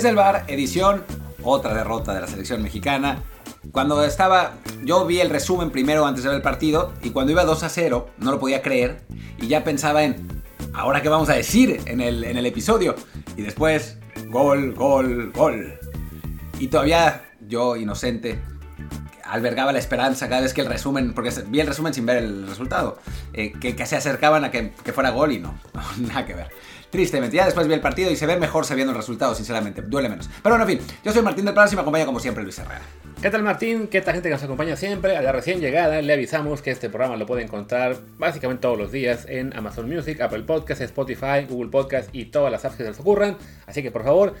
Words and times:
Desde 0.00 0.08
el 0.08 0.16
bar, 0.16 0.44
edición, 0.48 1.04
otra 1.42 1.74
derrota 1.74 2.14
de 2.14 2.22
la 2.22 2.26
selección 2.26 2.62
mexicana. 2.62 3.22
Cuando 3.70 4.02
estaba, 4.02 4.54
yo 4.82 5.04
vi 5.04 5.20
el 5.20 5.28
resumen 5.28 5.70
primero 5.70 6.06
antes 6.06 6.24
de 6.24 6.30
ver 6.30 6.36
el 6.36 6.42
partido 6.42 6.94
y 7.02 7.10
cuando 7.10 7.32
iba 7.32 7.44
2 7.44 7.62
a 7.64 7.68
0, 7.68 8.08
no 8.16 8.30
lo 8.30 8.40
podía 8.40 8.62
creer 8.62 9.02
y 9.36 9.46
ya 9.46 9.62
pensaba 9.62 10.02
en, 10.02 10.42
¿ahora 10.72 11.02
qué 11.02 11.10
vamos 11.10 11.28
a 11.28 11.34
decir 11.34 11.82
en 11.84 12.00
el, 12.00 12.24
en 12.24 12.38
el 12.38 12.46
episodio? 12.46 12.94
Y 13.36 13.42
después, 13.42 13.98
gol, 14.28 14.72
gol, 14.72 15.32
gol. 15.32 15.78
Y 16.58 16.68
todavía 16.68 17.20
yo, 17.46 17.76
inocente, 17.76 18.40
albergaba 19.30 19.72
la 19.72 19.78
esperanza 19.78 20.28
cada 20.28 20.42
vez 20.42 20.52
que 20.52 20.60
el 20.60 20.66
resumen, 20.66 21.14
porque 21.14 21.32
vi 21.46 21.60
el 21.60 21.66
resumen 21.66 21.94
sin 21.94 22.06
ver 22.06 22.18
el 22.18 22.46
resultado, 22.46 22.98
eh, 23.32 23.52
que, 23.52 23.76
que, 23.76 23.86
se 23.86 23.96
acercaban 23.96 24.44
a 24.44 24.50
que, 24.50 24.72
que 24.84 24.92
fuera 24.92 25.10
gol 25.10 25.32
y 25.32 25.38
no, 25.40 25.58
nada 25.98 26.26
que 26.26 26.34
ver. 26.34 26.48
Tristemente, 26.90 27.36
ya 27.36 27.44
después 27.44 27.68
vi 27.68 27.74
el 27.74 27.80
partido 27.80 28.10
y 28.10 28.16
se 28.16 28.26
ve 28.26 28.36
mejor 28.36 28.64
sabiendo 28.64 28.90
el 28.92 28.96
resultado, 28.96 29.34
sinceramente, 29.36 29.80
duele 29.82 30.08
menos. 30.08 30.28
Pero 30.42 30.56
bueno, 30.56 30.68
en 30.68 30.78
fin, 30.78 30.86
yo 31.04 31.12
soy 31.12 31.22
Martín 31.22 31.44
del 31.44 31.54
Prado 31.54 31.70
y 31.70 31.76
me 31.76 31.82
acompaña 31.82 32.04
como 32.04 32.18
siempre 32.18 32.42
Luis 32.42 32.58
Herrera. 32.58 32.82
¿Qué 33.22 33.30
tal 33.30 33.42
Martín? 33.44 33.86
¿Qué 33.86 34.00
tal 34.00 34.14
gente 34.14 34.28
que 34.28 34.34
nos 34.34 34.42
acompaña 34.42 34.76
siempre? 34.76 35.16
A 35.16 35.22
la 35.22 35.30
recién 35.30 35.60
llegada 35.60 36.02
le 36.02 36.12
avisamos 36.12 36.62
que 36.62 36.70
este 36.70 36.88
programa 36.88 37.16
lo 37.16 37.26
puede 37.26 37.42
encontrar 37.42 37.98
básicamente 38.18 38.62
todos 38.62 38.78
los 38.78 38.90
días 38.90 39.26
en 39.28 39.54
Amazon 39.56 39.88
Music, 39.88 40.20
Apple 40.20 40.42
Podcasts, 40.42 40.82
Spotify, 40.82 41.46
Google 41.48 41.70
Podcasts 41.70 42.10
y 42.12 42.24
todas 42.24 42.50
las 42.50 42.64
apps 42.64 42.76
que 42.76 42.82
se 42.82 42.88
les 42.88 42.98
ocurran. 42.98 43.36
Así 43.66 43.82
que 43.82 43.90
por 43.90 44.02
favor, 44.02 44.34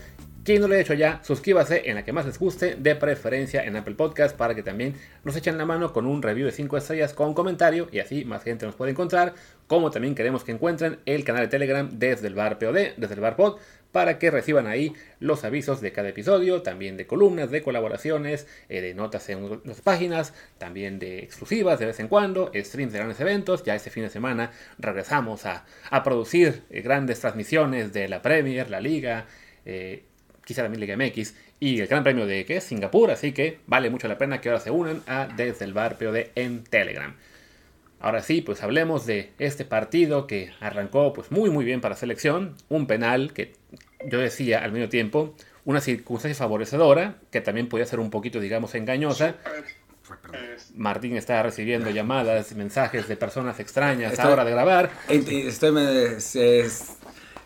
quien 0.44 0.60
no 0.60 0.68
lo 0.68 0.74
haya 0.74 0.82
hecho 0.82 0.94
ya, 0.94 1.20
suscríbase 1.22 1.88
en 1.90 1.96
la 1.96 2.04
que 2.04 2.12
más 2.12 2.24
les 2.24 2.38
guste, 2.38 2.76
de 2.76 2.96
preferencia 2.96 3.62
en 3.64 3.76
Apple 3.76 3.94
Podcast, 3.94 4.36
para 4.36 4.54
que 4.54 4.62
también 4.62 4.94
nos 5.22 5.36
echen 5.36 5.58
la 5.58 5.66
mano 5.66 5.92
con 5.92 6.06
un 6.06 6.22
review 6.22 6.46
de 6.46 6.52
5 6.52 6.76
estrellas 6.76 7.12
con 7.12 7.34
comentario 7.34 7.88
y 7.92 7.98
así 7.98 8.24
más 8.24 8.42
gente 8.42 8.64
nos 8.64 8.74
puede 8.74 8.92
encontrar. 8.92 9.34
Como 9.66 9.90
también 9.90 10.14
queremos 10.14 10.42
que 10.42 10.52
encuentren 10.52 10.98
el 11.06 11.24
canal 11.24 11.42
de 11.42 11.48
Telegram 11.48 11.88
desde 11.92 12.26
el 12.26 12.34
bar 12.34 12.58
POD, 12.58 12.96
desde 12.96 13.14
el 13.14 13.20
bar 13.20 13.36
Pod, 13.36 13.58
para 13.92 14.18
que 14.18 14.30
reciban 14.30 14.66
ahí 14.66 14.94
los 15.18 15.44
avisos 15.44 15.80
de 15.80 15.92
cada 15.92 16.08
episodio, 16.08 16.62
también 16.62 16.96
de 16.96 17.06
columnas, 17.06 17.50
de 17.50 17.62
colaboraciones, 17.62 18.46
eh, 18.68 18.80
de 18.80 18.94
notas 18.94 19.28
en 19.28 19.60
las 19.64 19.80
páginas, 19.80 20.32
también 20.58 20.98
de 20.98 21.20
exclusivas 21.20 21.78
de 21.78 21.86
vez 21.86 22.00
en 22.00 22.08
cuando, 22.08 22.50
streams 22.54 22.92
de 22.92 22.98
grandes 22.98 23.20
eventos. 23.20 23.64
Ya 23.64 23.74
este 23.74 23.90
fin 23.90 24.04
de 24.04 24.10
semana 24.10 24.52
regresamos 24.78 25.44
a, 25.46 25.64
a 25.90 26.02
producir 26.02 26.62
eh, 26.70 26.80
grandes 26.82 27.20
transmisiones 27.20 27.92
de 27.92 28.08
la 28.08 28.22
Premier, 28.22 28.70
la 28.70 28.80
Liga. 28.80 29.26
Eh, 29.64 30.04
quizá 30.50 30.62
también 30.62 30.80
Liga 30.80 30.96
MX 30.96 31.32
y 31.60 31.78
el 31.78 31.86
Gran 31.86 32.02
Premio 32.02 32.26
de 32.26 32.44
¿qué? 32.44 32.60
Singapur, 32.60 33.12
así 33.12 33.30
que 33.30 33.60
vale 33.68 33.88
mucho 33.88 34.08
la 34.08 34.18
pena 34.18 34.40
que 34.40 34.48
ahora 34.48 34.60
se 34.60 34.72
unan 34.72 35.00
a 35.06 35.28
Desde 35.28 35.64
el 35.64 35.72
Bar 35.72 35.96
POD 35.96 36.30
en 36.34 36.64
Telegram. 36.64 37.14
Ahora 38.00 38.20
sí, 38.20 38.40
pues 38.40 38.64
hablemos 38.64 39.06
de 39.06 39.30
este 39.38 39.64
partido 39.64 40.26
que 40.26 40.50
arrancó 40.58 41.12
pues 41.12 41.30
muy 41.30 41.50
muy 41.50 41.64
bien 41.64 41.80
para 41.80 41.94
selección, 41.94 42.56
un 42.68 42.88
penal 42.88 43.32
que 43.32 43.52
yo 44.04 44.18
decía 44.18 44.64
al 44.64 44.72
mismo 44.72 44.88
tiempo, 44.88 45.36
una 45.64 45.80
circunstancia 45.80 46.36
favorecedora, 46.44 47.14
que 47.30 47.40
también 47.40 47.68
podía 47.68 47.86
ser 47.86 48.00
un 48.00 48.10
poquito 48.10 48.40
digamos 48.40 48.74
engañosa. 48.74 49.36
Martín 50.74 51.16
está 51.16 51.40
recibiendo 51.44 51.90
llamadas, 51.90 52.56
mensajes 52.56 53.06
de 53.06 53.16
personas 53.16 53.60
extrañas 53.60 54.18
a 54.18 54.24
la 54.24 54.30
hora 54.32 54.44
de 54.44 54.50
grabar. 54.50 54.90
Estoy, 55.08 55.48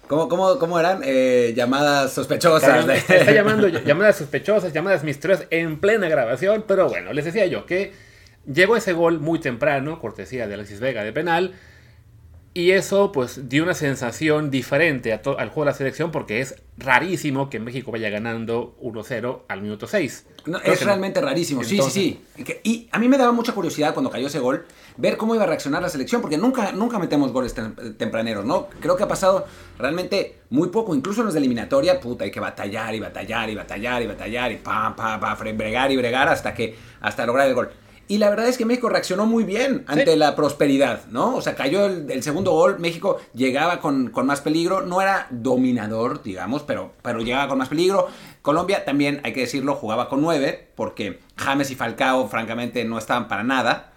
¿Cómo, 0.06 0.28
cómo, 0.28 0.58
cómo 0.58 0.78
eran? 0.78 1.00
Eh, 1.04 1.54
llamadas 1.56 2.12
sospechosas. 2.12 2.86
Está 2.88 3.32
llamando 3.32 3.68
llamadas 3.68 4.16
sospechosas, 4.16 4.72
llamadas 4.72 5.02
misteriosas 5.02 5.46
en 5.50 5.80
plena 5.80 6.08
grabación, 6.08 6.64
pero 6.66 6.88
bueno, 6.88 7.12
les 7.12 7.24
decía 7.24 7.46
yo 7.46 7.64
que 7.64 7.92
llegó 8.46 8.76
ese 8.76 8.92
gol 8.92 9.20
muy 9.20 9.38
temprano, 9.38 9.98
cortesía 10.00 10.46
de 10.46 10.54
Alexis 10.54 10.80
Vega 10.80 11.02
de 11.04 11.12
penal, 11.12 11.54
y 12.56 12.70
eso 12.70 13.10
pues 13.10 13.48
dio 13.48 13.64
una 13.64 13.74
sensación 13.74 14.48
diferente 14.48 15.12
al 15.12 15.20
juego 15.22 15.60
de 15.62 15.66
la 15.66 15.74
selección 15.74 16.12
porque 16.12 16.40
es 16.40 16.54
rarísimo 16.78 17.50
que 17.50 17.58
México 17.58 17.90
vaya 17.90 18.10
ganando 18.10 18.76
1-0 18.80 19.40
al 19.48 19.60
minuto 19.60 19.88
6. 19.88 20.26
No, 20.46 20.58
es 20.60 20.84
realmente 20.84 21.20
rarísimo, 21.20 21.64
sí, 21.64 21.80
sí, 21.82 21.90
sí. 22.36 22.56
Y 22.62 22.88
a 22.92 23.00
mí 23.00 23.08
me 23.08 23.18
daba 23.18 23.32
mucha 23.32 23.52
curiosidad 23.52 23.92
cuando 23.92 24.08
cayó 24.08 24.28
ese 24.28 24.38
gol 24.38 24.66
ver 24.96 25.16
cómo 25.16 25.34
iba 25.34 25.42
a 25.42 25.46
reaccionar 25.48 25.82
la 25.82 25.88
selección, 25.88 26.20
porque 26.20 26.38
nunca, 26.38 26.70
nunca 26.70 27.00
metemos 27.00 27.32
goles 27.32 27.54
tempraneros, 27.98 28.44
¿no? 28.44 28.68
Creo 28.80 28.96
que 28.96 29.02
ha 29.02 29.08
pasado 29.08 29.46
realmente 29.76 30.38
muy 30.50 30.68
poco, 30.68 30.94
incluso 30.94 31.22
en 31.22 31.26
los 31.26 31.34
de 31.34 31.40
eliminatoria, 31.40 31.98
puta, 31.98 32.22
hay 32.22 32.30
que 32.30 32.40
batallar 32.40 32.94
y 32.94 33.00
batallar 33.00 33.50
y 33.50 33.56
batallar 33.56 34.02
y 34.02 34.06
batallar 34.06 34.52
y 34.52 34.56
pam, 34.58 34.94
pam, 34.94 35.18
pam, 35.18 35.56
bregar 35.56 35.90
y 35.90 35.96
bregar 35.96 36.28
hasta 36.28 36.54
que, 36.54 36.76
hasta 37.00 37.26
lograr 37.26 37.48
el 37.48 37.54
gol. 37.54 37.70
Y 38.06 38.18
la 38.18 38.28
verdad 38.28 38.48
es 38.48 38.58
que 38.58 38.66
México 38.66 38.88
reaccionó 38.88 39.24
muy 39.24 39.44
bien 39.44 39.84
ante 39.86 40.12
¿Sí? 40.12 40.18
la 40.18 40.36
prosperidad, 40.36 41.06
¿no? 41.06 41.34
O 41.34 41.40
sea, 41.40 41.54
cayó 41.54 41.86
el, 41.86 42.10
el 42.10 42.22
segundo 42.22 42.52
gol, 42.52 42.78
México 42.78 43.18
llegaba 43.32 43.80
con, 43.80 44.10
con, 44.10 44.26
más 44.26 44.42
peligro, 44.42 44.82
no 44.82 45.00
era 45.00 45.26
dominador, 45.30 46.22
digamos, 46.22 46.62
pero, 46.62 46.92
pero 47.02 47.20
llegaba 47.20 47.48
con 47.48 47.58
más 47.58 47.68
peligro. 47.68 48.08
Colombia 48.42 48.84
también, 48.84 49.20
hay 49.24 49.32
que 49.32 49.40
decirlo, 49.40 49.74
jugaba 49.74 50.08
con 50.08 50.20
nueve, 50.20 50.68
porque 50.74 51.20
James 51.36 51.70
y 51.70 51.74
Falcao, 51.76 52.28
francamente, 52.28 52.84
no 52.84 52.98
estaban 52.98 53.26
para 53.26 53.42
nada. 53.42 53.92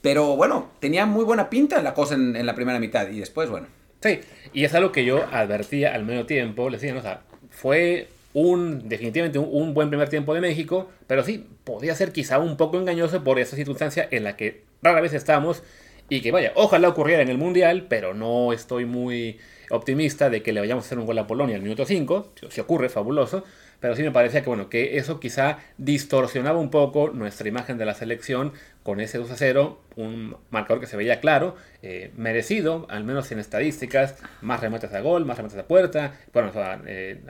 Pero 0.00 0.34
bueno, 0.34 0.70
tenía 0.80 1.04
muy 1.04 1.24
buena 1.24 1.50
pinta 1.50 1.82
la 1.82 1.94
cosa 1.94 2.14
en, 2.14 2.34
en 2.34 2.46
la 2.46 2.54
primera 2.54 2.78
mitad 2.78 3.08
y 3.08 3.20
después, 3.20 3.50
bueno. 3.50 3.66
Sí, 4.02 4.20
y 4.52 4.64
es 4.64 4.74
algo 4.74 4.90
que 4.90 5.04
yo 5.04 5.22
advertía 5.30 5.94
al 5.94 6.04
medio 6.04 6.26
tiempo, 6.26 6.70
les 6.70 6.80
decía, 6.80 6.98
o 6.98 7.02
sea, 7.02 7.20
fue 7.50 8.08
un 8.34 8.88
definitivamente 8.88 9.38
un, 9.38 9.48
un, 9.50 9.74
buen 9.74 9.88
primer 9.88 10.08
tiempo 10.08 10.34
de 10.34 10.40
México, 10.40 10.90
pero 11.06 11.24
sí, 11.24 11.46
podía 11.64 11.94
ser 11.94 12.12
quizá 12.12 12.38
un 12.38 12.56
poco 12.56 12.78
engañoso 12.78 13.22
por 13.24 13.38
esa 13.38 13.56
circunstancia 13.56 14.08
en 14.10 14.24
la 14.24 14.36
que 14.36 14.62
rara 14.82 15.00
vez 15.00 15.12
estamos 15.12 15.62
y 16.08 16.20
que 16.20 16.30
vaya, 16.30 16.52
ojalá 16.54 16.88
ocurriera 16.88 17.22
en 17.22 17.28
el 17.28 17.38
Mundial, 17.38 17.86
pero 17.88 18.14
no 18.14 18.52
estoy 18.52 18.84
muy 18.84 19.38
optimista 19.70 20.28
de 20.28 20.42
que 20.42 20.52
le 20.52 20.60
vayamos 20.60 20.84
a 20.84 20.86
hacer 20.86 20.98
un 20.98 21.06
gol 21.06 21.18
a 21.18 21.26
Polonia 21.26 21.56
al 21.56 21.62
minuto 21.62 21.86
5, 21.86 22.32
si 22.50 22.60
ocurre, 22.60 22.88
fabuloso, 22.88 23.44
pero 23.82 23.96
sí 23.96 24.02
me 24.04 24.12
parecía 24.12 24.42
que 24.42 24.48
bueno, 24.48 24.70
que 24.70 24.96
eso 24.96 25.18
quizá 25.18 25.58
distorsionaba 25.76 26.60
un 26.60 26.70
poco 26.70 27.10
nuestra 27.10 27.48
imagen 27.48 27.78
de 27.78 27.84
la 27.84 27.94
selección 27.94 28.52
con 28.84 29.00
ese 29.00 29.18
2 29.18 29.28
a 29.32 29.36
0, 29.36 29.80
un 29.96 30.36
marcador 30.50 30.80
que 30.80 30.86
se 30.86 30.96
veía 30.96 31.18
claro, 31.18 31.56
eh, 31.82 32.12
merecido, 32.16 32.86
al 32.88 33.02
menos 33.02 33.32
en 33.32 33.40
estadísticas, 33.40 34.14
más 34.40 34.60
remates 34.60 34.94
a 34.94 35.00
gol, 35.00 35.26
más 35.26 35.36
remates 35.36 35.58
a 35.58 35.66
puerta, 35.66 36.14
bueno, 36.32 36.50
o 36.50 36.52
sea, 36.52 36.80
eh, 36.86 37.20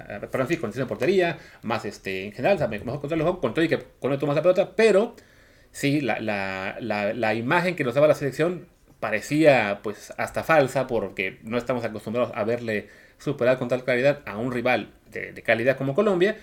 fin, 0.46 0.60
condición 0.60 0.84
de 0.84 0.88
portería, 0.88 1.38
más 1.62 1.86
este, 1.86 2.26
en 2.26 2.32
general, 2.32 2.56
o 2.56 2.58
sea, 2.58 2.68
mejor 2.68 3.00
control 3.00 3.18
los 3.18 3.24
juegos, 3.24 3.40
con 3.40 3.54
todo 3.54 3.64
y 3.64 3.68
que 3.68 3.78
con 3.98 4.12
esto 4.12 4.26
más 4.26 4.36
la 4.36 4.42
pelota, 4.42 4.76
pero 4.76 5.16
sí, 5.70 6.02
la, 6.02 6.20
la, 6.20 6.76
la, 6.80 7.14
la 7.14 7.34
imagen 7.34 7.76
que 7.76 7.84
nos 7.84 7.94
daba 7.94 8.08
la 8.08 8.14
selección 8.14 8.68
parecía 9.00 9.80
pues 9.82 10.12
hasta 10.16 10.44
falsa 10.44 10.86
porque 10.86 11.40
no 11.42 11.58
estamos 11.58 11.84
acostumbrados 11.84 12.30
a 12.36 12.44
verle 12.44 12.88
superar 13.22 13.58
con 13.58 13.68
tal 13.68 13.84
claridad 13.84 14.20
a 14.26 14.36
un 14.36 14.52
rival 14.52 14.90
de, 15.10 15.42
calidad 15.42 15.76
como 15.76 15.94
Colombia. 15.94 16.36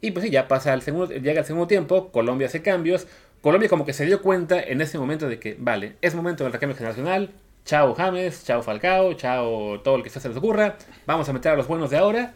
Y 0.00 0.10
pues 0.10 0.24
sí, 0.24 0.30
ya 0.30 0.48
pasa 0.48 0.74
el 0.74 0.82
segundo, 0.82 1.12
llega 1.12 1.40
el 1.40 1.46
segundo 1.46 1.66
tiempo, 1.66 2.10
Colombia 2.10 2.46
hace 2.46 2.62
cambios. 2.62 3.06
Colombia 3.40 3.68
como 3.68 3.84
que 3.84 3.92
se 3.92 4.06
dio 4.06 4.22
cuenta 4.22 4.60
en 4.60 4.80
ese 4.80 4.98
momento 4.98 5.28
de 5.28 5.38
que, 5.38 5.56
vale, 5.58 5.96
es 6.00 6.14
momento 6.14 6.44
del 6.44 6.52
recambio 6.52 6.76
generacional. 6.76 7.30
Chao 7.64 7.94
James, 7.94 8.44
chao 8.44 8.62
Falcao, 8.62 9.14
chao 9.14 9.80
todo 9.82 9.96
el 9.96 10.02
que 10.02 10.10
se 10.10 10.26
les 10.28 10.36
ocurra. 10.36 10.76
Vamos 11.06 11.28
a 11.28 11.32
meter 11.32 11.52
a 11.52 11.56
los 11.56 11.68
buenos 11.68 11.90
de 11.90 11.98
ahora. 11.98 12.34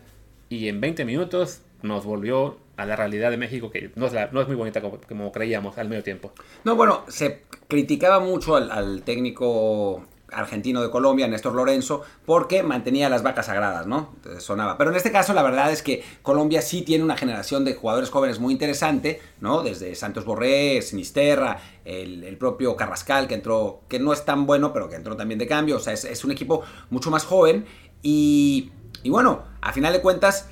Y 0.48 0.68
en 0.68 0.80
20 0.80 1.04
minutos 1.04 1.62
nos 1.82 2.04
volvió 2.04 2.58
a 2.76 2.86
la 2.86 2.94
realidad 2.94 3.30
de 3.30 3.36
México, 3.36 3.70
que 3.70 3.90
no 3.96 4.06
es, 4.06 4.12
la, 4.12 4.28
no 4.30 4.40
es 4.40 4.46
muy 4.46 4.56
bonita 4.56 4.80
como, 4.80 5.32
creíamos 5.32 5.78
al 5.78 5.88
medio 5.88 6.02
tiempo. 6.02 6.32
No, 6.64 6.76
bueno, 6.76 7.04
se 7.08 7.42
criticaba 7.68 8.20
mucho 8.20 8.54
al, 8.54 8.70
al 8.70 9.02
técnico 9.02 10.04
argentino 10.32 10.82
de 10.82 10.90
Colombia, 10.90 11.28
Néstor 11.28 11.54
Lorenzo, 11.54 12.02
porque 12.24 12.62
mantenía 12.62 13.08
las 13.08 13.22
vacas 13.22 13.46
sagradas, 13.46 13.86
¿no? 13.86 14.14
Sonaba. 14.38 14.76
Pero 14.78 14.90
en 14.90 14.96
este 14.96 15.12
caso, 15.12 15.32
la 15.34 15.42
verdad 15.42 15.70
es 15.70 15.82
que 15.82 16.02
Colombia 16.22 16.62
sí 16.62 16.82
tiene 16.82 17.04
una 17.04 17.16
generación 17.16 17.64
de 17.64 17.74
jugadores 17.74 18.10
jóvenes 18.10 18.40
muy 18.40 18.52
interesante, 18.52 19.20
¿no? 19.40 19.62
Desde 19.62 19.94
Santos 19.94 20.24
Borré, 20.24 20.82
Sinisterra, 20.82 21.58
el, 21.84 22.24
el, 22.24 22.36
propio 22.36 22.76
Carrascal, 22.76 23.28
que 23.28 23.34
entró, 23.34 23.82
que 23.88 23.98
no 23.98 24.12
es 24.12 24.24
tan 24.24 24.46
bueno, 24.46 24.72
pero 24.72 24.88
que 24.88 24.96
entró 24.96 25.16
también 25.16 25.38
de 25.38 25.46
cambio. 25.46 25.76
O 25.76 25.80
sea, 25.80 25.92
es, 25.92 26.04
es 26.04 26.24
un 26.24 26.32
equipo 26.32 26.62
mucho 26.90 27.10
más 27.10 27.24
joven. 27.24 27.64
Y, 28.02 28.72
y 29.02 29.10
bueno, 29.10 29.44
a 29.60 29.72
final 29.72 29.92
de 29.92 30.00
cuentas, 30.00 30.48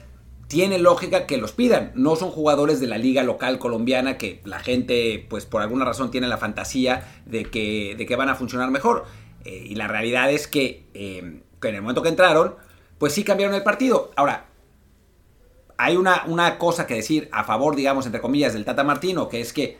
tiene 0.48 0.78
lógica 0.78 1.26
que 1.26 1.36
los 1.36 1.52
pidan. 1.52 1.92
No 1.94 2.16
son 2.16 2.30
jugadores 2.30 2.80
de 2.80 2.86
la 2.86 2.98
liga 2.98 3.22
local 3.22 3.58
colombiana 3.58 4.18
que 4.18 4.40
la 4.44 4.60
gente, 4.60 5.26
pues 5.28 5.46
por 5.46 5.62
alguna 5.62 5.84
razón, 5.84 6.10
tiene 6.10 6.28
la 6.28 6.38
fantasía 6.38 7.22
de 7.26 7.44
que, 7.44 7.94
de 7.96 8.06
que 8.06 8.16
van 8.16 8.28
a 8.28 8.34
funcionar 8.34 8.70
mejor. 8.70 9.04
Eh, 9.44 9.66
y 9.68 9.74
la 9.74 9.88
realidad 9.88 10.30
es 10.30 10.48
que, 10.48 10.86
eh, 10.94 11.42
que, 11.60 11.68
en 11.68 11.74
el 11.74 11.82
momento 11.82 12.02
que 12.02 12.08
entraron, 12.08 12.56
pues 12.98 13.12
sí 13.12 13.24
cambiaron 13.24 13.54
el 13.54 13.62
partido. 13.62 14.10
Ahora, 14.16 14.46
hay 15.76 15.96
una, 15.96 16.24
una, 16.26 16.58
cosa 16.58 16.86
que 16.86 16.94
decir 16.94 17.28
a 17.32 17.44
favor, 17.44 17.76
digamos, 17.76 18.06
entre 18.06 18.20
comillas, 18.20 18.54
del 18.54 18.64
Tata 18.64 18.84
Martino, 18.84 19.28
que 19.28 19.40
es 19.40 19.52
que, 19.52 19.78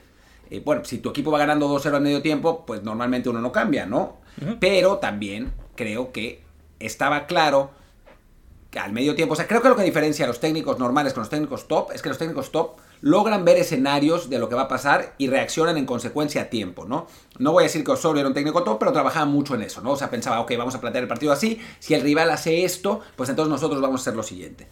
eh, 0.51 0.61
bueno, 0.65 0.85
si 0.85 0.99
tu 0.99 1.11
equipo 1.11 1.31
va 1.31 1.39
ganando 1.39 1.69
2-0 1.69 1.95
al 1.95 2.03
medio 2.03 2.21
tiempo, 2.21 2.67
pues 2.67 2.83
normalmente 2.83 3.29
uno 3.29 3.41
no 3.41 3.53
cambia, 3.53 3.87
¿no? 3.87 4.19
Uh 4.41 4.45
-huh. 4.45 4.59
Pero 4.61 4.99
también 4.99 5.53
creo 5.77 6.13
que 6.13 6.43
estaba 6.79 7.27
claro 7.27 7.71
que 8.71 8.79
al 8.81 8.93
medio 8.93 9.15
tiempo, 9.15 9.35
o 9.35 9.37
sea, 9.37 9.47
creo 9.47 9.63
que 9.63 9.69
lo 9.69 9.77
que 9.77 9.85
diferencia 9.85 10.25
a 10.25 10.29
los 10.29 10.41
técnicos 10.41 10.79
normales 10.79 11.13
con 11.13 11.21
los 11.21 11.31
técnicos 11.31 11.69
top 11.69 11.93
es 11.93 12.03
que 12.03 12.09
los 12.09 12.19
técnicos 12.19 12.51
top 12.51 12.77
logran 13.01 13.45
ver 13.45 13.59
escenarios 13.59 14.31
de 14.31 14.39
lo 14.39 14.49
que 14.49 14.55
va 14.55 14.63
a 14.63 14.69
pasar 14.69 15.15
y 15.19 15.29
reaccionan 15.29 15.77
en 15.77 15.87
consecuencia 15.87 16.43
a 16.43 16.45
tiempo, 16.47 16.85
¿no? 16.85 17.07
No 17.39 17.53
voy 17.53 17.63
a 17.63 17.67
decir 17.67 17.85
que 17.85 17.93
Osorio 17.93 18.21
era 18.21 18.29
un 18.29 18.35
técnico 18.35 18.63
top, 18.63 18.79
pero 18.79 18.93
trabajaba 18.93 19.27
mucho 19.27 19.55
en 19.55 19.63
eso, 19.63 19.81
¿no? 19.81 19.93
O 19.93 19.97
sea, 19.97 20.11
pensaba, 20.11 20.41
ok, 20.41 20.53
vamos 20.57 20.75
a 20.75 20.81
plantear 20.81 21.03
el 21.05 21.09
partido 21.09 21.33
así, 21.33 21.61
si 21.79 21.95
el 21.95 22.03
rival 22.03 22.31
hace 22.31 22.65
esto, 22.65 23.01
pues 23.17 23.29
entonces 23.29 23.51
nosotros 23.51 23.81
vamos 23.81 24.01
a 24.01 24.03
hacer 24.03 24.17
lo 24.17 24.23
siguiente. 24.23 24.69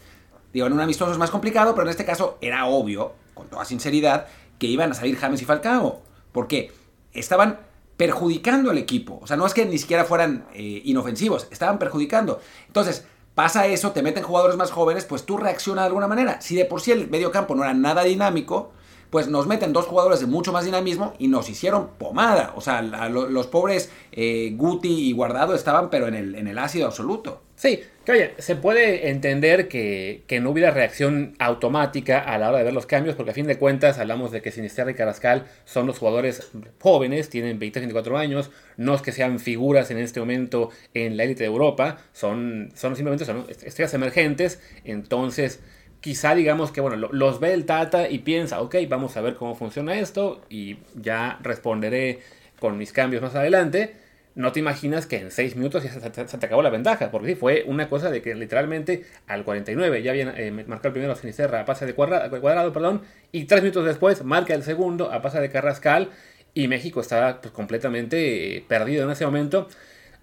Digo, 0.52 0.66
en 0.66 0.72
un 0.72 0.80
amistoso 0.80 1.12
es 1.12 1.18
más 1.18 1.30
complicado, 1.30 1.74
pero 1.74 1.86
en 1.86 1.90
este 1.90 2.04
caso 2.04 2.38
era 2.40 2.66
obvio, 2.66 3.12
con 3.34 3.48
toda 3.48 3.64
sinceridad, 3.64 4.26
que 4.58 4.66
iban 4.66 4.90
a 4.90 4.94
salir 4.94 5.16
James 5.16 5.40
y 5.40 5.44
Falcao. 5.44 6.02
Porque 6.30 6.72
estaban 7.12 7.60
perjudicando 7.96 8.70
al 8.70 8.78
equipo. 8.78 9.18
O 9.22 9.26
sea, 9.26 9.36
no 9.36 9.46
es 9.46 9.54
que 9.54 9.64
ni 9.64 9.78
siquiera 9.78 10.04
fueran 10.04 10.46
eh, 10.54 10.82
inofensivos, 10.84 11.48
estaban 11.50 11.78
perjudicando. 11.78 12.40
Entonces, 12.66 13.06
pasa 13.34 13.66
eso, 13.66 13.92
te 13.92 14.02
meten 14.02 14.22
jugadores 14.22 14.56
más 14.56 14.70
jóvenes, 14.70 15.04
pues 15.04 15.24
tú 15.24 15.36
reaccionas 15.36 15.84
de 15.84 15.86
alguna 15.86 16.08
manera. 16.08 16.40
Si 16.40 16.54
de 16.54 16.64
por 16.64 16.80
sí 16.80 16.92
el 16.92 17.08
medio 17.08 17.30
campo 17.30 17.54
no 17.54 17.64
era 17.64 17.74
nada 17.74 18.04
dinámico, 18.04 18.72
pues 19.12 19.28
nos 19.28 19.46
meten 19.46 19.74
dos 19.74 19.84
jugadores 19.84 20.20
de 20.20 20.26
mucho 20.26 20.52
más 20.52 20.64
dinamismo 20.64 21.12
y 21.18 21.28
nos 21.28 21.50
hicieron 21.50 21.90
pomada. 21.98 22.54
O 22.56 22.62
sea, 22.62 22.80
los 22.80 23.46
pobres 23.46 23.92
eh, 24.10 24.54
Guti 24.56 25.10
y 25.10 25.12
Guardado 25.12 25.54
estaban 25.54 25.90
pero 25.90 26.08
en 26.08 26.14
el, 26.14 26.34
en 26.34 26.48
el 26.48 26.56
ácido 26.56 26.86
absoluto. 26.86 27.42
Sí, 27.54 27.80
que 28.06 28.12
oye, 28.12 28.34
se 28.38 28.56
puede 28.56 29.10
entender 29.10 29.68
que, 29.68 30.24
no 30.42 30.50
hubiera 30.50 30.70
reacción 30.70 31.36
automática 31.38 32.18
a 32.18 32.38
la 32.38 32.48
hora 32.48 32.58
de 32.58 32.64
ver 32.64 32.72
los 32.72 32.86
cambios, 32.86 33.14
porque 33.14 33.32
a 33.32 33.34
fin 33.34 33.46
de 33.46 33.58
cuentas 33.58 33.98
hablamos 33.98 34.32
de 34.32 34.40
que 34.40 34.50
Sinisterra 34.50 34.90
y 34.90 34.94
Carrascal 34.94 35.44
son 35.66 35.86
los 35.86 35.98
jugadores 35.98 36.50
jóvenes, 36.80 37.28
tienen 37.28 37.58
20, 37.58 37.80
24 37.80 38.16
años, 38.16 38.50
no 38.78 38.94
es 38.94 39.02
que 39.02 39.12
sean 39.12 39.38
figuras 39.38 39.90
en 39.90 39.98
este 39.98 40.20
momento 40.20 40.70
en 40.94 41.18
la 41.18 41.24
élite 41.24 41.44
de 41.44 41.50
Europa, 41.50 41.98
son, 42.12 42.72
son 42.74 42.96
simplemente 42.96 43.26
son 43.26 43.44
estrellas 43.48 43.92
emergentes, 43.94 44.60
entonces 44.84 45.60
quizá 46.02 46.34
digamos 46.34 46.72
que, 46.72 46.82
bueno, 46.82 47.08
los 47.10 47.40
ve 47.40 47.54
el 47.54 47.64
Tata 47.64 48.10
y 48.10 48.18
piensa, 48.18 48.60
ok, 48.60 48.74
vamos 48.88 49.16
a 49.16 49.22
ver 49.22 49.36
cómo 49.36 49.54
funciona 49.54 49.98
esto 49.98 50.42
y 50.50 50.78
ya 51.00 51.38
responderé 51.42 52.20
con 52.58 52.76
mis 52.76 52.92
cambios 52.92 53.22
más 53.22 53.34
adelante. 53.36 53.94
No 54.34 54.50
te 54.50 54.60
imaginas 54.60 55.06
que 55.06 55.18
en 55.18 55.30
6 55.30 55.56
minutos 55.56 55.84
ya 55.84 55.92
se, 55.92 56.10
te 56.10 56.46
acabó 56.46 56.62
la 56.62 56.70
ventaja, 56.70 57.10
porque 57.10 57.28
sí, 57.28 57.34
fue 57.36 57.64
una 57.66 57.88
cosa 57.88 58.10
de 58.10 58.20
que 58.20 58.34
literalmente 58.34 59.04
al 59.28 59.44
49 59.44 60.02
ya 60.02 60.10
habían 60.10 60.34
eh, 60.36 60.50
marcado 60.50 60.88
el 60.88 60.92
primero 60.94 61.12
a 61.12 61.16
Sinisterra 61.16 61.60
a 61.60 61.64
pase 61.64 61.86
de 61.86 61.94
cuadrado, 61.94 62.40
cuadrado 62.40 62.72
perdón, 62.72 63.02
y 63.30 63.44
3 63.44 63.62
minutos 63.62 63.84
después 63.84 64.24
marca 64.24 64.54
el 64.54 64.64
segundo 64.64 65.12
a 65.12 65.22
pase 65.22 65.40
de 65.40 65.50
Carrascal 65.50 66.10
y 66.52 66.66
México 66.66 67.00
estaba 67.00 67.40
pues, 67.40 67.52
completamente 67.54 68.56
eh, 68.56 68.64
perdido 68.66 69.04
en 69.04 69.10
ese 69.10 69.24
momento. 69.24 69.68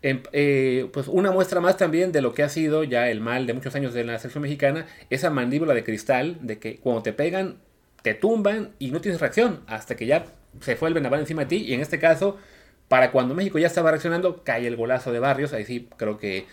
Eh, 0.02 0.90
pues 0.94 1.10
una 1.10 1.32
muestra 1.32 1.60
más 1.60 1.76
también 1.76 2.12
de 2.14 2.22
lo 2.22 2.34
que 2.34 2.44
ha 2.44 2.50
sido 2.50 2.86
ya 2.86 3.10
el 3.10 3.20
mal 3.20 3.46
de 3.46 3.54
muchos 3.54 3.76
años 3.76 3.94
de 3.94 4.06
la 4.06 4.18
selección 4.18 4.42
mexicana, 4.44 4.86
esa 5.10 5.30
mandíbula 5.30 5.74
de 5.74 5.84
cristal, 5.84 6.38
de 6.42 6.58
que 6.60 6.78
cuando 6.78 7.04
te 7.04 7.14
pegan, 7.14 7.58
te 8.02 8.14
tumban 8.14 8.72
y 8.80 8.92
no 8.92 9.02
tienes 9.02 9.20
reacción, 9.20 9.62
hasta 9.68 9.96
que 9.96 10.06
ya 10.06 10.26
se 10.62 10.76
fue 10.76 10.88
el 10.88 10.94
vendaval 10.94 11.20
encima 11.20 11.42
de 11.44 11.48
ti, 11.48 11.58
y 11.58 11.74
en 11.74 11.82
este 11.82 12.00
caso, 12.00 12.38
para 12.88 13.12
cuando 13.12 13.36
México 13.36 13.60
ya 13.60 13.68
estaba 13.68 13.92
reaccionando, 13.92 14.44
cae 14.44 14.68
el 14.68 14.78
golazo 14.78 15.12
de 15.12 15.20
Barrios, 15.20 15.54
ahí 15.54 15.66
sí 15.66 15.90
creo 15.98 16.18
que 16.18 16.46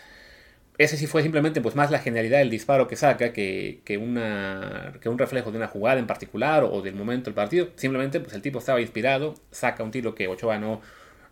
ese 0.79 0.97
sí 0.97 1.07
fue 1.07 1.23
simplemente 1.23 1.61
pues 1.61 1.75
más 1.75 1.91
la 1.91 2.01
genialidad 2.01 2.39
del 2.39 2.51
disparo 2.51 2.87
que 2.87 2.97
saca 2.97 3.33
que, 3.33 3.81
que, 3.85 3.97
una, 3.97 4.93
que 5.01 5.09
un 5.09 5.19
reflejo 5.19 5.51
de 5.51 5.57
una 5.57 5.69
jugada 5.69 5.99
en 5.99 6.07
particular 6.07 6.65
o, 6.65 6.83
del 6.83 6.95
momento 6.95 7.27
del 7.31 7.35
partido. 7.35 7.69
Simplemente 7.77 8.21
pues 8.21 8.35
el 8.35 8.43
tipo 8.43 8.59
estaba 8.59 8.81
inspirado, 8.81 9.35
saca 9.51 9.83
un 9.83 9.91
tiro 9.91 10.15
que 10.15 10.29
Ochoa 10.29 10.59
no, 10.59 10.83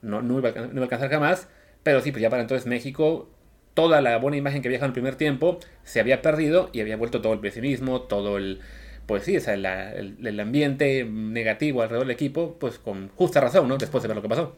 no, 0.01 0.23
no, 0.23 0.39
iba, 0.39 0.51
no 0.53 0.73
iba 0.73 0.81
a 0.81 0.83
alcanzar 0.85 1.11
jamás 1.11 1.49
pero 1.85 2.01
sí, 2.01 2.11
pues 2.11 2.21
ya 2.23 2.31
para 2.31 2.43
entonces 2.43 2.67
México, 2.67 3.29
toda 3.75 4.01
la 4.01 4.19
buena 4.19 4.37
imagen 4.37 4.63
que 4.63 4.69
había 4.69 4.79
en 4.79 4.85
el 4.87 4.93
primer 4.93 5.15
tiempo 5.15 5.59
se 5.85 6.01
había 6.01 6.23
perdido 6.23 6.71
y 6.73 6.81
había 6.81 6.97
vuelto 6.97 7.21
todo 7.21 7.33
el 7.33 7.39
pesimismo, 7.39 8.03
todo 8.03 8.39
el, 8.39 8.61
pues 9.07 9.25
sí, 9.25 9.37
el, 9.37 10.41
ambiente 10.41 11.05
negativo 11.05 11.83
alrededor 11.83 12.07
del 12.07 12.15
equipo, 12.15 12.57
pues 12.59 12.79
con 12.79 13.11
justa 13.11 13.41
razón, 13.41 13.69
¿no? 13.69 13.77
Después 13.77 14.03
de 14.03 14.09
ver 14.09 14.17
lo 14.17 14.23
que 14.23 14.29
pasó. 14.29 14.57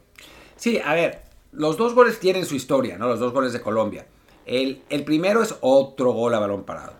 Sí, 0.57 0.81
a 0.83 0.95
ver, 0.95 1.21
los 1.53 1.77
dos 1.77 1.95
goles 1.95 2.21
tienen 2.21 2.47
su 2.47 2.55
historia, 2.55 2.97
¿no? 2.97 3.09
Los 3.09 3.21
dos 3.21 3.33
goles 3.33 3.53
de 3.53 3.61
Colombia. 3.61 4.07
El, 4.47 4.83
el 4.89 5.05
primero 5.05 5.43
es 5.43 5.57
otro 5.61 6.13
gol 6.13 6.35
a 6.35 6.39
balón 6.39 6.65
parado. 6.65 6.95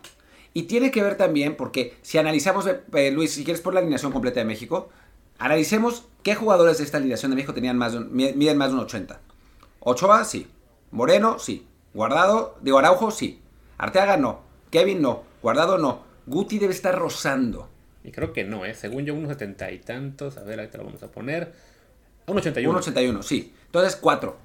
Y 0.53 0.65
tiene 0.65 0.91
que 0.91 1.03
ver 1.03 1.17
también, 1.17 1.55
porque 1.55 1.95
si 2.03 2.19
analizamos, 2.19 2.67
eh, 2.67 3.11
Luis, 3.13 3.35
si 3.35 3.45
quieres 3.45 3.61
por 3.61 3.75
la 3.75 3.81
alineación 3.81 4.11
completa 4.11 4.41
de 4.41 4.47
México, 4.47 4.89
analicemos 5.39 6.09
qué 6.23 6.35
jugadores 6.35 6.79
de 6.79 6.85
esta 6.85 6.97
alineación 6.97 7.31
de 7.31 7.37
México 7.37 7.55
tenían 7.55 7.77
más 7.77 7.93
de 7.93 8.01
miden 8.01 8.57
más 8.57 8.71
de 8.71 8.75
un 8.77 8.81
80. 8.81 9.21
Ochoa, 9.89 10.25
sí. 10.25 10.49
Moreno, 10.91 11.39
sí. 11.39 11.65
Guardado, 11.95 12.57
digo 12.61 12.81
Araujo, 12.81 13.13
sí. 13.13 13.41
Arteaga, 13.79 14.17
no. 14.17 14.41
Kevin, 14.73 15.01
no. 15.01 15.23
Guardado, 15.41 15.79
no. 15.79 16.03
Guti 16.27 16.59
debe 16.59 16.73
estar 16.73 16.99
rozando. 16.99 17.69
Y 18.03 18.11
creo 18.11 18.33
que 18.33 18.43
no, 18.43 18.65
¿eh? 18.65 18.75
Según 18.75 19.05
yo, 19.05 19.15
unos 19.15 19.29
setenta 19.29 19.71
y 19.71 19.79
tantos. 19.79 20.39
A 20.39 20.43
ver, 20.43 20.59
ahí 20.59 20.67
te 20.67 20.79
lo 20.79 20.87
vamos 20.87 21.05
a 21.05 21.07
poner. 21.07 21.53
Un 22.27 22.37
81. 22.37 22.69
Un 22.69 22.77
81, 22.79 23.23
sí. 23.23 23.55
Entonces, 23.67 23.95
cuatro. 23.95 24.39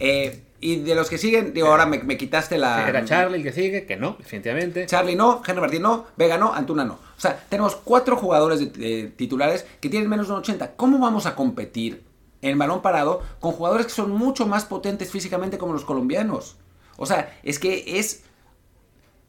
Eh, 0.00 0.42
y 0.58 0.80
de 0.80 0.96
los 0.96 1.08
que 1.08 1.18
siguen, 1.18 1.54
digo, 1.54 1.68
ahora 1.68 1.86
me, 1.86 2.16
quitaste 2.16 2.58
la. 2.58 2.88
Era 2.88 3.04
Charlie 3.04 3.36
el 3.36 3.44
que 3.44 3.52
sigue, 3.52 3.86
que 3.86 3.94
no, 3.94 4.16
definitivamente. 4.18 4.86
Charlie 4.86 5.14
no, 5.14 5.42
Henry 5.46 5.60
Martín 5.60 5.82
no, 5.82 6.06
Vega 6.16 6.38
no, 6.38 6.52
Antuna 6.52 6.84
no. 6.84 6.94
O 6.94 7.20
sea, 7.20 7.38
tenemos 7.48 7.76
cuatro 7.76 8.16
jugadores 8.16 8.72
de, 8.72 9.12
titulares 9.16 9.64
que 9.80 9.88
tienen 9.88 10.10
menos 10.10 10.26
de 10.26 10.32
un 10.32 10.40
80. 10.40 10.74
¿Cómo 10.74 10.98
vamos 10.98 11.26
a 11.26 11.36
competir 11.36 12.02
en 12.42 12.58
balón 12.58 12.82
parado 12.82 13.22
con 13.40 13.52
jugadores 13.52 13.86
que 13.86 13.92
son 13.92 14.10
mucho 14.10 14.46
más 14.46 14.64
potentes 14.64 15.10
físicamente 15.10 15.58
como 15.58 15.72
los 15.72 15.84
colombianos. 15.84 16.56
O 16.96 17.06
sea, 17.06 17.38
es 17.42 17.58
que 17.58 17.98
es... 17.98 18.22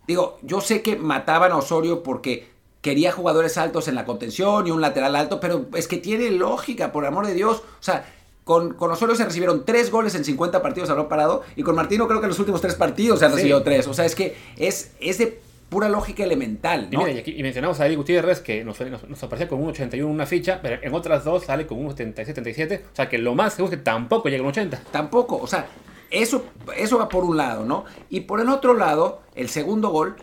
Digo, 0.08 0.40
yo 0.42 0.62
sé 0.62 0.82
que 0.82 0.96
mataban 0.96 1.52
a 1.52 1.58
Osorio 1.58 2.02
porque 2.02 2.50
quería 2.82 3.12
jugadores 3.12 3.58
altos 3.58 3.88
en 3.90 3.96
la 3.96 4.06
contención 4.06 4.66
y 4.68 4.72
un 4.72 4.80
lateral 4.80 5.16
alto, 5.16 5.40
pero 5.40 5.66
es 5.74 5.88
que 5.88 5.98
tiene 5.98 6.32
lógica, 6.32 6.94
por 6.94 7.06
amor 7.06 7.28
de 7.28 7.34
Dios. 7.34 7.58
O 7.58 7.84
sea, 7.84 8.06
con, 8.46 8.76
con, 8.76 8.90
Osorio 8.92 9.16
se 9.16 9.26
recibieron 9.26 9.66
tres 9.66 9.92
goles 9.92 10.16
en 10.16 10.24
50 10.24 10.62
partidos 10.62 10.90
a 10.90 10.94
balón 10.94 11.10
parado 11.10 11.44
y 11.58 11.64
con 11.64 11.76
Martino 11.76 12.08
creo 12.08 12.22
que 12.22 12.28
en 12.28 12.30
los 12.30 12.40
últimos 12.40 12.62
tres 12.62 12.76
partidos 12.76 13.20
se 13.20 13.26
han 13.26 13.34
recibido 13.34 13.62
tres. 13.64 13.88
O 13.88 13.94
sea, 13.94 14.06
es 14.06 14.16
que 14.16 14.38
es, 14.56 14.92
es 15.02 15.18
de 15.18 15.42
pura 15.70 15.90
lógica 15.90 16.24
elemental. 16.24 16.90
¿no? 16.92 17.08
Y, 17.08 17.44
mencionamos 17.44 17.80
a 17.80 17.88
Eddie 17.88 17.98
Gutiérrez 17.98 18.40
que 18.40 18.64
nos, 18.64 18.80
nos, 18.80 19.24
aparecía 19.24 19.48
con 19.48 19.62
un 19.62 19.70
81 19.70 20.10
una 20.10 20.26
ficha, 20.26 20.60
pero 20.62 20.82
en 20.82 20.94
otras 20.94 21.24
dos 21.24 21.46
sale 21.46 21.68
con 21.68 21.80
un 21.80 21.92
77-77. 21.96 22.82
O 22.92 22.96
sea 22.96 23.10
que 23.10 23.18
lo 23.18 23.36
más 23.36 23.54
seguro 23.54 23.74
es 23.74 23.80
que 23.80 23.84
tampoco 23.84 24.30
llega 24.30 24.42
a 24.42 24.44
un 24.44 24.50
80. 24.50 24.82
Tampoco, 24.92 25.38
o 25.38 25.48
sea, 25.48 25.68
eso, 26.10 26.46
eso 26.76 26.98
va 26.98 27.10
por 27.10 27.24
un 27.24 27.38
lado, 27.38 27.66
¿no? 27.66 27.86
Y 28.10 28.22
por 28.22 28.40
el 28.40 28.50
otro 28.50 28.74
lado, 28.74 29.22
el 29.36 29.50
segundo 29.50 29.90
gol, 29.90 30.16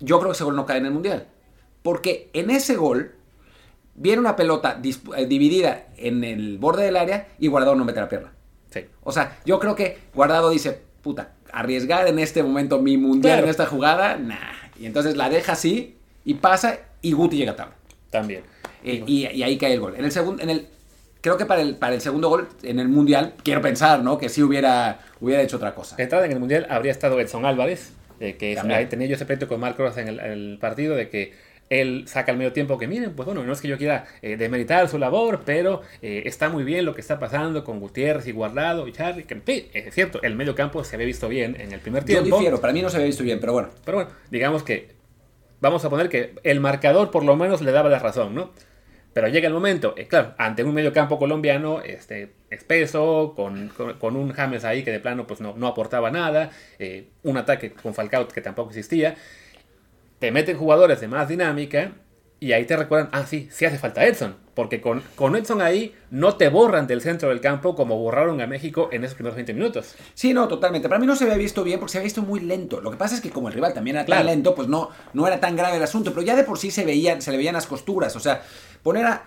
yo 0.00 0.18
creo 0.18 0.30
que 0.30 0.36
ese 0.36 0.44
gol 0.44 0.56
no 0.56 0.66
cae 0.66 0.78
en 0.78 0.86
el 0.86 0.92
Mundial. 0.92 1.28
Porque 1.82 2.30
en 2.32 2.50
ese 2.50 2.76
gol 2.76 3.12
viene 3.94 4.20
una 4.20 4.36
pelota 4.36 4.80
eh, 5.16 5.26
dividida 5.26 5.86
en 5.96 6.22
el 6.24 6.58
borde 6.58 6.84
del 6.84 6.96
área 6.96 7.28
y 7.38 7.48
Guardado 7.48 7.74
no 7.74 7.84
mete 7.84 8.00
la 8.00 8.08
pierna. 8.08 8.32
Sí. 8.70 8.86
O 9.02 9.12
sea, 9.12 9.38
yo 9.44 9.58
creo 9.58 9.74
que 9.74 9.98
Guardado 10.14 10.50
dice, 10.50 10.80
puta, 11.02 11.32
arriesgar 11.52 12.06
en 12.06 12.18
este 12.18 12.42
momento 12.42 12.80
mi 12.80 12.96
Mundial 12.96 13.40
en 13.40 13.48
esta 13.48 13.66
jugada, 13.66 14.16
nah 14.16 14.61
y 14.82 14.86
entonces 14.86 15.16
la 15.16 15.30
deja 15.30 15.52
así 15.52 15.94
y 16.24 16.34
pasa 16.34 16.80
y 17.00 17.12
Guti 17.12 17.36
llega 17.36 17.54
tarde. 17.54 17.72
También. 18.10 18.42
Eh, 18.82 19.04
y, 19.06 19.42
ahí 19.42 19.56
cae 19.56 19.74
el 19.74 19.80
gol. 19.80 19.94
En 19.96 20.04
el 20.04 20.10
segundo, 20.10 20.42
en 20.42 20.50
el, 20.50 20.66
creo 21.20 21.36
que 21.36 21.46
para 21.46 21.60
el, 21.60 21.76
para 21.76 21.94
el 21.94 22.00
segundo 22.00 22.28
gol 22.28 22.48
en 22.64 22.80
el 22.80 22.88
Mundial, 22.88 23.34
quiero 23.44 23.62
pensar, 23.62 24.02
¿no? 24.02 24.18
Que 24.18 24.28
sí 24.28 24.42
hubiera, 24.42 24.98
hubiera 25.20 25.40
hecho 25.40 25.56
otra 25.56 25.72
cosa. 25.72 25.94
Entrada 25.98 26.26
en 26.26 26.32
el 26.32 26.40
Mundial 26.40 26.66
habría 26.68 26.90
estado 26.90 27.20
Edson 27.20 27.46
Álvarez, 27.46 27.92
de 28.18 28.36
que 28.36 28.58
tenía 28.90 29.06
yo 29.06 29.14
ese 29.14 29.24
pleito 29.24 29.46
con 29.46 29.60
Marc 29.60 29.78
Ross 29.78 29.98
en 29.98 30.08
el, 30.08 30.58
partido, 30.60 30.96
de 30.96 31.08
que 31.08 31.32
él 31.80 32.04
saca 32.06 32.32
al 32.32 32.38
medio 32.38 32.52
tiempo 32.52 32.76
que 32.76 32.86
miren, 32.86 33.14
pues 33.14 33.24
bueno, 33.24 33.42
no 33.44 33.52
es 33.52 33.60
que 33.60 33.68
yo 33.68 33.78
quiera 33.78 34.04
eh, 34.20 34.36
demeritar 34.36 34.88
su 34.88 34.98
labor, 34.98 35.42
pero 35.46 35.80
eh, 36.02 36.22
está 36.26 36.50
muy 36.50 36.64
bien 36.64 36.84
lo 36.84 36.94
que 36.94 37.00
está 37.00 37.18
pasando 37.18 37.64
con 37.64 37.80
Gutiérrez 37.80 38.26
y 38.26 38.32
Guardado 38.32 38.86
y 38.86 38.92
Charlie, 38.92 39.24
que 39.24 39.40
sí, 39.46 39.70
es 39.72 39.94
cierto, 39.94 40.20
el 40.22 40.36
medio 40.36 40.54
campo 40.54 40.84
se 40.84 40.96
había 40.96 41.06
visto 41.06 41.28
bien 41.28 41.56
en 41.58 41.72
el 41.72 41.80
primer 41.80 42.04
tiempo. 42.04 42.28
Yo 42.28 42.36
difiero, 42.36 42.60
para 42.60 42.74
mí 42.74 42.82
no 42.82 42.90
se 42.90 42.96
había 42.96 43.06
visto 43.06 43.22
bien, 43.22 43.40
pero 43.40 43.54
bueno. 43.54 43.70
Pero 43.84 43.96
bueno, 43.98 44.10
digamos 44.30 44.62
que 44.62 44.92
vamos 45.60 45.82
a 45.84 45.90
poner 45.90 46.10
que 46.10 46.34
el 46.42 46.60
marcador 46.60 47.10
por 47.10 47.24
lo 47.24 47.36
menos 47.36 47.62
le 47.62 47.72
daba 47.72 47.88
la 47.88 47.98
razón, 47.98 48.34
¿no? 48.34 48.50
Pero 49.14 49.28
llega 49.28 49.46
el 49.46 49.54
momento, 49.54 49.94
eh, 49.96 50.06
claro, 50.06 50.34
ante 50.38 50.64
un 50.64 50.74
medio 50.74 50.92
campo 50.92 51.18
colombiano 51.18 51.80
este, 51.82 52.32
espeso, 52.50 53.32
con, 53.34 53.70
con, 53.98 54.16
un 54.16 54.32
James 54.32 54.64
ahí 54.64 54.82
que 54.84 54.90
de 54.90 55.00
plano 55.00 55.26
pues 55.26 55.40
no, 55.40 55.54
no 55.56 55.66
aportaba 55.66 56.10
nada, 56.10 56.50
un 57.22 57.36
ataque 57.36 57.72
con 57.72 57.94
Falcao 57.94 58.28
que 58.28 58.40
tampoco 58.40 58.70
existía, 58.70 59.14
te 60.22 60.30
meten 60.30 60.56
jugadores 60.56 61.00
de 61.00 61.08
más 61.08 61.28
dinámica 61.28 61.94
y 62.38 62.52
ahí 62.52 62.64
te 62.64 62.76
recuerdan, 62.76 63.08
ah, 63.10 63.26
sí, 63.26 63.48
sí 63.50 63.64
hace 63.64 63.76
falta 63.76 64.06
Edson. 64.06 64.36
Porque 64.54 64.80
con, 64.80 65.02
con 65.16 65.34
Edson 65.34 65.60
ahí 65.60 65.96
no 66.12 66.36
te 66.36 66.48
borran 66.48 66.86
del 66.86 67.00
centro 67.00 67.30
del 67.30 67.40
campo 67.40 67.74
como 67.74 67.98
borraron 67.98 68.40
a 68.40 68.46
México 68.46 68.88
en 68.92 69.02
esos 69.02 69.16
primeros 69.16 69.34
20 69.34 69.52
minutos. 69.52 69.96
Sí, 70.14 70.32
no, 70.32 70.46
totalmente. 70.46 70.88
Para 70.88 71.00
mí 71.00 71.06
no 71.06 71.16
se 71.16 71.24
había 71.24 71.36
visto 71.36 71.64
bien 71.64 71.80
porque 71.80 71.90
se 71.90 71.98
había 71.98 72.04
visto 72.04 72.22
muy 72.22 72.38
lento. 72.38 72.80
Lo 72.80 72.92
que 72.92 72.98
pasa 72.98 73.16
es 73.16 73.20
que 73.20 73.30
como 73.30 73.48
el 73.48 73.54
rival 73.54 73.74
también 73.74 73.96
era 73.96 74.06
tan 74.06 74.24
lento, 74.24 74.54
pues 74.54 74.68
no, 74.68 74.90
no 75.12 75.26
era 75.26 75.40
tan 75.40 75.56
grave 75.56 75.78
el 75.78 75.82
asunto. 75.82 76.12
Pero 76.12 76.22
ya 76.24 76.36
de 76.36 76.44
por 76.44 76.56
sí 76.56 76.70
se, 76.70 76.84
veían, 76.84 77.20
se 77.20 77.32
le 77.32 77.38
veían 77.38 77.54
las 77.54 77.66
costuras. 77.66 78.14
O 78.14 78.20
sea, 78.20 78.44
poner 78.84 79.06
a 79.06 79.24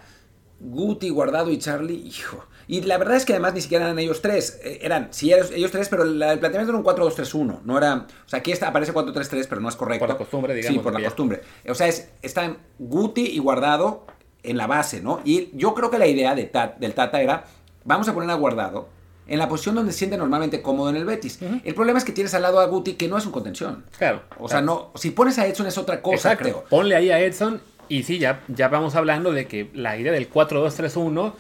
Guti, 0.62 1.10
Guardado 1.10 1.52
y 1.52 1.58
Charlie, 1.58 2.08
hijo. 2.08 2.48
Y 2.68 2.82
la 2.82 2.98
verdad 2.98 3.16
es 3.16 3.26
que 3.26 3.34
además 3.34 3.54
ni 3.54 3.62
siquiera 3.62 3.86
eran 3.86 4.00
ellos 4.00 4.22
tres. 4.22 4.60
Eh, 4.64 4.80
eran, 4.82 5.10
sí, 5.12 5.32
ellos 5.32 5.72
tres, 5.72 5.90
pero 5.90 6.04
el 6.04 6.18
planteamiento 6.18 6.72
era 6.72 6.78
un 6.78 6.84
4-2-3-1. 6.84 7.62
No 7.64 7.78
era. 7.78 8.08
O 8.26 8.30
sea, 8.30 8.40
aquí 8.40 8.52
está, 8.52 8.70
aparece 8.70 8.94
4-3-3, 8.94 9.48
pero 9.50 9.62
no 9.62 9.70
es 9.70 9.76
correcto. 9.76 10.00
Por 10.00 10.10
la 10.10 10.18
costumbre, 10.18 10.54
digamos. 10.54 10.78
Sí, 10.78 10.84
por 10.84 10.94
la 10.94 11.04
costumbre. 11.04 11.42
O 11.68 11.76
sea, 11.76 11.88
es, 11.88 12.10
están 12.22 12.58
Guti 12.80 13.26
y 13.26 13.40
Guardado 13.40 14.06
en 14.44 14.58
la 14.58 14.68
base, 14.68 15.02
¿no? 15.02 15.22
Y 15.24 15.50
yo 15.54 15.74
creo 15.74 15.90
que 15.90 16.00
la 16.00 16.08
idea 16.08 16.36
de 16.36 16.52
del 16.80 16.94
Tata 16.94 17.22
era: 17.22 17.46
vamos 17.84 18.08
a 18.08 18.14
poner 18.14 18.30
a 18.30 18.36
Guardado 18.36 18.90
en 19.28 19.40
la 19.40 19.50
posición 19.50 19.76
donde 19.76 19.92
se 19.92 20.00
siente 20.00 20.18
normalmente 20.18 20.62
cómodo 20.62 20.90
en 20.90 20.98
el 20.98 21.06
Betis. 21.06 21.40
El 21.64 21.74
problema 21.74 21.98
es 21.98 22.06
que 22.06 22.12
tienes 22.12 22.34
al 22.34 22.44
lado 22.44 22.60
a 22.60 22.66
Guti, 22.66 22.94
que 22.94 23.08
no 23.08 23.18
es 23.18 23.26
un 23.26 23.32
contención. 23.32 23.86
Claro. 23.98 24.22
O 24.40 24.48
sea, 24.48 24.62
no, 24.62 24.92
si 24.96 25.12
pones 25.12 25.40
a 25.40 25.48
Edson 25.48 25.66
es 25.68 25.78
otra 25.78 26.02
cosa, 26.02 26.34
Exacto. 26.34 26.44
creo. 26.44 26.64
Ponle 26.70 26.96
ahí 26.96 27.10
a 27.10 27.20
Edson 27.20 27.60
y 27.88 28.04
sí, 28.04 28.20
ya, 28.20 28.42
ya 28.48 28.68
vamos 28.68 28.96
hablando 28.96 29.32
de 29.32 29.48
que 29.48 29.70
la 29.74 29.98
idea 29.98 30.12
del 30.12 30.30
4-2-3-1, 30.30 31.34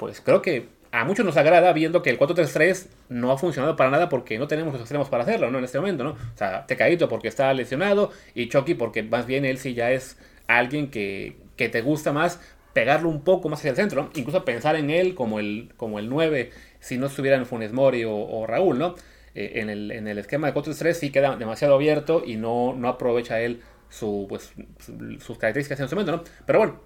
pues 0.00 0.20
creo 0.20 0.42
que 0.42 0.68
a 0.92 1.04
muchos 1.04 1.24
nos 1.24 1.36
agrada 1.36 1.72
viendo 1.72 2.02
que 2.02 2.10
el 2.10 2.18
4-3-3 2.18 2.88
no 3.08 3.30
ha 3.30 3.38
funcionado 3.38 3.76
para 3.76 3.90
nada 3.90 4.08
porque 4.08 4.38
no 4.38 4.48
tenemos 4.48 4.72
los 4.72 4.82
extremos 4.82 5.08
para 5.08 5.22
hacerlo, 5.22 5.50
¿no? 5.52 5.58
En 5.58 5.64
este 5.64 5.78
momento, 5.78 6.02
¿no? 6.04 6.10
O 6.12 6.36
sea, 6.36 6.66
Tecadito 6.66 7.08
porque 7.08 7.28
está 7.28 7.54
lesionado 7.54 8.10
y 8.34 8.48
Chucky 8.48 8.74
porque 8.74 9.04
más 9.04 9.26
bien 9.26 9.44
él 9.44 9.58
sí 9.58 9.74
ya 9.74 9.92
es 9.92 10.18
alguien 10.48 10.90
que, 10.90 11.36
que 11.56 11.68
te 11.68 11.82
gusta 11.82 12.12
más 12.12 12.40
pegarlo 12.72 13.08
un 13.08 13.22
poco 13.22 13.48
más 13.48 13.60
hacia 13.60 13.70
el 13.70 13.76
centro, 13.76 14.02
¿no? 14.04 14.10
Incluso 14.14 14.44
pensar 14.44 14.76
en 14.76 14.90
él 14.90 15.14
como 15.14 15.38
el, 15.40 15.72
como 15.76 15.98
el 16.00 16.08
9 16.08 16.50
si 16.80 16.98
no 16.98 17.06
estuvieran 17.06 17.46
Funes 17.46 17.72
Mori 17.72 18.04
o, 18.06 18.46
Raúl, 18.48 18.78
¿no? 18.78 18.94
Eh, 19.34 19.52
en, 19.60 19.70
el, 19.70 19.92
en 19.92 20.08
el 20.08 20.18
esquema 20.18 20.48
de 20.48 20.54
4-3 20.54 20.98
sí 20.98 21.10
queda 21.12 21.36
demasiado 21.36 21.74
abierto 21.74 22.22
y 22.26 22.36
no, 22.36 22.74
no 22.74 22.88
aprovecha 22.88 23.40
él 23.40 23.62
su, 23.88 24.26
pues, 24.28 24.52
su- 24.78 25.18
sus 25.20 25.38
características 25.38 25.78
en 25.80 25.86
ese 25.86 25.94
momento, 25.94 26.12
¿no? 26.16 26.24
Pero 26.46 26.58
bueno, 26.58 26.80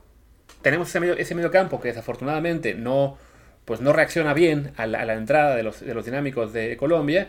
tenemos 0.63 0.89
ese 0.89 1.01
medio, 1.01 1.15
ese 1.15 1.35
medio 1.35 1.51
campo 1.51 1.81
que 1.81 1.89
desafortunadamente 1.89 2.75
no, 2.75 3.19
pues 3.65 3.81
no 3.81 3.93
reacciona 3.93 4.35
bien 4.35 4.73
a 4.77 4.87
la, 4.87 5.01
a 5.01 5.05
la 5.05 5.15
entrada 5.15 5.57
de 5.57 5.63
los, 5.63 5.81
de 5.81 5.95
los 5.95 6.05
dinámicos 6.05 6.53
de 6.53 6.77
Colombia. 6.77 7.29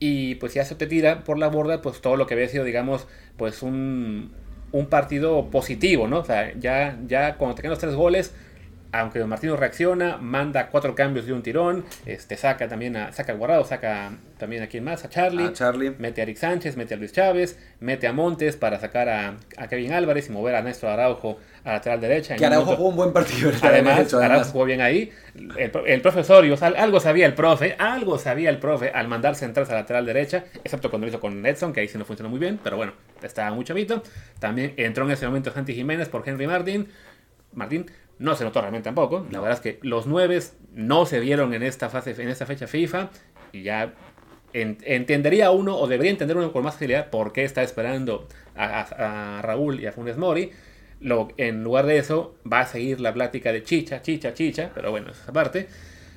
Y 0.00 0.36
pues 0.36 0.54
ya 0.54 0.64
se 0.64 0.76
te 0.76 0.86
tira 0.86 1.24
por 1.24 1.38
la 1.38 1.48
borda 1.48 1.82
pues 1.82 2.00
todo 2.00 2.16
lo 2.16 2.26
que 2.26 2.34
había 2.34 2.48
sido, 2.48 2.64
digamos, 2.64 3.08
pues 3.36 3.62
un, 3.62 4.32
un 4.70 4.86
partido 4.86 5.50
positivo, 5.50 6.06
¿no? 6.06 6.20
O 6.20 6.24
sea, 6.24 6.52
ya, 6.58 6.98
ya 7.06 7.36
cuando 7.36 7.56
te 7.56 7.62
quedan 7.62 7.70
los 7.70 7.80
tres 7.80 7.94
goles, 7.94 8.34
aunque 8.92 9.18
Don 9.18 9.28
Martino 9.28 9.54
reacciona, 9.56 10.16
manda 10.16 10.68
cuatro 10.68 10.94
cambios 10.94 11.26
de 11.26 11.32
un 11.32 11.42
tirón, 11.42 11.84
este, 12.06 12.36
saca 12.36 12.68
también 12.68 12.96
a, 12.96 13.12
saca 13.12 13.32
a 13.32 13.36
Guardado, 13.36 13.64
saca 13.64 14.12
también 14.38 14.62
a 14.62 14.66
quien 14.68 14.84
más, 14.84 15.04
a 15.04 15.08
Charlie, 15.10 15.44
A 15.44 15.52
Charlie. 15.52 15.92
mete 15.98 16.20
a 16.20 16.24
Eric 16.24 16.36
Sánchez, 16.38 16.76
mete 16.76 16.94
a 16.94 16.96
Luis 16.96 17.12
Chávez, 17.12 17.58
mete 17.80 18.06
a 18.06 18.12
Montes 18.12 18.56
para 18.56 18.78
sacar 18.80 19.08
a, 19.08 19.36
a 19.58 19.68
Kevin 19.68 19.92
Álvarez 19.92 20.28
y 20.28 20.32
mover 20.32 20.54
a 20.54 20.62
Néstor 20.62 20.90
Araujo 20.90 21.38
a 21.64 21.72
lateral 21.72 22.00
derecha. 22.00 22.36
Que 22.36 22.46
Araujo 22.46 22.76
jugó 22.76 22.88
un 22.88 22.96
buen 22.96 23.12
partido. 23.12 23.50
Además, 23.62 24.14
Araujo 24.14 24.50
jugó 24.52 24.64
bien 24.64 24.80
ahí. 24.80 25.10
El, 25.58 25.70
pro- 25.70 25.84
el 25.84 26.00
profesorio, 26.00 26.54
o 26.54 26.56
sea, 26.56 26.68
algo 26.68 26.98
sabía 27.00 27.26
el 27.26 27.34
profe, 27.34 27.74
algo 27.78 28.18
sabía 28.18 28.48
el 28.48 28.58
profe 28.58 28.90
al 28.90 29.06
mandar 29.08 29.34
centrarse 29.34 29.72
a 29.72 29.74
la 29.74 29.80
lateral 29.82 30.06
derecha, 30.06 30.44
excepto 30.64 30.88
cuando 30.88 31.06
lo 31.06 31.10
hizo 31.10 31.20
con 31.20 31.44
Edson, 31.44 31.72
que 31.74 31.80
ahí 31.80 31.88
sí 31.88 31.98
no 31.98 32.04
funcionó 32.06 32.30
muy 32.30 32.38
bien, 32.38 32.58
pero 32.64 32.76
bueno, 32.78 32.92
estaba 33.22 33.50
muy 33.50 33.64
chavito. 33.64 34.02
También 34.38 34.72
entró 34.78 35.04
en 35.04 35.10
ese 35.10 35.26
momento 35.26 35.52
Santi 35.52 35.74
Jiménez 35.74 36.08
por 36.08 36.26
Henry 36.26 36.46
Martin. 36.46 36.88
Martín 37.54 37.86
no 38.18 38.34
se 38.36 38.44
notó 38.44 38.60
realmente 38.60 38.84
tampoco. 38.86 39.26
La 39.30 39.40
verdad 39.40 39.56
es 39.58 39.60
que 39.60 39.78
los 39.82 40.06
nueve 40.06 40.40
no 40.74 41.06
se 41.06 41.20
vieron 41.20 41.54
en 41.54 41.62
esta 41.62 41.88
fase, 41.88 42.10
en 42.20 42.28
esta 42.28 42.46
fecha 42.46 42.66
FIFA, 42.66 43.10
y 43.52 43.62
ya 43.62 43.94
en- 44.52 44.78
entendería 44.84 45.50
uno, 45.50 45.76
o 45.76 45.86
debería 45.86 46.10
entender 46.10 46.36
uno 46.36 46.52
con 46.52 46.64
más 46.64 46.74
facilidad, 46.74 47.10
por 47.10 47.32
qué 47.32 47.44
está 47.44 47.62
esperando 47.62 48.26
a, 48.56 48.80
a- 48.80 49.38
a 49.38 49.42
Raúl 49.42 49.80
y 49.80 49.86
a 49.86 49.92
Funes 49.92 50.16
Mori. 50.16 50.50
Lo, 51.00 51.28
en 51.36 51.62
lugar 51.62 51.86
de 51.86 51.98
eso, 51.98 52.34
va 52.50 52.60
a 52.60 52.66
seguir 52.66 53.00
la 53.00 53.14
plática 53.14 53.52
de 53.52 53.62
chicha, 53.62 54.02
chicha, 54.02 54.34
chicha, 54.34 54.70
pero 54.74 54.90
bueno, 54.90 55.10
esa 55.12 55.32
parte. 55.32 55.68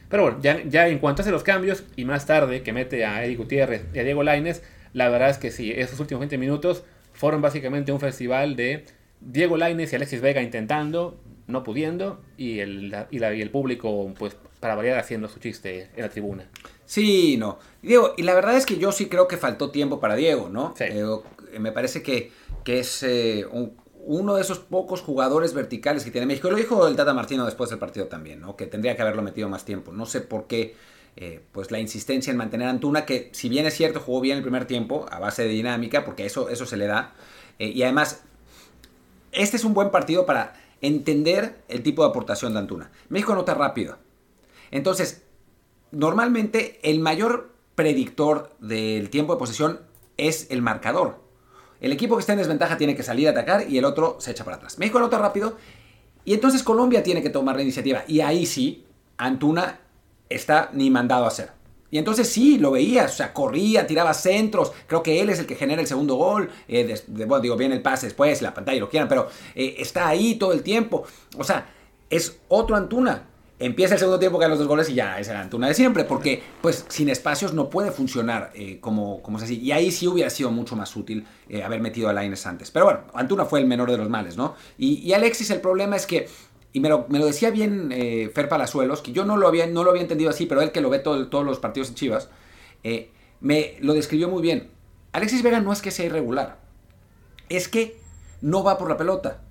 Pero 0.10 0.24
bueno, 0.24 0.40
ya, 0.42 0.62
ya 0.64 0.88
en 0.88 0.98
cuanto 1.00 1.22
hace 1.22 1.30
los 1.32 1.44
cambios, 1.44 1.84
y 1.96 2.04
más 2.06 2.26
tarde 2.26 2.64
que 2.64 2.74
mete 2.74 3.06
a 3.06 3.24
Eddie 3.24 3.36
Gutiérrez 3.36 3.86
y 3.94 4.00
a 4.00 4.04
Diego 4.04 4.24
Laines, 4.24 4.64
la 4.94 5.08
verdad 5.10 5.30
es 5.30 5.38
que 5.38 5.52
sí, 5.52 5.72
esos 5.72 6.00
últimos 6.00 6.20
20 6.22 6.38
minutos 6.38 6.84
fueron 7.14 7.42
básicamente 7.42 7.92
un 7.92 8.00
festival 8.00 8.56
de 8.56 8.86
Diego 9.22 9.56
Laines 9.56 9.94
y 9.94 9.96
Alexis 9.96 10.20
Vega 10.20 10.42
intentando, 10.42 11.22
no 11.48 11.64
pudiendo, 11.64 12.22
y 12.38 12.60
el, 12.60 12.96
y, 13.12 13.20
la- 13.20 13.34
y 13.34 13.42
el 13.42 13.50
público, 13.50 14.14
pues, 14.18 14.36
para 14.60 14.76
variar, 14.76 15.00
haciendo 15.00 15.28
su 15.28 15.40
chiste 15.40 15.90
en 15.96 16.02
la 16.02 16.10
tribuna. 16.10 16.50
Sí, 16.86 17.38
no. 17.38 17.58
Diego, 17.82 18.14
y 18.18 18.24
la 18.24 18.34
verdad 18.34 18.56
es 18.58 18.66
que 18.66 18.78
yo 18.78 18.92
sí 18.92 19.08
creo 19.08 19.28
que 19.28 19.38
faltó 19.38 19.72
tiempo 19.72 20.00
para 20.00 20.16
Diego, 20.16 20.50
¿no? 20.50 20.74
Sí. 20.78 20.84
Eh, 20.88 21.06
me 21.60 21.72
parece 21.72 22.04
que, 22.04 22.32
que 22.64 22.80
es 22.80 23.04
eh, 23.04 23.46
un- 23.52 23.76
uno 24.04 24.36
de 24.36 24.42
esos 24.42 24.60
pocos 24.60 25.02
jugadores 25.02 25.54
verticales 25.54 26.04
que 26.04 26.12
tiene 26.12 26.26
México. 26.28 26.50
Lo 26.50 26.58
dijo 26.58 26.88
el 26.88 26.96
Tata 26.96 27.14
Martino 27.14 27.46
después 27.46 27.70
del 27.70 27.80
partido 27.80 28.08
también, 28.08 28.42
¿no? 28.42 28.56
Que 28.56 28.66
tendría 28.68 28.96
que 28.96 29.02
haberlo 29.04 29.22
metido 29.22 29.48
más 29.50 29.64
tiempo. 29.66 29.92
No 29.92 30.06
sé 30.06 30.22
por 30.22 30.48
qué, 30.48 30.76
eh, 31.18 31.42
pues 31.52 31.70
la 31.72 31.80
insistencia 31.80 32.32
en 32.32 32.38
mantener 32.38 32.68
a 32.68 32.72
Antuna, 32.72 33.06
que 33.06 33.30
si 33.34 33.48
bien 33.50 33.66
es 33.66 33.76
cierto, 33.76 34.00
jugó 34.00 34.20
bien 34.22 34.38
el 34.38 34.44
primer 34.44 34.66
tiempo, 34.66 35.06
a 35.12 35.20
base 35.20 35.44
de 35.44 35.50
dinámica, 35.50 36.04
porque 36.04 36.26
eso, 36.26 36.50
eso 36.50 36.66
se 36.66 36.78
le 36.78 36.88
da. 36.88 37.14
Eh, 37.60 37.68
y 37.70 37.84
además, 37.84 38.24
este 39.32 39.58
es 39.58 39.64
un 39.64 39.74
buen 39.74 39.92
partido 39.92 40.26
para 40.26 40.54
entender 40.82 41.64
el 41.68 41.84
tipo 41.84 42.04
de 42.04 42.10
aportación 42.10 42.54
de 42.54 42.60
Antuna. 42.60 42.92
México 43.10 43.34
anota 43.34 43.54
rápido. 43.54 43.98
Entonces, 44.72 45.24
normalmente 45.92 46.80
el 46.84 47.00
mayor 47.00 47.52
predictor 47.76 48.56
del 48.60 49.10
tiempo 49.10 49.34
de 49.34 49.40
posesión 49.40 49.82
es 50.18 50.48
el 50.50 50.62
marcador. 50.62 51.20
El 51.80 51.92
equipo 51.92 52.16
que 52.16 52.22
está 52.22 52.34
en 52.34 52.40
desventaja 52.40 52.78
tiene 52.78 52.96
que 52.96 53.04
salir 53.04 53.28
a 53.28 53.32
atacar 53.32 53.70
y 53.70 53.78
el 53.78 53.86
otro 53.86 54.18
se 54.20 54.32
echa 54.32 54.44
para 54.44 54.58
atrás. 54.58 54.78
México 54.78 55.00
anota 55.00 55.18
rápido 55.18 55.58
y 56.26 56.34
entonces 56.34 56.64
Colombia 56.64 57.02
tiene 57.04 57.24
que 57.24 57.30
tomar 57.30 57.56
la 57.56 57.64
iniciativa. 57.64 58.04
Y 58.08 58.22
ahí 58.22 58.46
sí, 58.46 58.86
Antuna 59.18 59.80
está 60.30 60.70
ni 60.74 60.90
mandado 60.90 61.26
a 61.26 61.30
hacer. 61.30 61.61
Y 61.92 61.98
entonces 61.98 62.30
sí, 62.30 62.58
lo 62.58 62.72
veías, 62.72 63.14
o 63.14 63.16
sea, 63.18 63.34
corría, 63.34 63.86
tiraba 63.86 64.14
centros. 64.14 64.72
Creo 64.88 65.04
que 65.04 65.20
él 65.20 65.30
es 65.30 65.40
el 65.40 65.46
que 65.46 65.56
genera 65.56 65.82
el 65.82 65.88
segundo 65.88 66.16
gol. 66.16 66.50
eh, 66.70 66.96
bueno, 67.08 67.40
digo, 67.42 67.58
viene 67.58 67.76
el 67.76 67.82
pase 67.82 68.08
después, 68.08 68.42
la 68.42 68.54
pantalla, 68.54 68.80
lo 68.80 68.90
quieran, 68.90 69.10
pero 69.10 69.28
eh, 69.54 69.76
está 69.78 70.08
ahí 70.08 70.36
todo 70.36 70.54
el 70.54 70.64
tiempo. 70.64 71.04
O 71.38 71.44
sea, 71.44 71.70
es 72.10 72.40
otro 72.48 72.78
Antuna. 72.78 73.28
Empieza 73.60 73.94
el 73.94 74.00
segundo 74.00 74.18
tiempo, 74.18 74.40
caen 74.40 74.50
los 74.50 74.58
dos 74.58 74.68
goles 74.68 74.90
y 74.90 74.96
ya 74.96 75.20
es 75.20 75.28
el 75.28 75.36
Antuna 75.36 75.68
de 75.68 75.76
siempre, 75.76 76.04
porque 76.04 76.42
pues 76.62 76.84
sin 76.88 77.10
espacios 77.10 77.54
no 77.54 77.70
puede 77.70 77.92
funcionar 77.92 78.52
eh, 78.56 78.80
como, 78.80 79.22
como 79.22 79.38
es 79.38 79.44
así. 79.44 79.60
Y 79.60 79.72
ahí 79.72 79.92
sí 79.92 80.08
hubiera 80.08 80.32
sido 80.32 80.50
mucho 80.50 80.76
más 80.76 80.96
útil 80.96 81.28
haber 81.64 81.80
metido 81.82 82.10
a 82.10 82.14
Laines 82.14 82.48
antes. 82.48 82.72
Pero 82.72 82.86
bueno, 82.86 83.02
Antuna 83.14 83.46
fue 83.46 83.60
el 83.60 83.68
menor 83.68 83.92
de 83.92 83.98
los 83.98 84.10
males, 84.10 84.36
¿no? 84.36 84.56
Y 84.80 85.12
Alexis, 85.14 85.52
el 85.52 85.62
problema 85.62 85.96
es 85.96 86.08
que, 86.08 86.28
y 86.74 86.80
me 86.80 86.90
lo, 86.90 87.06
me 87.10 87.20
lo 87.20 87.26
decía 87.26 87.52
bien 87.52 87.92
eh, 87.92 88.32
Fer 88.34 88.48
Palazuelos, 88.50 89.02
que 89.02 89.12
yo 89.12 89.26
no 89.26 89.38
lo, 89.38 89.48
había, 89.48 89.68
no 89.68 89.84
lo 89.84 89.90
había 89.92 90.02
entendido 90.04 90.30
así, 90.30 90.46
pero 90.46 90.62
él 90.62 90.72
que 90.72 90.82
lo 90.82 90.90
ve 90.90 91.00
todo- 91.00 91.28
todos 91.28 91.46
los 91.46 91.60
partidos 91.60 91.90
en 91.90 91.96
Chivas, 91.96 92.30
eh, 92.84 93.10
me 93.42 93.76
lo 93.82 93.94
describió 93.94 94.30
muy 94.30 94.42
bien. 94.42 94.70
Alexis 95.12 95.44
Vega 95.44 95.60
no 95.60 95.74
es 95.74 95.82
que 95.82 95.92
sea 95.92 96.06
irregular, 96.06 96.60
es 97.50 97.68
que 97.68 97.98
no 98.42 98.64
va 98.64 98.78
por 98.78 98.90
la 98.90 98.98
pelota. 98.98 99.42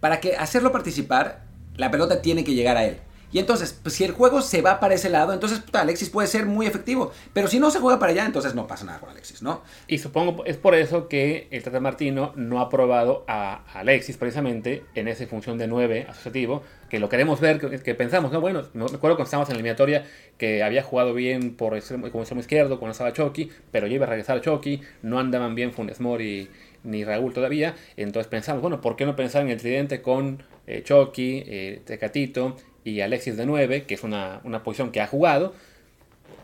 Para 0.00 0.20
que 0.20 0.36
hacerlo 0.36 0.70
participar, 0.70 1.44
la 1.76 1.90
pelota 1.90 2.22
tiene 2.22 2.44
que 2.44 2.54
llegar 2.54 2.76
a 2.76 2.84
él. 2.84 2.98
Y 3.30 3.38
entonces, 3.38 3.78
pues, 3.82 3.94
si 3.94 4.04
el 4.04 4.12
juego 4.12 4.40
se 4.40 4.62
va 4.62 4.80
para 4.80 4.94
ese 4.94 5.10
lado, 5.10 5.32
entonces 5.32 5.60
puta, 5.60 5.82
Alexis 5.82 6.08
puede 6.08 6.28
ser 6.28 6.46
muy 6.46 6.66
efectivo. 6.66 7.12
Pero 7.32 7.48
si 7.48 7.60
no 7.60 7.70
se 7.70 7.78
juega 7.78 7.98
para 7.98 8.12
allá, 8.12 8.24
entonces 8.24 8.54
no 8.54 8.66
pasa 8.66 8.84
nada 8.84 9.00
con 9.00 9.10
Alexis, 9.10 9.42
¿no? 9.42 9.62
Y 9.86 9.98
supongo 9.98 10.44
es 10.46 10.56
por 10.56 10.74
eso 10.74 11.08
que 11.08 11.48
el 11.50 11.62
Tata 11.62 11.80
Martino 11.80 12.32
no 12.36 12.60
ha 12.60 12.68
probado 12.68 13.24
a 13.28 13.64
Alexis 13.74 14.16
precisamente 14.16 14.84
en 14.94 15.08
esa 15.08 15.26
función 15.26 15.58
de 15.58 15.66
9 15.66 16.06
asociativo, 16.08 16.62
que 16.88 16.98
lo 17.00 17.08
queremos 17.08 17.40
ver, 17.40 17.58
que, 17.60 17.94
pensamos, 17.94 18.32
no, 18.32 18.40
bueno, 18.40 18.62
no, 18.72 18.86
me 18.86 18.96
acuerdo 18.96 19.16
cuando 19.16 19.24
estábamos 19.24 19.48
en 19.50 19.54
la 19.54 19.58
eliminatoria 19.58 20.06
que 20.38 20.62
había 20.62 20.82
jugado 20.82 21.12
bien 21.12 21.54
por 21.54 21.76
extremo, 21.76 22.10
como 22.10 22.22
extremo 22.22 22.40
izquierdo 22.40 22.78
cuando 22.78 22.92
estaba 22.92 23.12
Chucky, 23.12 23.50
pero 23.70 23.86
ya 23.86 23.94
iba 23.94 24.06
a 24.06 24.08
regresar 24.08 24.40
Chucky, 24.40 24.80
no 25.02 25.18
andaban 25.18 25.54
bien 25.54 25.72
Funes 25.72 26.00
Mori 26.00 26.48
ni 26.84 27.04
Raúl 27.04 27.34
todavía, 27.34 27.74
entonces 27.96 28.28
pensamos, 28.28 28.62
bueno, 28.62 28.80
¿por 28.80 28.96
qué 28.96 29.04
no 29.04 29.16
pensar 29.16 29.42
en 29.42 29.50
el 29.50 29.58
tridente 29.58 30.00
con 30.00 30.42
eh, 30.66 30.82
Chucky, 30.82 31.42
eh, 31.46 31.82
Tecatito 31.84 32.56
y 32.88 33.00
Alexis 33.00 33.36
de 33.36 33.46
9, 33.46 33.84
que 33.84 33.94
es 33.94 34.02
una, 34.02 34.40
una 34.44 34.62
posición 34.62 34.90
que 34.90 35.00
ha 35.00 35.06
jugado? 35.06 35.54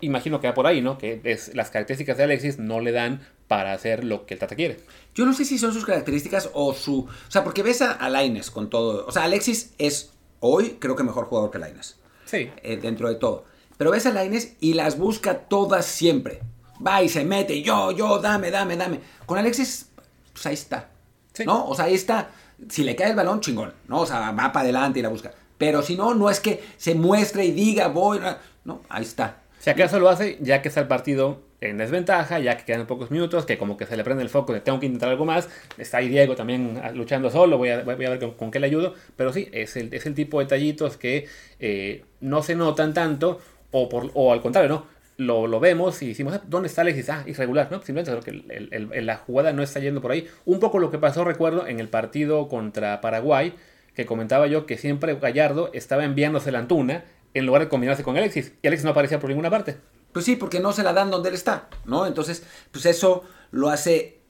imagino 0.00 0.40
que 0.40 0.46
va 0.46 0.54
por 0.54 0.66
ahí, 0.66 0.80
¿no? 0.80 0.98
Que 0.98 1.20
es, 1.24 1.54
las 1.54 1.70
características 1.70 2.16
de 2.16 2.24
Alexis 2.24 2.58
no 2.58 2.80
le 2.80 2.92
dan 2.92 3.26
para 3.48 3.72
hacer 3.72 4.04
lo 4.04 4.26
que 4.26 4.34
el 4.34 4.40
Tata 4.40 4.56
quiere. 4.56 4.80
Yo 5.14 5.24
no 5.26 5.32
sé 5.32 5.44
si 5.44 5.58
son 5.58 5.72
sus 5.72 5.84
características 5.84 6.50
o 6.54 6.74
su... 6.74 7.00
O 7.00 7.30
sea, 7.30 7.44
porque 7.44 7.62
ves 7.62 7.82
a, 7.82 7.92
a 7.92 8.10
con 8.52 8.70
todo... 8.70 9.06
O 9.06 9.12
sea, 9.12 9.24
Alexis 9.24 9.74
es 9.78 10.12
hoy 10.40 10.76
creo 10.78 10.96
que 10.96 11.04
mejor 11.04 11.26
jugador 11.26 11.50
que 11.50 11.58
Lainez. 11.58 11.96
Sí. 12.24 12.50
eh, 12.62 12.78
dentro 12.80 13.08
de 13.08 13.16
todo. 13.16 13.44
Pero 13.76 13.90
ves 13.90 14.06
a 14.06 14.10
Lainez 14.10 14.56
y 14.60 14.74
las 14.74 14.98
busca 14.98 15.40
todas 15.40 15.84
siempre. 15.86 16.40
Va 16.84 17.02
y 17.02 17.08
se 17.08 17.24
mete, 17.24 17.62
yo, 17.62 17.92
yo, 17.92 18.18
dame, 18.18 18.50
dame, 18.50 18.76
dame. 18.76 19.00
Con 19.26 19.38
Alexis, 19.38 19.90
pues 20.32 20.46
ahí 20.46 20.54
está. 20.54 20.90
Sí. 21.32 21.44
¿No? 21.44 21.66
O 21.66 21.74
sea, 21.74 21.86
ahí 21.86 21.94
está. 21.94 22.30
Si 22.68 22.82
le 22.84 22.96
cae 22.96 23.10
el 23.10 23.16
balón, 23.16 23.40
chingón. 23.40 23.72
¿No? 23.88 24.00
O 24.00 24.06
sea, 24.06 24.30
va 24.32 24.52
para 24.52 24.60
adelante 24.60 24.98
y 24.98 25.02
la 25.02 25.08
busca. 25.08 25.32
Pero 25.58 25.82
si 25.82 25.96
no, 25.96 26.14
no 26.14 26.30
es 26.30 26.40
que 26.40 26.62
se 26.76 26.94
muestre 26.94 27.44
y 27.44 27.52
diga, 27.52 27.88
voy. 27.88 28.20
no, 28.64 28.82
ahí 28.88 29.02
está. 29.02 29.42
Si 29.58 29.70
acaso 29.70 29.98
lo 29.98 30.08
hace, 30.10 30.36
ya 30.40 30.60
que 30.60 30.68
está 30.68 30.80
el 30.80 30.88
partido 30.88 31.40
en 31.62 31.78
desventaja, 31.78 32.38
ya 32.38 32.58
que 32.58 32.64
quedan 32.66 32.86
pocos 32.86 33.10
minutos, 33.10 33.46
que 33.46 33.56
como 33.56 33.78
que 33.78 33.86
se 33.86 33.96
le 33.96 34.04
prende 34.04 34.22
el 34.22 34.28
foco 34.28 34.52
tengo 34.60 34.78
que 34.78 34.84
intentar 34.86 35.08
algo 35.08 35.24
más. 35.24 35.48
Está 35.78 35.98
ahí 35.98 36.08
Diego 36.08 36.36
también 36.36 36.78
ah, 36.82 36.90
luchando 36.90 37.30
solo, 37.30 37.56
voy 37.56 37.70
a, 37.70 37.82
voy 37.82 37.94
a 38.04 38.10
ver 38.10 38.18
con, 38.36 38.50
qué 38.50 38.60
le 38.60 38.66
ayudo. 38.66 38.94
Pero 39.16 39.32
sí, 39.32 39.48
es 39.52 39.76
el, 39.76 39.94
es 39.94 40.04
el 40.04 40.14
tipo 40.14 40.38
de 40.38 40.44
detallitos 40.44 40.98
que 40.98 41.26
eh, 41.60 42.04
no 42.20 42.42
se 42.42 42.54
notan 42.56 42.92
tanto, 42.92 43.40
o, 43.70 43.88
por, 43.88 44.10
o 44.14 44.32
al 44.32 44.42
contrario, 44.42 44.68
¿no? 44.68 44.86
Lo, 45.16 45.46
lo 45.46 45.60
vemos 45.60 46.02
y 46.02 46.08
decimos, 46.08 46.34
ah, 46.34 46.42
¿dónde 46.46 46.68
está 46.68 46.82
Alexis? 46.82 47.08
Ah, 47.08 47.22
irregular, 47.26 47.68
¿no? 47.70 47.80
Simplemente 47.80 48.30
el- 48.30 48.90
el- 48.92 49.06
la 49.06 49.16
jugada 49.16 49.52
no 49.54 49.62
está 49.62 49.80
yendo 49.80 50.02
por 50.02 50.10
ahí. 50.10 50.26
Un 50.44 50.60
poco 50.60 50.78
lo 50.78 50.90
que 50.90 50.98
pasó, 50.98 51.24
recuerdo, 51.24 51.66
en 51.66 51.80
el 51.80 51.88
partido 51.88 52.48
contra 52.48 53.00
Paraguay, 53.00 53.54
que 53.94 54.06
comentaba 54.06 54.46
yo 54.46 54.66
que 54.66 54.76
siempre 54.76 55.14
Gallardo 55.14 55.70
estaba 55.72 56.04
enviándose 56.04 56.52
la 56.52 56.58
Antuna 56.58 57.04
en 57.32 57.46
lugar 57.46 57.62
de 57.62 57.68
combinarse 57.68 58.02
con 58.02 58.16
Alexis. 58.16 58.52
Y 58.62 58.66
Alexis 58.66 58.84
no 58.84 58.90
aparecía 58.90 59.20
por 59.20 59.30
ninguna 59.30 59.50
parte. 59.50 59.76
Pues 60.12 60.24
sí, 60.24 60.36
porque 60.36 60.60
no 60.60 60.72
se 60.72 60.82
la 60.82 60.92
dan 60.92 61.10
donde 61.10 61.28
él 61.28 61.34
está, 61.34 61.68
¿no? 61.84 62.06
Entonces, 62.06 62.44
pues 62.70 62.86
eso 62.86 63.24
lo 63.50 63.70
hace 63.70 64.20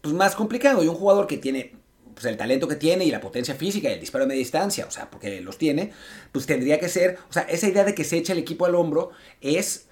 pues, 0.00 0.14
más 0.14 0.36
complicado. 0.36 0.82
Y 0.82 0.88
un 0.88 0.94
jugador 0.94 1.26
que 1.26 1.38
tiene 1.38 1.74
pues, 2.14 2.26
el 2.26 2.36
talento 2.36 2.68
que 2.68 2.76
tiene 2.76 3.04
y 3.04 3.10
la 3.10 3.20
potencia 3.20 3.54
física 3.54 3.88
y 3.90 3.94
el 3.94 4.00
disparo 4.00 4.26
de 4.26 4.34
distancia, 4.34 4.86
o 4.86 4.90
sea, 4.90 5.10
porque 5.10 5.40
los 5.40 5.58
tiene, 5.58 5.92
pues 6.30 6.46
tendría 6.46 6.78
que 6.78 6.88
ser, 6.88 7.18
o 7.28 7.32
sea, 7.32 7.42
esa 7.42 7.68
idea 7.68 7.84
de 7.84 7.94
que 7.94 8.04
se 8.04 8.16
echa 8.16 8.32
el 8.32 8.38
equipo 8.38 8.66
al 8.66 8.76
hombro 8.76 9.10
es 9.40 9.88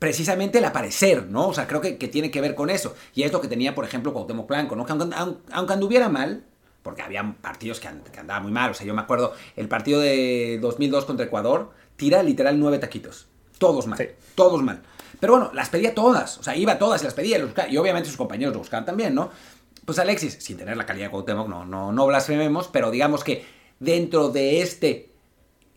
precisamente 0.00 0.58
el 0.58 0.64
aparecer, 0.64 1.26
¿no? 1.26 1.48
O 1.48 1.54
sea, 1.54 1.68
creo 1.68 1.80
que, 1.80 1.92
tiene 1.94 2.30
que 2.30 2.40
ver 2.40 2.56
con 2.56 2.68
eso. 2.68 2.94
Y 3.14 3.22
es 3.22 3.32
lo 3.32 3.40
que 3.40 3.48
tenía, 3.48 3.74
por 3.74 3.84
ejemplo, 3.84 4.12
Cuauhtémoc 4.12 4.48
Blanco, 4.48 4.74
¿no? 4.74 4.84
Que 4.84 4.92
aunque, 4.92 5.16
aunque 5.52 5.72
anduviera 5.72 6.08
mal, 6.08 6.44
porque 6.84 7.02
había 7.02 7.34
partidos 7.40 7.80
que, 7.80 7.88
que 8.12 8.20
andaban 8.20 8.44
muy 8.44 8.52
mal, 8.52 8.70
o 8.70 8.74
sea, 8.74 8.86
yo 8.86 8.94
me 8.94 9.00
acuerdo 9.00 9.32
el 9.56 9.66
partido 9.66 9.98
de 9.98 10.60
2002 10.62 11.06
contra 11.06 11.26
Ecuador, 11.26 11.72
tira 11.96 12.22
literal 12.22 12.60
nueve 12.60 12.78
taquitos. 12.78 13.26
Todos 13.58 13.86
mal. 13.86 14.14
Todos 14.36 14.62
mal. 14.62 14.82
Pero 15.20 15.34
bueno, 15.34 15.50
las 15.54 15.70
pedía 15.70 15.94
todas. 15.94 16.38
O 16.38 16.42
sea, 16.42 16.56
iba 16.56 16.78
todas 16.78 17.00
y 17.02 17.04
las 17.04 17.14
pedía. 17.14 17.38
Y 17.68 17.76
obviamente 17.76 18.08
sus 18.08 18.18
compañeros 18.18 18.52
lo 18.52 18.58
buscaban 18.58 18.84
también, 18.84 19.14
¿no? 19.14 19.30
Pues 19.84 19.98
Alexis, 19.98 20.36
sin 20.40 20.56
tener 20.56 20.76
la 20.76 20.86
calidad 20.86 21.06
de 21.06 21.10
Cuauhtémoc, 21.10 21.48
no, 21.48 21.64
no, 21.64 21.92
no 21.92 22.06
blasfememos, 22.06 22.68
pero 22.68 22.90
digamos 22.90 23.24
que 23.24 23.44
dentro 23.80 24.28
de 24.28 24.60
este 24.62 25.12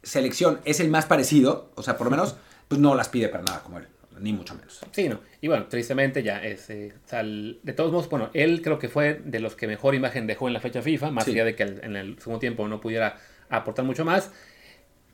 selección 0.03 0.61
es 0.65 0.79
el 0.79 0.89
más 0.89 1.05
parecido. 1.05 1.71
O 1.75 1.83
sea, 1.83 1.97
por 1.97 2.07
lo 2.07 2.11
menos, 2.11 2.35
pues 2.67 2.81
no 2.81 2.95
las 2.95 3.09
pide 3.09 3.29
para 3.29 3.43
nada 3.43 3.63
como 3.63 3.77
él. 3.79 3.87
Ni 4.19 4.33
mucho 4.33 4.55
menos. 4.55 4.79
Sí, 4.91 5.09
no. 5.09 5.19
Y 5.41 5.47
bueno, 5.47 5.67
tristemente 5.67 6.23
ya 6.23 6.43
es. 6.43 6.69
Eh, 6.69 6.93
de 7.11 7.73
todos 7.73 7.91
modos, 7.91 8.09
bueno, 8.09 8.29
él 8.33 8.61
creo 8.61 8.79
que 8.79 8.89
fue 8.89 9.21
de 9.23 9.39
los 9.39 9.55
que 9.55 9.67
mejor 9.67 9.95
imagen 9.95 10.27
dejó 10.27 10.47
en 10.47 10.53
la 10.53 10.59
fecha 10.59 10.81
FIFA, 10.81 11.11
más 11.11 11.27
allá 11.27 11.45
de 11.45 11.55
que 11.55 11.63
en 11.63 11.95
el 11.95 12.19
segundo 12.19 12.39
tiempo 12.39 12.67
no 12.67 12.81
pudiera 12.81 13.17
aportar 13.49 13.85
mucho 13.85 14.05
más. 14.05 14.31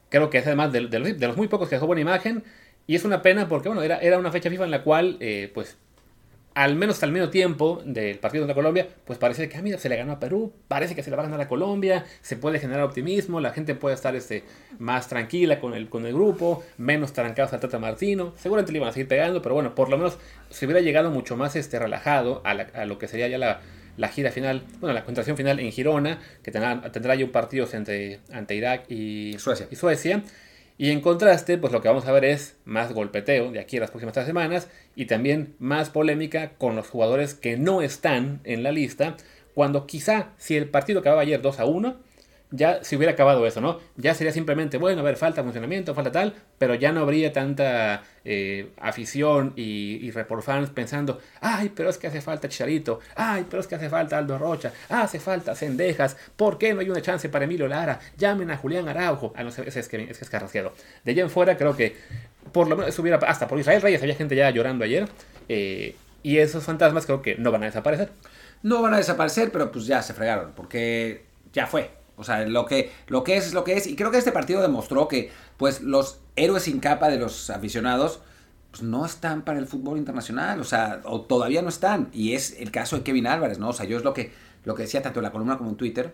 Creo 0.09 0.29
que 0.29 0.37
es 0.37 0.45
además 0.45 0.71
de, 0.71 0.81
los, 0.81 1.37
muy 1.37 1.47
pocos 1.47 1.69
que 1.69 1.75
dejó 1.75 1.87
buena 1.87 2.01
imagen. 2.01 2.43
Y 2.85 2.95
es 2.95 3.05
una 3.05 3.21
pena 3.21 3.47
porque, 3.47 3.69
bueno, 3.69 3.81
era, 3.81 3.97
era 3.99 4.19
una 4.19 4.31
fecha 4.31 4.49
FIFA 4.49 4.65
en 4.65 4.71
la 4.71 4.83
cual, 4.83 5.17
eh, 5.21 5.49
pues, 5.53 5.77
al 6.55 6.75
menos 6.75 6.95
hasta 6.95 7.05
el 7.05 7.11
medio 7.11 7.29
tiempo 7.29 7.81
del 7.85 8.19
partido 8.19 8.43
contra 8.43 8.55
Colombia, 8.55 8.87
pues 9.05 9.17
parece 9.17 9.49
que, 9.49 9.57
ah, 9.57 9.61
mira, 9.61 9.77
se 9.77 9.89
le 9.89 9.95
ganó 9.95 10.13
a 10.13 10.19
Perú, 10.19 10.53
parece 10.67 10.95
que 10.95 11.03
se 11.03 11.09
le 11.09 11.15
va 11.15 11.23
a 11.23 11.25
ganar 11.25 11.41
a 11.41 11.47
Colombia, 11.47 12.05
se 12.21 12.37
puede 12.37 12.59
generar 12.59 12.83
optimismo, 12.83 13.39
la 13.39 13.51
gente 13.51 13.75
puede 13.75 13.95
estar 13.95 14.15
este, 14.15 14.43
más 14.79 15.07
tranquila 15.07 15.59
con 15.59 15.73
el, 15.73 15.89
con 15.89 16.05
el 16.05 16.13
grupo, 16.13 16.63
menos 16.77 17.13
trancados 17.13 17.53
al 17.53 17.59
Tata 17.59 17.79
Martino, 17.79 18.33
seguramente 18.37 18.71
le 18.71 18.77
iban 18.77 18.89
a 18.89 18.93
seguir 18.93 19.07
pegando, 19.07 19.41
pero 19.41 19.55
bueno, 19.55 19.73
por 19.75 19.89
lo 19.89 19.97
menos 19.97 20.17
se 20.49 20.65
hubiera 20.65 20.81
llegado 20.81 21.09
mucho 21.09 21.35
más 21.35 21.55
este, 21.55 21.79
relajado 21.79 22.41
a, 22.45 22.51
a 22.51 22.85
lo 22.85 22.97
que 22.99 23.07
sería 23.07 23.27
ya 23.27 23.37
la, 23.37 23.61
la 23.97 24.07
gira 24.07 24.31
final, 24.31 24.63
bueno, 24.79 24.93
la 24.93 25.01
concentración 25.01 25.37
final 25.37 25.59
en 25.59 25.71
Girona, 25.71 26.19
que 26.43 26.51
tendrá, 26.51 26.81
tendrá 26.91 27.15
ya 27.15 27.25
un 27.25 27.31
partido 27.31 27.67
entre, 27.73 28.19
ante 28.31 28.55
Irak 28.55 28.89
y 28.89 29.35
Suecia. 29.39 29.67
y 29.69 29.75
Suecia. 29.75 30.23
Y 30.77 30.89
en 30.89 31.01
contraste, 31.01 31.57
pues 31.57 31.71
lo 31.71 31.81
que 31.81 31.87
vamos 31.87 32.05
a 32.07 32.11
ver 32.11 32.25
es 32.25 32.57
más 32.65 32.93
golpeteo 32.93 33.51
de 33.51 33.59
aquí 33.59 33.77
a 33.77 33.81
las 33.81 33.91
próximas 33.91 34.13
tres 34.13 34.25
semanas 34.25 34.67
y 34.95 35.05
también 35.05 35.55
más 35.59 35.89
polémica 35.89 36.53
con 36.57 36.75
los 36.75 36.89
jugadores 36.89 37.35
que 37.35 37.57
no 37.57 37.81
están 37.81 38.41
en 38.43 38.63
la 38.63 38.71
lista, 38.71 39.15
cuando 39.53 39.85
quizá 39.85 40.29
si 40.37 40.57
el 40.57 40.69
partido 40.69 41.01
acababa 41.01 41.21
ayer 41.21 41.41
2 41.41 41.59
a 41.59 41.65
1, 41.65 41.95
ya 42.55 42.83
se 42.83 42.95
hubiera 42.95 43.13
acabado 43.13 43.47
eso, 43.47 43.61
¿no? 43.61 43.79
Ya 43.97 44.13
sería 44.13 44.31
simplemente, 44.31 44.77
bueno, 44.77 45.01
a 45.01 45.03
ver, 45.03 45.17
falta 45.17 45.41
funcionamiento, 45.41 45.95
falta 45.95 46.11
tal, 46.11 46.35
pero 46.59 46.75
ya 46.75 46.91
no 46.91 47.01
habría 47.01 47.33
tanta 47.33 48.03
eh, 48.23 48.69
afición 48.79 49.53
y, 49.55 49.97
y 50.05 50.11
report 50.11 50.43
fans 50.43 50.69
pensando, 50.69 51.19
ay, 51.41 51.71
pero 51.75 51.89
es 51.89 51.97
que 51.97 52.05
hace 52.05 52.21
falta 52.21 52.47
Chicharito, 52.47 52.99
ay, 53.15 53.47
pero 53.49 53.61
es 53.61 53.67
que 53.67 53.73
hace 53.73 53.89
falta 53.89 54.19
Aldo 54.19 54.37
Rocha, 54.37 54.71
hace 54.89 55.19
falta 55.19 55.55
Cendejas, 55.55 56.15
¿por 56.37 56.59
qué 56.59 56.75
no 56.75 56.81
hay 56.81 56.91
una 56.91 57.01
chance 57.01 57.27
para 57.27 57.45
Emilio 57.45 57.67
Lara? 57.67 57.99
Llamen 58.17 58.51
a 58.51 58.57
Julián 58.57 58.87
Araujo. 58.87 59.33
Ah, 59.35 59.41
no 59.41 59.49
ese 59.49 59.61
es, 59.67 59.87
que, 59.87 60.03
es, 60.03 60.19
que 60.19 60.37
es. 60.37 60.53
De 61.03 61.11
allá 61.11 61.23
en 61.23 61.31
fuera 61.31 61.57
creo 61.57 61.75
que 61.75 61.95
por 62.51 62.67
lo 62.67 62.77
menos 62.77 62.97
hubiera, 62.99 63.17
hasta 63.17 63.47
por 63.47 63.59
Israel 63.59 63.81
Reyes 63.81 64.03
había 64.03 64.15
gente 64.15 64.35
ya 64.35 64.51
llorando 64.51 64.85
ayer, 64.85 65.07
eh, 65.49 65.95
y 66.21 66.37
esos 66.37 66.63
fantasmas 66.63 67.07
creo 67.07 67.23
que 67.23 67.35
no 67.35 67.51
van 67.51 67.63
a 67.63 67.65
desaparecer. 67.65 68.11
No 68.61 68.81
van 68.83 68.93
a 68.93 68.97
desaparecer, 68.97 69.51
pero 69.51 69.71
pues 69.71 69.87
ya 69.87 70.03
se 70.03 70.13
fregaron, 70.13 70.51
porque 70.55 71.25
ya 71.51 71.65
fue. 71.65 72.02
O 72.15 72.23
sea, 72.23 72.45
lo 72.45 72.65
que, 72.65 72.91
lo 73.07 73.23
que 73.23 73.37
es 73.37 73.47
es 73.47 73.53
lo 73.53 73.63
que 73.63 73.73
es. 73.73 73.87
Y 73.87 73.95
creo 73.95 74.11
que 74.11 74.17
este 74.17 74.31
partido 74.31 74.61
demostró 74.61 75.07
que 75.07 75.31
pues 75.57 75.81
los 75.81 76.19
héroes 76.35 76.63
sin 76.63 76.79
capa 76.79 77.09
de 77.09 77.17
los 77.17 77.49
aficionados 77.49 78.19
pues, 78.71 78.83
no 78.83 79.05
están 79.05 79.43
para 79.43 79.59
el 79.59 79.67
fútbol 79.67 79.97
internacional. 79.97 80.59
O 80.59 80.63
sea, 80.63 81.01
o 81.05 81.21
todavía 81.21 81.61
no 81.61 81.69
están. 81.69 82.09
Y 82.13 82.33
es 82.33 82.59
el 82.59 82.71
caso 82.71 82.97
de 82.97 83.03
Kevin 83.03 83.27
Álvarez, 83.27 83.59
¿no? 83.59 83.69
O 83.69 83.73
sea, 83.73 83.85
yo 83.85 83.97
es 83.97 84.03
lo 84.03 84.13
que, 84.13 84.31
lo 84.63 84.75
que 84.75 84.83
decía 84.83 85.01
tanto 85.01 85.19
en 85.19 85.23
la 85.23 85.31
columna 85.31 85.57
como 85.57 85.71
en 85.71 85.77
Twitter. 85.77 86.13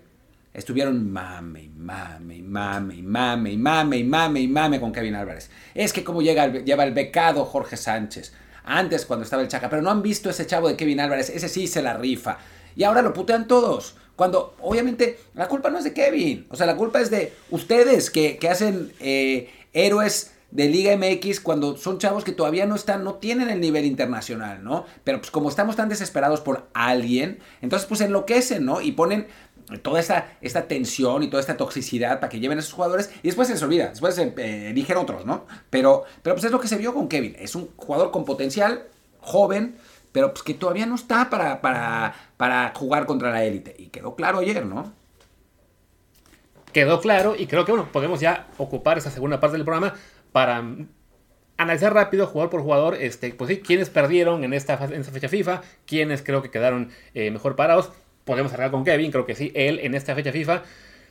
Estuvieron 0.53 1.11
mame 1.11 1.69
mame 1.77 2.41
mame 2.41 3.03
mame 3.03 3.57
mame 3.57 4.03
mame 4.03 4.47
mame 4.47 4.79
con 4.79 4.91
Kevin 4.91 5.15
Álvarez. 5.15 5.49
Es 5.75 5.93
que 5.93 6.03
como 6.03 6.21
llega 6.21 6.47
lleva 6.47 6.85
el 6.85 6.93
becado 6.93 7.45
Jorge 7.45 7.77
Sánchez. 7.77 8.33
Antes 8.63 9.05
cuando 9.05 9.23
estaba 9.23 9.41
el 9.41 9.47
Chaca. 9.47 9.69
Pero 9.69 9.81
no 9.81 9.91
han 9.91 10.01
visto 10.01 10.29
ese 10.29 10.47
chavo 10.47 10.67
de 10.67 10.75
Kevin 10.75 11.01
Álvarez. 11.01 11.29
Ese 11.29 11.49
sí 11.49 11.67
se 11.67 11.81
la 11.81 11.93
rifa. 11.93 12.39
Y 12.75 12.83
ahora 12.83 13.01
lo 13.01 13.13
putean 13.13 13.47
todos. 13.47 13.95
Cuando 14.19 14.53
obviamente 14.59 15.17
la 15.33 15.47
culpa 15.47 15.69
no 15.69 15.77
es 15.77 15.85
de 15.85 15.93
Kevin, 15.93 16.45
o 16.49 16.57
sea, 16.57 16.65
la 16.65 16.75
culpa 16.75 16.99
es 16.99 17.09
de 17.09 17.31
ustedes 17.51 18.09
que, 18.09 18.37
hacen 18.51 18.91
eh, 18.99 19.49
héroes 19.71 20.33
de 20.51 20.67
Liga 20.67 20.93
MX 20.97 21.39
cuando 21.39 21.77
son 21.77 21.99
chavos 21.99 22.25
que 22.25 22.33
todavía 22.33 22.65
no 22.65 22.75
están, 22.75 23.05
no 23.05 23.13
tienen 23.13 23.47
el 23.47 23.61
nivel 23.61 23.85
internacional, 23.85 24.61
¿no? 24.61 24.85
Pero 25.05 25.19
pues 25.19 25.31
como 25.31 25.47
estamos 25.47 25.77
tan 25.77 25.87
desesperados 25.87 26.41
por 26.41 26.67
alguien, 26.73 27.39
entonces 27.61 27.87
pues 27.87 28.01
enloquecen, 28.01 28.65
¿no? 28.65 28.81
Y 28.81 28.91
ponen 28.91 29.27
toda 29.83 30.01
esta, 30.01 30.37
esta 30.41 30.67
tensión 30.67 31.23
y 31.23 31.29
toda 31.29 31.39
esta 31.39 31.55
toxicidad 31.55 32.19
para 32.19 32.27
que 32.27 32.41
lleven 32.41 32.57
a 32.57 32.59
esos 32.59 32.73
jugadores 32.73 33.11
y 33.23 33.29
después 33.29 33.47
se 33.47 33.53
les 33.53 33.63
olvida, 33.63 33.87
después 33.87 34.15
se 34.15 34.33
eh, 34.35 34.71
eligen 34.71 34.97
otros, 34.97 35.25
¿no? 35.25 35.45
Pero, 35.69 36.03
pero 36.23 36.35
pues 36.35 36.43
es 36.43 36.51
lo 36.51 36.59
que 36.59 36.67
se 36.67 36.75
vio 36.75 36.93
con 36.93 37.07
Kevin, 37.07 37.37
es 37.39 37.55
un 37.55 37.69
jugador 37.77 38.11
con 38.11 38.25
potencial, 38.25 38.83
joven, 39.21 39.77
pero 40.11 40.31
pues 40.31 40.43
que 40.43 40.53
todavía 40.53 40.85
no 40.85 40.95
está 40.95 41.29
para, 41.29 41.61
para, 41.61 42.73
jugar 42.75 43.05
contra 43.05 43.31
la 43.31 43.43
élite. 43.43 43.75
Y 43.77 43.87
quedó 43.87 44.15
claro 44.15 44.39
ayer, 44.39 44.65
¿no? 44.65 44.93
Quedó 46.73 47.01
claro 47.01 47.35
y 47.37 47.47
creo 47.47 47.65
que 47.65 47.71
bueno, 47.71 47.89
podemos 47.91 48.19
ya 48.19 48.47
ocupar 48.57 48.97
esa 48.97 49.11
segunda 49.11 49.39
parte 49.39 49.57
del 49.57 49.65
programa 49.65 49.95
para 50.31 50.63
analizar 51.57 51.93
rápido, 51.93 52.27
jugador 52.27 52.49
por 52.49 52.61
jugador, 52.61 52.95
este, 52.95 53.33
pues 53.33 53.49
sí, 53.49 53.59
quiénes 53.59 53.89
perdieron 53.89 54.43
en 54.43 54.53
esta, 54.53 54.75
en 54.85 55.01
esta 55.01 55.11
fecha 55.11 55.27
FIFA, 55.27 55.61
quiénes 55.85 56.21
creo 56.21 56.41
que 56.41 56.49
quedaron 56.49 56.91
eh, 57.13 57.31
mejor 57.31 57.55
parados. 57.55 57.91
Podemos 58.23 58.53
arreglar 58.53 58.71
con 58.71 58.85
Kevin, 58.85 59.11
creo 59.11 59.25
que 59.25 59.35
sí, 59.35 59.51
él 59.55 59.79
en 59.79 59.95
esta 59.95 60.15
fecha 60.15 60.31
FIFA. 60.31 60.63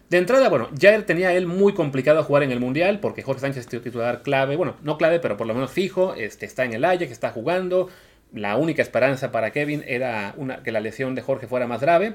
De 0.08 0.16
entrada, 0.16 0.48
bueno, 0.48 0.70
ya 0.72 1.04
tenía 1.04 1.34
él 1.34 1.46
muy 1.46 1.74
complicado 1.74 2.24
jugar 2.24 2.42
en 2.42 2.50
el 2.50 2.60
Mundial 2.60 2.98
porque 2.98 3.22
Jorge 3.22 3.42
Sánchez 3.42 3.66
es 3.70 3.82
titular 3.82 4.22
clave, 4.22 4.56
bueno, 4.56 4.76
no 4.82 4.96
clave, 4.96 5.20
pero 5.20 5.36
por 5.36 5.46
lo 5.46 5.52
menos 5.52 5.70
fijo, 5.70 6.14
este, 6.14 6.46
está 6.46 6.64
en 6.64 6.72
el 6.72 6.84
Ajax, 6.86 7.10
está 7.10 7.30
jugando, 7.30 7.90
la 8.32 8.56
única 8.56 8.82
esperanza 8.82 9.32
para 9.32 9.52
Kevin 9.52 9.84
era 9.86 10.34
una, 10.36 10.62
que 10.62 10.72
la 10.72 10.80
lesión 10.80 11.14
de 11.14 11.22
Jorge 11.22 11.46
fuera 11.46 11.66
más 11.66 11.80
grave. 11.80 12.14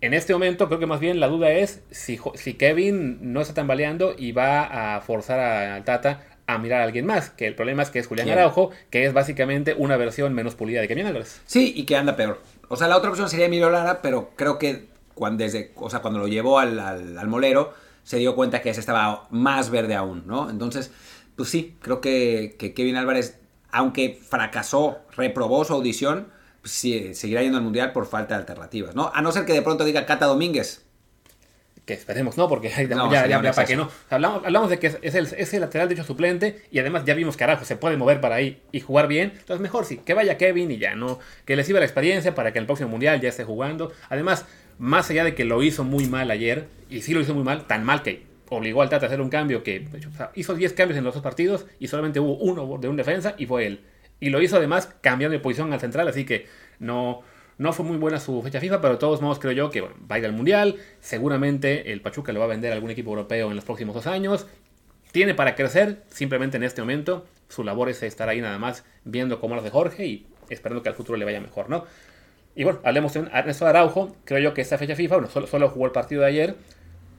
En 0.00 0.14
este 0.14 0.32
momento 0.32 0.68
creo 0.68 0.78
que 0.78 0.86
más 0.86 1.00
bien 1.00 1.20
la 1.20 1.26
duda 1.26 1.50
es 1.50 1.82
si, 1.90 2.20
si 2.34 2.54
Kevin 2.54 3.32
no 3.32 3.40
está 3.40 3.54
tambaleando 3.54 4.14
y 4.16 4.32
va 4.32 4.96
a 4.96 5.00
forzar 5.00 5.40
a 5.40 5.84
Tata 5.84 6.22
a 6.48 6.56
mirar 6.56 6.80
a 6.80 6.84
alguien 6.84 7.04
más, 7.04 7.28
que 7.28 7.46
el 7.46 7.54
problema 7.54 7.82
es 7.82 7.90
que 7.90 7.98
es 7.98 8.06
Julián 8.06 8.30
Araujo, 8.30 8.70
que 8.88 9.04
es 9.04 9.12
básicamente 9.12 9.74
una 9.76 9.98
versión 9.98 10.32
menos 10.32 10.54
pulida 10.54 10.80
de 10.80 10.88
Kevin 10.88 11.06
Álvarez. 11.06 11.42
Sí, 11.44 11.74
y 11.76 11.84
que 11.84 11.94
anda 11.94 12.16
peor. 12.16 12.40
O 12.68 12.76
sea, 12.76 12.88
la 12.88 12.96
otra 12.96 13.10
opción 13.10 13.28
sería 13.28 13.46
Emilio 13.46 13.68
Lara, 13.68 14.00
pero 14.00 14.30
creo 14.34 14.58
que 14.58 14.86
cuando, 15.14 15.44
desde, 15.44 15.72
o 15.76 15.90
sea, 15.90 16.00
cuando 16.00 16.20
lo 16.20 16.26
llevó 16.26 16.58
al, 16.58 16.78
al, 16.78 17.28
molero, 17.28 17.74
se 18.02 18.16
dio 18.16 18.34
cuenta 18.34 18.62
que 18.62 18.70
ese 18.70 18.80
estaba 18.80 19.26
más 19.30 19.68
verde 19.68 19.94
aún, 19.94 20.22
¿no? 20.26 20.48
Entonces, 20.48 20.90
pues 21.36 21.50
sí, 21.50 21.76
creo 21.82 22.00
que, 22.00 22.56
que 22.58 22.72
Kevin 22.72 22.96
Álvarez 22.96 23.38
aunque 23.70 24.18
fracasó, 24.28 24.98
reprobó 25.16 25.64
su 25.64 25.74
audición, 25.74 26.28
pues 26.60 26.72
seguirá 26.72 27.42
yendo 27.42 27.58
al 27.58 27.64
Mundial 27.64 27.92
por 27.92 28.06
falta 28.06 28.34
de 28.34 28.40
alternativas, 28.40 28.94
¿no? 28.94 29.10
A 29.14 29.22
no 29.22 29.32
ser 29.32 29.44
que 29.44 29.52
de 29.52 29.62
pronto 29.62 29.84
diga 29.84 30.06
Cata 30.06 30.26
Domínguez. 30.26 30.84
Que 31.84 31.94
esperemos, 31.94 32.36
¿no? 32.36 32.48
Porque 32.48 32.68
ya, 32.68 32.82
ya, 33.26 33.40
para 33.40 33.64
que 33.64 33.74
no. 33.74 33.88
Hablamos, 34.10 34.44
hablamos, 34.44 34.68
de 34.68 34.78
que 34.78 34.88
es 34.88 35.14
el, 35.14 35.24
es 35.24 35.54
el 35.54 35.60
lateral 35.60 35.88
derecho 35.88 36.06
suplente 36.06 36.66
y 36.70 36.80
además 36.80 37.04
ya 37.06 37.14
vimos 37.14 37.38
que 37.38 37.44
Arajo 37.44 37.64
se 37.64 37.76
puede 37.76 37.96
mover 37.96 38.20
para 38.20 38.34
ahí 38.34 38.60
y 38.72 38.80
jugar 38.80 39.08
bien. 39.08 39.32
Entonces 39.38 39.60
mejor 39.60 39.86
sí, 39.86 39.96
que 40.04 40.12
vaya 40.12 40.36
Kevin 40.36 40.70
y 40.70 40.76
ya, 40.76 40.94
¿no? 40.94 41.18
Que 41.46 41.56
le 41.56 41.64
sirva 41.64 41.80
la 41.80 41.86
experiencia 41.86 42.34
para 42.34 42.52
que 42.52 42.58
en 42.58 42.64
el 42.64 42.66
próximo 42.66 42.90
Mundial 42.90 43.22
ya 43.22 43.30
esté 43.30 43.44
jugando. 43.44 43.90
Además, 44.10 44.44
más 44.78 45.08
allá 45.08 45.24
de 45.24 45.34
que 45.34 45.44
lo 45.44 45.62
hizo 45.62 45.82
muy 45.82 46.06
mal 46.08 46.30
ayer, 46.30 46.68
y 46.90 47.00
sí 47.00 47.14
lo 47.14 47.20
hizo 47.20 47.32
muy 47.32 47.42
mal, 47.42 47.66
tan 47.66 47.84
mal 47.84 48.02
que 48.02 48.26
obligó 48.50 48.82
al 48.82 48.88
Tata 48.88 49.06
a 49.06 49.08
hacer 49.08 49.20
un 49.20 49.28
cambio 49.28 49.62
que 49.62 49.86
hizo 50.34 50.54
10 50.54 50.72
cambios 50.72 50.98
en 50.98 51.04
los 51.04 51.14
dos 51.14 51.22
partidos 51.22 51.66
y 51.78 51.88
solamente 51.88 52.20
hubo 52.20 52.36
uno 52.36 52.78
de 52.78 52.88
un 52.88 52.96
defensa 52.96 53.34
y 53.38 53.46
fue 53.46 53.66
él. 53.66 53.80
Y 54.20 54.30
lo 54.30 54.42
hizo 54.42 54.56
además 54.56 54.94
cambiando 55.00 55.32
de 55.32 55.40
posición 55.40 55.72
al 55.72 55.80
central, 55.80 56.08
así 56.08 56.24
que 56.24 56.46
no, 56.78 57.22
no 57.56 57.72
fue 57.72 57.84
muy 57.84 57.96
buena 57.96 58.18
su 58.18 58.42
fecha 58.42 58.60
FIFA, 58.60 58.80
pero 58.80 58.94
de 58.94 59.00
todos 59.00 59.20
modos 59.20 59.38
creo 59.38 59.52
yo 59.52 59.70
que 59.70 59.82
va 59.82 60.16
a 60.16 60.18
ir 60.18 60.24
al 60.24 60.32
Mundial. 60.32 60.76
Seguramente 61.00 61.92
el 61.92 62.00
Pachuca 62.00 62.32
lo 62.32 62.40
va 62.40 62.46
a 62.46 62.48
vender 62.48 62.72
a 62.72 62.74
algún 62.74 62.90
equipo 62.90 63.10
europeo 63.10 63.50
en 63.50 63.56
los 63.56 63.64
próximos 63.64 63.94
dos 63.94 64.06
años. 64.06 64.46
Tiene 65.12 65.34
para 65.34 65.54
crecer, 65.54 66.02
simplemente 66.08 66.56
en 66.56 66.64
este 66.64 66.80
momento 66.82 67.26
su 67.48 67.64
labor 67.64 67.88
es 67.88 68.02
estar 68.02 68.28
ahí 68.28 68.40
nada 68.40 68.58
más 68.58 68.84
viendo 69.04 69.40
cómo 69.40 69.54
lo 69.54 69.60
hace 69.60 69.70
Jorge 69.70 70.06
y 70.06 70.26
esperando 70.50 70.82
que 70.82 70.88
al 70.88 70.94
futuro 70.94 71.16
le 71.16 71.24
vaya 71.24 71.40
mejor, 71.40 71.70
¿no? 71.70 71.84
Y 72.54 72.64
bueno, 72.64 72.80
hablemos 72.82 73.14
de 73.14 73.20
Ernesto 73.32 73.66
Araujo. 73.66 74.16
Creo 74.24 74.40
yo 74.40 74.54
que 74.54 74.62
esta 74.62 74.78
fecha 74.78 74.96
FIFA, 74.96 75.14
bueno, 75.16 75.30
solo, 75.30 75.46
solo 75.46 75.68
jugó 75.68 75.86
el 75.86 75.92
partido 75.92 76.22
de 76.22 76.28
ayer 76.28 76.56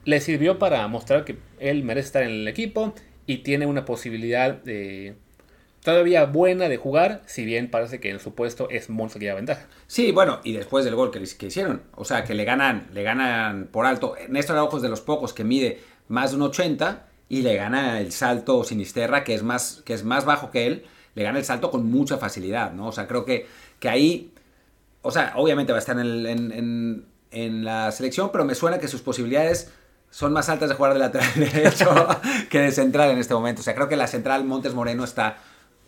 le 0.04 0.20
sirvió 0.20 0.58
para 0.58 0.86
mostrar 0.88 1.24
que 1.24 1.38
él 1.58 1.84
merece 1.84 2.06
estar 2.06 2.22
en 2.22 2.30
el 2.30 2.48
equipo 2.48 2.94
y 3.26 3.38
tiene 3.38 3.66
una 3.66 3.84
posibilidad 3.84 4.54
de 4.54 5.14
todavía 5.82 6.26
buena 6.26 6.68
de 6.68 6.76
jugar, 6.76 7.22
si 7.26 7.44
bien 7.44 7.70
parece 7.70 8.00
que 8.00 8.10
en 8.10 8.20
su 8.20 8.34
puesto 8.34 8.68
es 8.70 8.88
lleva 9.18 9.34
ventaja. 9.34 9.66
Sí, 9.86 10.12
bueno, 10.12 10.40
y 10.44 10.52
después 10.52 10.84
del 10.84 10.94
gol 10.94 11.10
que, 11.10 11.46
hicieron, 11.46 11.82
o 11.94 12.04
sea, 12.04 12.24
que 12.24 12.34
le 12.34 12.44
ganan, 12.44 12.88
le 12.92 13.02
ganan 13.02 13.68
por 13.70 13.86
alto. 13.86 14.14
Néstor 14.28 14.56
Araujo 14.56 14.76
es 14.76 14.82
de 14.82 14.88
los 14.88 15.00
pocos 15.00 15.32
que 15.32 15.44
mide 15.44 15.80
más 16.08 16.30
de 16.30 16.36
un 16.36 16.42
80 16.42 17.06
y 17.28 17.42
le 17.42 17.54
gana 17.56 18.00
el 18.00 18.12
salto 18.12 18.64
Sinisterra, 18.64 19.24
que 19.24 19.34
es 19.34 19.42
más, 19.42 19.82
que 19.84 19.94
es 19.94 20.04
más 20.04 20.24
bajo 20.24 20.50
que 20.50 20.66
él, 20.66 20.84
le 21.14 21.22
gana 21.22 21.38
el 21.38 21.44
salto 21.44 21.70
con 21.70 21.90
mucha 21.90 22.18
facilidad, 22.18 22.72
¿no? 22.72 22.88
O 22.88 22.92
sea, 22.92 23.06
creo 23.06 23.24
que, 23.24 23.46
que 23.78 23.88
ahí, 23.88 24.32
o 25.02 25.10
sea, 25.10 25.32
obviamente 25.36 25.72
va 25.72 25.78
a 25.78 25.80
estar 25.80 25.98
en, 25.98 27.06
en 27.30 27.64
la 27.64 27.92
selección, 27.92 28.30
pero 28.32 28.44
me 28.44 28.54
suena 28.54 28.78
que 28.78 28.88
sus 28.88 29.02
posibilidades 29.02 29.72
son 30.10 30.32
más 30.32 30.48
altas 30.48 30.68
de 30.68 30.74
jugar 30.74 30.92
de 30.92 30.98
lateral 30.98 31.28
derecho 31.36 32.06
que 32.48 32.58
de 32.58 32.72
central 32.72 33.10
en 33.10 33.18
este 33.18 33.34
momento. 33.34 33.60
O 33.60 33.64
sea, 33.64 33.74
creo 33.74 33.88
que 33.88 33.96
la 33.96 34.06
central 34.06 34.44
Montes 34.44 34.74
Moreno 34.74 35.04
está 35.04 35.38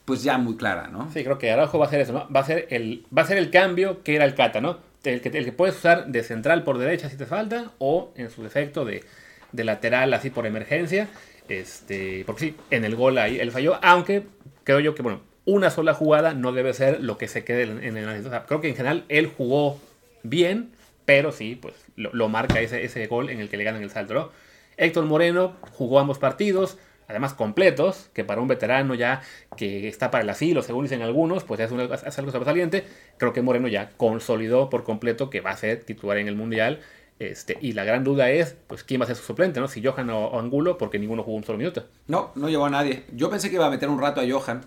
pues 0.05 0.23
ya 0.23 0.39
muy 0.39 0.57
clara, 0.57 0.89
¿no? 0.89 1.11
Sí, 1.13 1.23
creo 1.23 1.39
que 1.39 1.51
Araujo 1.51 1.79
va 1.79 1.85
a 1.85 1.89
hacer 1.89 2.01
eso, 2.01 2.13
¿no? 2.13 2.29
Va 2.31 2.41
a 2.41 2.45
ser 2.45 2.67
el, 2.71 3.07
va 3.17 3.23
a 3.23 3.27
ser 3.27 3.39
el 3.39 3.51
cambio 3.51 4.03
que 4.03 4.17
era 4.17 4.25
el 4.25 4.35
Cata, 4.35 4.61
¿no? 4.61 4.79
El 5.05 5.21
que, 5.21 5.29
el 5.29 5.45
que 5.45 5.53
puedes 5.53 5.77
usar 5.77 6.07
de 6.07 6.23
central 6.23 6.65
por 6.65 6.79
derecha 6.79 7.09
si 7.09 7.17
te 7.17 7.27
falta, 7.27 7.73
o 7.79 8.13
en 8.17 8.31
su 8.31 8.43
defecto 8.43 8.85
de, 8.85 9.05
de 9.53 9.65
lateral 9.65 10.13
así 10.15 10.31
por 10.31 10.47
emergencia. 10.47 11.09
Este, 11.49 12.25
porque 12.25 12.41
sí, 12.41 12.57
en 12.71 12.85
el 12.85 12.97
gol 12.97 13.19
ahí 13.19 13.39
él 13.39 13.51
falló, 13.51 13.79
aunque 13.83 14.25
creo 14.65 14.81
yo 14.81 14.95
que, 14.95 15.03
bueno, 15.03 15.21
una 15.45 15.71
sola 15.71 15.95
jugada 15.95 16.35
no 16.35 16.53
debe 16.53 16.73
ser 16.73 17.01
lo 17.01 17.19
que 17.19 17.29
se 17.29 17.45
quede 17.45 17.65
en 17.65 17.97
el 17.97 18.05
análisis. 18.05 18.31
creo 18.47 18.61
que 18.61 18.69
en 18.69 18.77
general 18.77 19.05
él 19.09 19.27
jugó 19.27 19.81
bien, 20.23 20.73
pero 21.05 21.33
sí, 21.33 21.59
pues 21.61 21.75
lo, 21.97 22.29
marca 22.29 22.61
ese, 22.61 22.85
ese 22.85 23.07
gol 23.07 23.31
en 23.31 23.41
el 23.41 23.49
que 23.49 23.57
le 23.57 23.65
ganan 23.65 23.83
el 23.83 23.91
salto, 23.91 24.15
¿no? 24.15 24.31
Héctor 24.77 25.05
Moreno 25.05 25.57
jugó 25.73 25.99
ambos 25.99 26.19
partidos, 26.19 26.79
además 27.09 27.35
completos, 27.35 28.11
que 28.15 28.25
para 28.25 28.41
un 28.41 28.49
veterano 28.49 28.95
ya 28.95 29.23
que 29.57 29.89
está 29.89 30.11
para 30.11 30.25
el 30.25 30.31
asilo, 30.31 30.63
según 30.63 30.85
dicen 30.85 31.03
algunos, 31.03 31.45
pues 31.45 31.61
es, 31.61 31.71
es 31.71 32.19
algo 32.19 32.33
sobresaliente. 32.33 32.85
Creo 33.19 33.33
que 33.33 33.43
Moreno 33.43 33.69
ya 33.69 33.91
consolidó 33.97 34.71
por 34.71 34.85
completo 34.85 35.31
que 35.31 35.41
va 35.41 35.51
a 35.51 35.57
ser 35.57 35.85
titular 35.85 36.19
en 36.19 36.29
el 36.29 36.37
Mundial. 36.37 36.81
Este, 37.19 37.57
y 37.61 37.73
la 37.73 37.85
gran 37.85 38.03
duda 38.03 38.31
es, 38.31 38.57
pues, 38.67 38.83
¿quién 38.83 39.01
va 39.01 39.05
a 39.05 39.07
ser 39.07 39.17
su 39.17 39.23
suplente, 39.23 39.61
no? 39.61 39.69
Si 39.69 39.85
Johan 39.85 40.11
o, 40.11 40.41
Angulo, 40.41 40.77
porque 40.77 40.99
ninguno 40.99 41.23
jugó 41.23 41.37
un 41.37 41.45
solo 41.45 41.59
minuto. 41.59 41.87
No, 42.09 42.33
no 42.35 42.49
llevó 42.49 42.65
a 42.65 42.71
nadie. 42.71 43.05
Yo 43.13 43.31
pensé 43.31 43.49
que 43.49 43.57
iba 43.57 43.67
a 43.67 43.71
meter 43.71 43.89
un 43.89 44.01
rato 44.01 44.21
a 44.21 44.25
Johan, 44.29 44.63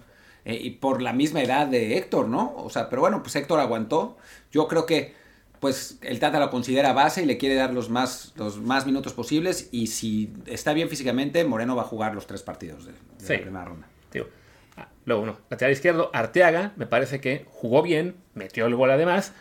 eh, 0.45 0.57
y 0.61 0.71
por 0.71 1.01
la 1.01 1.11
misma 1.11 1.41
edad 1.41 1.67
de 1.67 1.97
Héctor, 1.97 2.29
¿no? 2.29 2.53
O 2.55 2.69
sea, 2.69 2.89
pero 2.89 3.01
bueno, 3.01 3.21
pues 3.21 3.35
Héctor 3.35 3.59
aguantó. 3.59 4.17
Yo 4.51 4.67
creo 4.69 4.85
que 4.85 5.13
pues 5.59 5.99
el 6.01 6.19
Tata 6.19 6.39
lo 6.39 6.49
considera 6.49 6.93
base 6.93 7.23
y 7.23 7.25
le 7.25 7.37
quiere 7.37 7.55
dar 7.55 7.73
los 7.73 7.89
más, 7.89 8.33
los 8.35 8.61
más 8.61 8.85
minutos 8.85 9.13
posibles. 9.13 9.69
Y 9.71 9.87
si 9.87 10.33
está 10.45 10.73
bien 10.73 10.89
físicamente, 10.89 11.43
Moreno 11.43 11.75
va 11.75 11.83
a 11.83 11.85
jugar 11.85 12.13
los 12.13 12.27
tres 12.27 12.43
partidos 12.43 12.85
de, 12.85 12.91
la 12.91 13.41
primera 13.41 13.65
ronda. 13.65 13.87
Ah, 14.77 14.89
luego, 15.05 15.23
uno, 15.23 15.37
lateral 15.49 15.71
izquierdo, 15.71 16.09
Arteaga, 16.13 16.73
me 16.75 16.85
parece 16.85 17.21
que 17.21 17.45
jugó 17.49 17.81
bien, 17.81 18.15
metió 18.33 18.65
el 18.65 18.75
gol 18.75 18.91
además. 18.91 19.33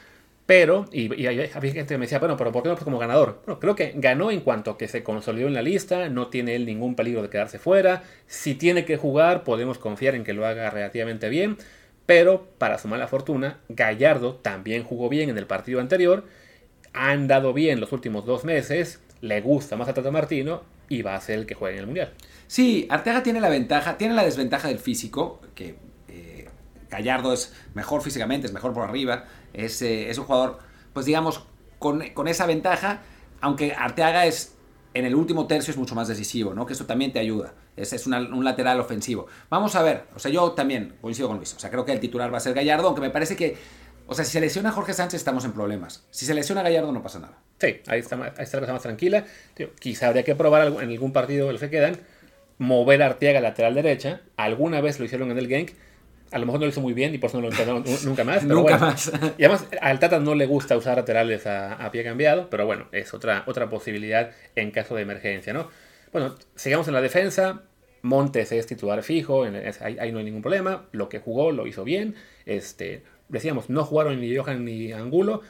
Pero, 0.46 0.84
y, 0.92 1.26
había 1.26 1.48
gente 1.72 1.86
que 1.86 1.98
me 1.98 2.04
decía, 2.04 2.18
bueno, 2.18 2.36
pero 2.36 2.52
¿por 2.52 2.62
qué 2.62 2.68
no 2.68 2.76
como 2.76 2.98
ganador? 2.98 3.40
Bueno, 3.46 3.58
creo 3.58 3.74
que 3.74 3.94
ganó 3.96 4.30
en 4.30 4.40
cuanto 4.40 4.72
a 4.72 4.78
que 4.78 4.88
se 4.88 5.02
consolidó 5.02 5.48
en 5.48 5.54
la 5.54 5.62
lista, 5.62 6.10
no 6.10 6.28
tiene 6.28 6.54
él 6.54 6.66
ningún 6.66 6.94
peligro 6.94 7.22
de 7.22 7.30
quedarse 7.30 7.58
fuera. 7.58 8.02
Si 8.26 8.54
tiene 8.54 8.84
que 8.84 8.98
jugar, 8.98 9.42
podemos 9.42 9.78
confiar 9.78 10.14
en 10.14 10.22
que 10.22 10.34
lo 10.34 10.46
haga 10.46 10.68
relativamente 10.68 11.30
bien. 11.30 11.56
Pero, 12.06 12.48
para 12.58 12.78
su 12.78 12.88
mala 12.88 13.08
fortuna, 13.08 13.60
Gallardo 13.68 14.34
también 14.36 14.84
jugó 14.84 15.08
bien 15.08 15.30
en 15.30 15.38
el 15.38 15.46
partido 15.46 15.80
anterior, 15.80 16.24
ha 16.92 17.10
andado 17.10 17.52
bien 17.52 17.80
los 17.80 17.92
últimos 17.92 18.26
dos 18.26 18.44
meses, 18.44 19.00
le 19.20 19.40
gusta 19.40 19.76
más 19.76 19.88
a 19.88 19.94
Tata 19.94 20.10
Martino 20.10 20.62
y 20.88 21.02
va 21.02 21.14
a 21.14 21.20
ser 21.20 21.38
el 21.38 21.46
que 21.46 21.54
juegue 21.54 21.76
en 21.76 21.80
el 21.80 21.86
Mundial. 21.86 22.12
Sí, 22.46 22.86
Arteaga 22.90 23.22
tiene 23.22 23.40
la 23.40 23.48
ventaja, 23.48 23.96
tiene 23.96 24.14
la 24.14 24.24
desventaja 24.24 24.68
del 24.68 24.78
físico, 24.78 25.40
que 25.54 25.76
eh, 26.08 26.48
Gallardo 26.90 27.32
es 27.32 27.54
mejor 27.74 28.02
físicamente, 28.02 28.46
es 28.46 28.52
mejor 28.52 28.74
por 28.74 28.84
arriba, 28.88 29.24
es, 29.52 29.80
eh, 29.82 30.10
es 30.10 30.18
un 30.18 30.24
jugador, 30.24 30.58
pues 30.92 31.06
digamos, 31.06 31.46
con, 31.78 32.10
con 32.10 32.28
esa 32.28 32.46
ventaja, 32.46 33.00
aunque 33.40 33.72
Arteaga 33.72 34.26
es 34.26 34.54
en 34.94 35.04
el 35.04 35.14
último 35.14 35.46
tercio 35.46 35.72
es 35.72 35.76
mucho 35.76 35.96
más 35.96 36.06
decisivo, 36.06 36.54
¿no? 36.54 36.64
Que 36.64 36.72
eso 36.72 36.86
también 36.86 37.12
te 37.12 37.18
ayuda. 37.18 37.52
Es, 37.76 37.92
es 37.92 38.06
un 38.06 38.44
lateral 38.44 38.78
ofensivo. 38.80 39.26
Vamos 39.50 39.74
a 39.74 39.82
ver, 39.82 40.04
o 40.14 40.20
sea, 40.20 40.30
yo 40.30 40.52
también 40.52 40.94
coincido 41.00 41.28
con 41.28 41.36
Luis. 41.36 41.52
O 41.54 41.58
sea, 41.58 41.68
creo 41.70 41.84
que 41.84 41.92
el 41.92 42.00
titular 42.00 42.32
va 42.32 42.38
a 42.38 42.40
ser 42.40 42.54
Gallardo, 42.54 42.86
aunque 42.86 43.00
me 43.00 43.10
parece 43.10 43.34
que, 43.34 43.56
o 44.06 44.14
sea, 44.14 44.24
si 44.24 44.30
se 44.30 44.40
lesiona 44.40 44.70
Jorge 44.70 44.94
Sánchez 44.94 45.18
estamos 45.18 45.44
en 45.44 45.52
problemas. 45.52 46.06
Si 46.10 46.24
se 46.24 46.32
lesiona 46.32 46.62
Gallardo 46.62 46.92
no 46.92 47.02
pasa 47.02 47.18
nada. 47.18 47.38
Sí, 47.58 47.80
ahí 47.88 48.00
está, 48.00 48.16
ahí 48.16 48.46
la 48.52 48.60
cosa 48.60 48.72
más 48.72 48.82
tranquila. 48.82 49.24
quizá 49.80 50.06
habría 50.06 50.22
que 50.22 50.36
probar 50.36 50.68
en 50.68 50.90
algún 50.90 51.12
partido 51.12 51.48
de 51.48 51.52
los 51.54 51.60
que 51.60 51.70
quedan, 51.70 51.98
mover 52.58 53.02
a 53.02 53.06
Arteaga 53.06 53.40
lateral 53.40 53.74
derecha. 53.74 54.20
Alguna 54.36 54.80
vez 54.80 55.00
lo 55.00 55.06
hicieron 55.06 55.30
en 55.32 55.38
el 55.38 55.48
Genk 55.48 55.72
a 56.34 56.38
lo 56.38 56.46
mejor 56.46 56.58
no 56.58 56.66
lo 56.66 56.70
hizo 56.70 56.80
muy 56.80 56.94
bien 56.94 57.14
y 57.14 57.18
por 57.18 57.28
eso 57.28 57.38
no 57.38 57.42
lo 57.42 57.50
intentaron 57.50 57.84
nunca 58.04 58.24
más. 58.24 58.42
nunca 58.42 58.76
más. 58.76 59.12
y 59.38 59.44
además, 59.44 59.68
al 59.80 60.00
Tata 60.00 60.18
no 60.18 60.34
le 60.34 60.46
gusta 60.46 60.76
usar 60.76 60.96
laterales 60.96 61.46
a, 61.46 61.88
pie 61.92 62.02
cambiado, 62.02 62.50
pero 62.50 62.66
bueno, 62.66 62.88
es 62.90 63.14
otra, 63.14 63.44
otra 63.46 63.68
posibilidad 63.68 64.32
en 64.56 64.72
caso 64.72 64.96
de 64.96 65.02
emergencia, 65.02 65.52
¿no? 65.52 65.68
Bueno, 66.12 66.34
sigamos 66.56 66.88
en 66.88 66.94
la 66.94 67.00
defensa. 67.00 67.62
Montes 68.02 68.50
es 68.50 68.66
titular 68.66 69.02
fijo, 69.04 69.44
ahí, 69.44 70.12
no 70.12 70.18
hay 70.18 70.24
ningún 70.24 70.42
problema. 70.42 70.86
Lo 70.90 71.08
que 71.08 71.20
jugó 71.20 71.52
lo 71.52 71.68
hizo 71.68 71.84
bien. 71.84 72.16
Este, 72.46 73.04
decíamos, 73.28 73.70
no 73.70 73.84
jugaron 73.84 74.20
ni 74.20 74.36
Johan 74.36 74.64
ni 74.64 74.92
Angulo. 74.92 75.40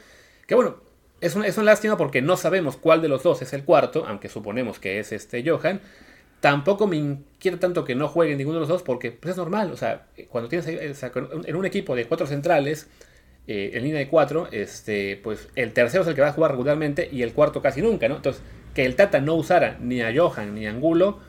Que 0.45 0.53
bueno, 0.53 0.77
es 1.19 1.35
una, 1.35 1.47
es 1.47 1.57
una 1.57 1.65
lástima 1.65 1.97
porque 1.97 2.21
no 2.21 2.37
sabemos 2.37 2.77
cuál 2.77 3.01
de 3.01 3.07
los 3.09 3.23
dos 3.23 3.41
es 3.41 3.53
el 3.53 3.63
cuarto, 3.63 4.05
aunque 4.07 4.29
suponemos 4.29 4.77
que 4.77 4.99
es 4.99 5.11
este 5.11 5.43
Johan. 5.49 5.81
Tampoco 6.39 6.87
me 6.87 6.97
inquieta 6.97 7.59
tanto 7.59 7.83
que 7.83 7.95
no 7.95 8.07
juegue 8.07 8.35
ninguno 8.35 8.57
de 8.57 8.61
los 8.61 8.69
dos 8.69 8.83
porque 8.83 9.11
pues, 9.11 9.31
es 9.31 9.37
normal. 9.37 9.71
O 9.71 9.77
sea, 9.77 10.07
cuando 10.29 10.49
tienes 10.49 10.67
en 10.67 11.55
un 11.55 11.65
equipo 11.65 11.95
de 11.95 12.05
cuatro 12.05 12.27
centrales, 12.27 12.87
eh, 13.47 13.71
en 13.73 13.83
línea 13.83 13.99
de 13.99 14.07
cuatro, 14.07 14.47
este, 14.51 15.17
pues 15.23 15.49
el 15.55 15.71
tercero 15.71 16.01
es 16.01 16.09
el 16.09 16.15
que 16.15 16.21
va 16.21 16.29
a 16.29 16.33
jugar 16.33 16.51
regularmente 16.51 17.07
y 17.11 17.21
el 17.21 17.33
cuarto 17.33 17.61
casi 17.61 17.81
nunca, 17.81 18.07
¿no? 18.07 18.15
Entonces, 18.15 18.41
que 18.73 18.85
el 18.85 18.95
Tata 18.95 19.21
no 19.21 19.35
usara 19.35 19.77
ni 19.79 20.01
a 20.01 20.11
Johan 20.15 20.55
ni 20.55 20.65
a 20.65 20.71
Angulo 20.71 21.19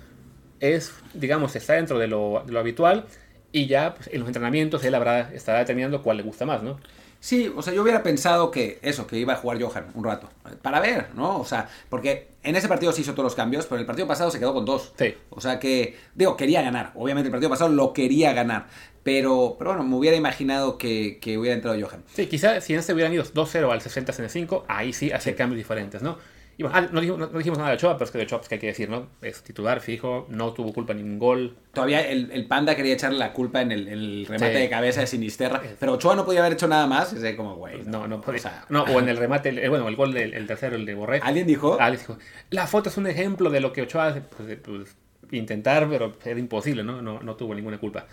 es, 0.60 0.94
digamos, 1.12 1.54
está 1.56 1.74
dentro 1.74 1.98
de 1.98 2.08
lo, 2.08 2.38
habitual 2.58 3.06
y 3.52 3.66
ya 3.66 3.94
pues, 3.94 4.08
en 4.12 4.20
los 4.20 4.28
entrenamientos 4.28 4.82
él 4.84 4.94
habrá, 4.94 5.32
estará 5.34 5.58
determinando 5.58 6.02
cuál 6.02 6.16
le 6.16 6.22
gusta 6.22 6.46
más, 6.46 6.62
¿no? 6.62 6.80
Sí, 7.26 7.52
o 7.56 7.60
sea, 7.60 7.74
yo 7.74 7.82
hubiera 7.82 8.04
pensado 8.04 8.52
que 8.52 8.78
eso, 8.82 9.08
que 9.08 9.18
iba 9.18 9.32
a 9.32 9.36
jugar 9.36 9.60
Johan 9.60 9.86
un 9.94 10.04
rato. 10.04 10.30
Para 10.62 10.78
ver, 10.78 11.08
¿no? 11.16 11.40
O 11.40 11.44
sea, 11.44 11.68
porque 11.88 12.28
en 12.44 12.54
ese 12.54 12.68
partido 12.68 12.92
se 12.92 13.00
hizo 13.00 13.14
todos 13.14 13.24
los 13.24 13.34
cambios, 13.34 13.66
pero 13.66 13.78
en 13.78 13.80
el 13.80 13.86
partido 13.86 14.06
pasado 14.06 14.30
se 14.30 14.38
quedó 14.38 14.54
con 14.54 14.64
dos. 14.64 14.92
Sí. 14.96 15.12
O 15.30 15.40
sea 15.40 15.58
que, 15.58 15.96
digo, 16.14 16.36
quería 16.36 16.62
ganar. 16.62 16.92
Obviamente 16.94 17.26
el 17.26 17.32
partido 17.32 17.50
pasado 17.50 17.68
lo 17.68 17.92
quería 17.92 18.32
ganar. 18.32 18.68
Pero, 19.02 19.56
pero 19.58 19.72
bueno, 19.72 19.82
me 19.82 19.96
hubiera 19.96 20.16
imaginado 20.16 20.78
que, 20.78 21.18
hubiera 21.36 21.56
entrado 21.56 21.76
Johan. 21.84 22.04
Sí, 22.14 22.28
quizá 22.28 22.60
si 22.60 22.74
en 22.74 22.78
este 22.78 22.92
hubieran 22.92 23.12
ido 23.12 23.24
2-0 23.24 23.72
al 23.72 23.80
60-65, 23.80 24.62
ahí 24.68 24.92
sí 24.92 25.10
hacer 25.10 25.34
cambios 25.34 25.56
diferentes, 25.56 26.02
¿no? 26.02 26.18
Y 26.58 26.62
bueno, 26.62 26.78
ah, 26.78 26.88
no, 26.90 27.00
dijimos, 27.00 27.58
nada 27.58 27.70
de 27.70 27.76
Ochoa, 27.76 27.94
pero 27.98 28.06
es 28.06 28.10
que 28.10 28.18
de 28.18 28.24
Ochoa, 28.24 28.38
pues, 28.38 28.48
que 28.48 28.54
hay 28.54 28.60
que 28.60 28.66
decir, 28.68 28.88
¿no? 28.88 29.08
Es 29.20 29.42
titular, 29.42 29.80
fijo, 29.80 30.26
no 30.30 30.54
tuvo 30.54 30.72
culpa 30.72 30.92
en 30.92 30.98
ningún 30.98 31.18
gol. 31.18 31.56
Todavía 31.74 32.00
el, 32.00 32.46
Panda 32.46 32.74
quería 32.74 32.94
echarle 32.94 33.18
la 33.18 33.34
culpa 33.34 33.60
en 33.60 33.72
el, 33.72 34.24
remate 34.26 34.58
de 34.58 34.70
cabeza 34.70 35.00
de 35.00 35.06
Sinisterra, 35.06 35.62
pero 35.78 35.92
Ochoa 35.92 36.16
no 36.16 36.24
podía 36.24 36.40
haber 36.40 36.54
hecho 36.54 36.66
nada 36.66 36.86
más. 36.86 37.12
Es 37.12 37.36
como, 37.36 37.56
güey. 37.56 37.82
No, 37.84 38.08
no, 38.08 38.22
podía. 38.22 38.38
O 38.38 38.42
sea, 38.42 38.64
no, 38.70 38.84
o 38.84 39.00
en 39.00 39.08
el 39.10 39.18
remate, 39.18 39.68
bueno, 39.68 39.86
el 39.88 39.96
gol 39.96 40.14
del 40.14 40.46
tercero, 40.46 40.76
el 40.76 40.86
de 40.86 40.94
Borré. 40.94 41.20
¿Alguien 41.22 41.46
dijo? 41.46 41.78
Alguien 41.78 42.00
dijo. 42.00 42.18
La 42.48 42.66
foto 42.66 42.88
es 42.88 42.96
un 42.96 43.06
ejemplo 43.06 43.50
de 43.50 43.60
lo 43.60 43.74
que 43.74 43.82
Ochoa 43.82 44.06
hace, 44.06 44.22
pues, 44.22 44.58
pues, 44.64 44.96
intentar, 45.32 45.86
pero 45.90 46.14
era 46.24 46.40
imposible, 46.40 46.82
¿no? 46.82 47.02
¿no? 47.02 47.20
No 47.20 47.36
tuvo 47.36 47.54
ninguna 47.54 47.76
culpa. 47.76 48.06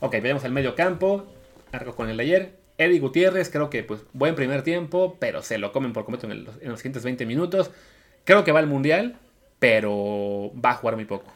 Ok, 0.00 0.16
veamos 0.22 0.44
el 0.44 0.52
medio 0.52 0.74
campo. 0.74 1.26
Arco 1.72 1.94
con 1.94 2.08
el 2.08 2.16
de 2.16 2.22
ayer. 2.22 2.59
Eddie 2.80 2.98
Gutiérrez, 2.98 3.50
creo 3.50 3.68
que 3.68 3.84
pues 3.84 4.00
buen 4.14 4.34
primer 4.34 4.62
tiempo, 4.62 5.16
pero 5.18 5.42
se 5.42 5.58
lo 5.58 5.70
comen 5.70 5.92
por 5.92 6.04
completo 6.04 6.26
en, 6.26 6.46
en 6.60 6.70
los 6.70 6.80
siguientes 6.80 7.04
20 7.04 7.26
minutos. 7.26 7.70
Creo 8.24 8.42
que 8.42 8.52
va 8.52 8.60
al 8.60 8.66
Mundial, 8.66 9.18
pero 9.58 10.50
va 10.64 10.70
a 10.70 10.74
jugar 10.74 10.96
muy 10.96 11.04
poco. 11.04 11.30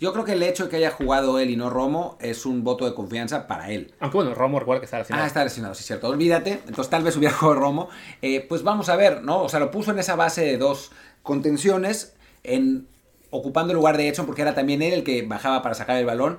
Yo 0.00 0.12
creo 0.12 0.24
que 0.24 0.32
el 0.32 0.42
hecho 0.42 0.64
de 0.64 0.70
que 0.70 0.76
haya 0.76 0.90
jugado 0.90 1.38
él 1.38 1.50
y 1.50 1.56
no 1.56 1.70
Romo 1.70 2.18
es 2.20 2.46
un 2.46 2.62
voto 2.62 2.84
de 2.84 2.94
confianza 2.94 3.46
para 3.46 3.70
él. 3.70 3.94
Aunque 4.00 4.16
bueno, 4.16 4.34
Romo 4.34 4.58
recuerda 4.58 4.80
que 4.80 4.84
está 4.84 4.98
lesionado. 4.98 5.24
Ah, 5.24 5.26
está 5.26 5.44
lesionado, 5.44 5.74
sí, 5.74 5.84
cierto. 5.84 6.08
Olvídate. 6.08 6.62
Entonces 6.66 6.88
tal 6.88 7.04
vez 7.04 7.16
hubiera 7.16 7.34
jugado 7.36 7.60
Romo. 7.60 7.88
Eh, 8.20 8.44
pues 8.48 8.64
vamos 8.64 8.88
a 8.88 8.96
ver, 8.96 9.22
¿no? 9.22 9.42
O 9.42 9.48
sea, 9.48 9.60
lo 9.60 9.70
puso 9.70 9.92
en 9.92 10.00
esa 10.00 10.16
base 10.16 10.42
de 10.42 10.58
dos 10.58 10.92
contenciones, 11.22 12.16
en, 12.42 12.88
ocupando 13.30 13.72
el 13.72 13.76
lugar 13.76 13.96
de 13.96 14.08
Edson, 14.08 14.26
porque 14.26 14.42
era 14.42 14.54
también 14.54 14.82
él 14.82 14.94
el 14.94 15.04
que 15.04 15.22
bajaba 15.22 15.62
para 15.62 15.74
sacar 15.74 15.96
el 15.96 16.06
balón. 16.06 16.38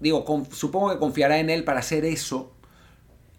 Digo, 0.00 0.24
supongo 0.50 0.90
que 0.90 0.98
confiará 0.98 1.38
en 1.38 1.48
él 1.48 1.64
para 1.64 1.80
hacer 1.80 2.04
eso. 2.04 2.53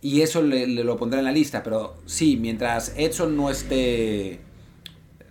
Y 0.06 0.22
eso 0.22 0.44
le, 0.44 0.68
le 0.68 0.84
lo 0.84 0.98
pondrá 0.98 1.18
en 1.18 1.26
la 1.26 1.32
lista. 1.32 1.64
Pero 1.64 1.96
sí, 2.06 2.38
mientras 2.38 2.94
Edson 2.96 3.36
no 3.36 3.50
esté 3.50 4.40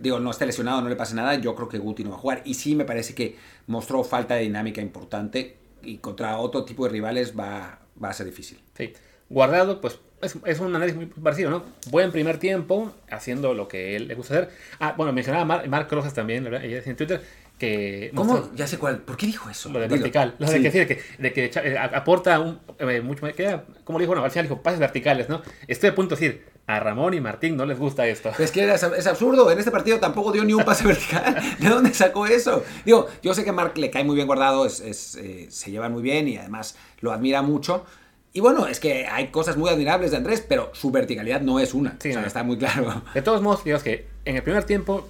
digo, 0.00 0.18
no 0.18 0.32
esté 0.32 0.46
lesionado, 0.46 0.80
no 0.82 0.88
le 0.88 0.96
pase 0.96 1.14
nada, 1.14 1.36
yo 1.36 1.54
creo 1.54 1.68
que 1.68 1.78
Guti 1.78 2.02
no 2.02 2.10
va 2.10 2.16
a 2.16 2.18
jugar. 2.18 2.42
Y 2.44 2.54
sí 2.54 2.74
me 2.74 2.84
parece 2.84 3.14
que 3.14 3.36
mostró 3.68 4.02
falta 4.02 4.34
de 4.34 4.42
dinámica 4.42 4.80
importante 4.80 5.58
y 5.80 5.98
contra 5.98 6.38
otro 6.38 6.64
tipo 6.64 6.84
de 6.86 6.90
rivales 6.90 7.38
va, 7.38 7.78
va 8.02 8.08
a 8.08 8.12
ser 8.12 8.26
difícil. 8.26 8.58
Sí. 8.76 8.92
Guardado, 9.30 9.80
pues 9.80 10.00
es, 10.22 10.36
es, 10.44 10.58
un 10.58 10.74
análisis 10.74 10.96
muy 10.96 11.06
parecido, 11.06 11.50
¿no? 11.50 11.62
Buen 11.92 12.10
primer 12.10 12.38
tiempo, 12.38 12.92
haciendo 13.08 13.54
lo 13.54 13.68
que 13.68 13.94
él 13.94 14.08
le 14.08 14.16
gusta 14.16 14.34
hacer. 14.34 14.50
Ah, 14.80 14.94
bueno, 14.96 15.12
mencionaba 15.12 15.44
Mark, 15.44 15.68
Mark 15.68 15.88
Rosas 15.88 16.14
también, 16.14 16.42
¿verdad? 16.42 16.64
en 16.64 16.96
Twitter, 16.96 17.22
que... 17.58 18.10
¿Cómo? 18.14 18.50
Ya 18.54 18.66
sé 18.66 18.78
cuál. 18.78 18.98
¿Por 18.98 19.16
qué 19.16 19.26
dijo 19.26 19.48
eso? 19.48 19.70
Lo 19.70 19.80
de 19.80 19.88
vertical. 19.88 20.34
Lo 20.38 20.46
de, 20.46 20.62
que, 20.62 20.70
de 20.70 20.86
que, 20.86 21.00
de 21.18 21.32
que 21.32 21.50
eh, 21.54 21.78
aporta 21.78 22.40
un, 22.40 22.60
eh, 22.78 23.00
mucho... 23.00 23.26
Que, 23.32 23.60
como 23.84 23.98
le 23.98 24.04
dijo? 24.04 24.10
Bueno, 24.12 24.24
al 24.24 24.30
final 24.30 24.46
dijo, 24.46 24.62
pases 24.62 24.80
verticales, 24.80 25.28
¿no? 25.28 25.42
Estoy 25.68 25.90
a 25.90 25.94
punto 25.94 26.16
de 26.16 26.20
decir, 26.20 26.44
a 26.66 26.80
Ramón 26.80 27.14
y 27.14 27.20
Martín 27.20 27.56
no 27.56 27.66
les 27.66 27.78
gusta 27.78 28.06
esto. 28.06 28.30
Es 28.38 28.50
que 28.50 28.72
es, 28.72 29.06
absurdo. 29.06 29.50
En 29.50 29.58
este 29.58 29.70
partido 29.70 30.00
tampoco 30.00 30.32
dio 30.32 30.44
ni 30.44 30.54
un 30.54 30.64
pase 30.64 30.84
vertical. 30.88 31.36
¿De 31.58 31.68
dónde 31.68 31.92
sacó 31.94 32.26
eso? 32.26 32.64
Digo, 32.84 33.06
yo 33.22 33.34
sé 33.34 33.44
que 33.44 33.52
Mark 33.52 33.76
le 33.76 33.90
cae 33.90 34.04
muy 34.04 34.16
bien 34.16 34.26
guardado, 34.26 34.66
es, 34.66 34.80
es 34.80 35.16
eh, 35.16 35.46
se 35.50 35.70
llevan 35.70 35.92
muy 35.92 36.02
bien 36.02 36.26
y 36.28 36.36
además 36.38 36.76
lo 37.00 37.12
admira 37.12 37.42
mucho. 37.42 37.84
Y 38.32 38.40
bueno, 38.40 38.66
es 38.66 38.80
que 38.80 39.06
hay 39.06 39.28
cosas 39.28 39.56
muy 39.56 39.70
admirables 39.70 40.10
de 40.10 40.16
Andrés, 40.16 40.44
pero 40.46 40.70
su 40.74 40.90
verticalidad 40.90 41.40
no 41.40 41.60
es 41.60 41.72
una. 41.72 41.96
Sí, 42.00 42.10
o 42.10 42.14
sea, 42.14 42.26
está 42.26 42.42
muy 42.42 42.58
claro. 42.58 43.02
De 43.14 43.22
todos 43.22 43.42
modos, 43.42 43.62
digamos 43.62 43.84
que 43.84 44.08
en 44.24 44.36
el 44.36 44.42
primer 44.42 44.64
tiempo 44.64 45.08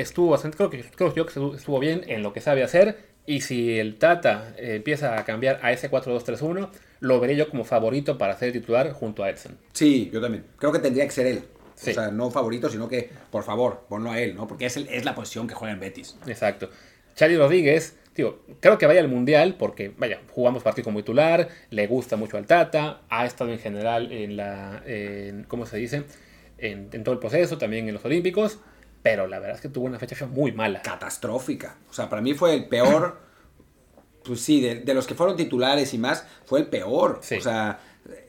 estuvo 0.00 0.30
bastante, 0.30 0.56
creo 0.56 0.70
que, 0.70 0.82
creo 0.82 1.14
yo 1.14 1.26
que 1.26 1.32
estuvo 1.56 1.78
bien 1.78 2.04
en 2.06 2.22
lo 2.22 2.32
que 2.32 2.40
sabe 2.40 2.62
hacer. 2.62 3.16
Y 3.26 3.40
si 3.40 3.78
el 3.78 3.96
Tata 3.98 4.54
eh, 4.56 4.76
empieza 4.76 5.18
a 5.18 5.24
cambiar 5.24 5.58
a 5.62 5.72
ese 5.72 5.90
4-2-3-1, 5.90 6.68
lo 7.00 7.20
veré 7.20 7.36
yo 7.36 7.50
como 7.50 7.64
favorito 7.64 8.16
para 8.18 8.36
ser 8.36 8.52
titular 8.52 8.92
junto 8.92 9.24
a 9.24 9.30
Edson. 9.30 9.58
Sí, 9.72 10.10
yo 10.12 10.20
también. 10.20 10.44
Creo 10.58 10.72
que 10.72 10.78
tendría 10.78 11.04
que 11.04 11.10
ser 11.10 11.26
él. 11.26 11.42
O 11.74 11.78
sea, 11.78 12.10
no 12.10 12.30
favorito, 12.30 12.70
sino 12.70 12.88
que, 12.88 13.10
por 13.30 13.42
favor, 13.42 13.84
ponlo 13.88 14.10
a 14.10 14.20
él, 14.20 14.34
¿no? 14.34 14.46
Porque 14.46 14.66
es, 14.66 14.76
el, 14.76 14.88
es 14.88 15.04
la 15.04 15.14
posición 15.14 15.46
que 15.46 15.54
juega 15.54 15.74
en 15.74 15.80
Betis. 15.80 16.16
Exacto. 16.26 16.70
Charlie 17.14 17.36
Rodríguez, 17.36 17.98
tío, 18.14 18.38
creo 18.60 18.78
que 18.78 18.86
vaya 18.86 19.00
al 19.00 19.08
Mundial 19.08 19.56
porque, 19.58 19.92
vaya, 19.96 20.20
jugamos 20.30 20.62
partido 20.62 20.84
como 20.84 21.00
titular, 21.00 21.48
le 21.70 21.86
gusta 21.86 22.16
mucho 22.16 22.38
al 22.38 22.46
Tata, 22.46 23.02
ha 23.10 23.26
estado 23.26 23.52
en 23.52 23.58
general 23.58 24.10
en 24.10 24.36
la, 24.36 24.82
en, 24.86 25.44
¿cómo 25.44 25.66
se 25.66 25.76
dice? 25.76 26.04
En, 26.58 26.88
en 26.92 27.04
todo 27.04 27.12
el 27.12 27.18
proceso, 27.18 27.58
también 27.58 27.88
en 27.88 27.94
los 27.94 28.04
Olímpicos 28.04 28.58
pero 29.02 29.26
la 29.26 29.38
verdad 29.38 29.56
es 29.56 29.62
que 29.62 29.68
tuvo 29.68 29.86
una 29.86 29.98
fecha 29.98 30.26
muy 30.26 30.52
mala. 30.52 30.82
Catastrófica. 30.82 31.76
O 31.88 31.92
sea, 31.92 32.08
para 32.08 32.22
mí 32.22 32.34
fue 32.34 32.54
el 32.54 32.66
peor, 32.66 33.20
pues 34.24 34.40
sí, 34.40 34.60
de, 34.60 34.94
los 34.94 35.06
que 35.06 35.14
fueron 35.14 35.36
titulares 35.36 35.94
y 35.94 35.98
más, 35.98 36.26
fue 36.44 36.60
el 36.60 36.66
peor. 36.66 37.20
O 37.20 37.40
sea, 37.40 37.78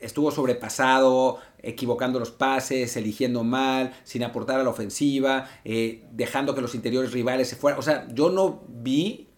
estuvo 0.00 0.30
sobrepasado, 0.30 1.38
equivocando 1.62 2.18
los 2.18 2.30
pases, 2.30 2.96
eligiendo 2.96 3.44
mal, 3.44 3.92
sin 4.04 4.22
aportar 4.22 4.60
a 4.60 4.62
la 4.62 4.70
ofensiva, 4.70 5.48
eh, 5.64 6.04
dejando 6.12 6.54
que 6.54 6.60
los 6.60 6.74
interiores 6.74 7.12
rivales 7.12 7.48
se 7.48 7.56
fueran. 7.56 7.78
O 7.78 7.82
sea, 7.82 8.06
yo 8.12 8.30
no 8.30 8.62
vi 8.68 9.28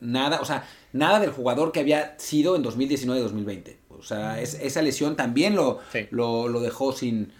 nada, 0.00 0.40
o 0.40 0.44
sea, 0.44 0.66
nada 0.92 1.20
del 1.20 1.30
jugador 1.30 1.72
que 1.72 1.80
había 1.80 2.18
sido 2.18 2.56
en 2.56 2.64
2019-2020. 2.64 3.76
O 3.90 4.02
sea, 4.02 4.40
esa 4.40 4.82
lesión 4.82 5.16
también 5.16 5.56
lo, 5.56 5.80
lo, 6.10 6.48
lo, 6.48 6.60
dejó 6.60 6.92
sin, 6.92 7.32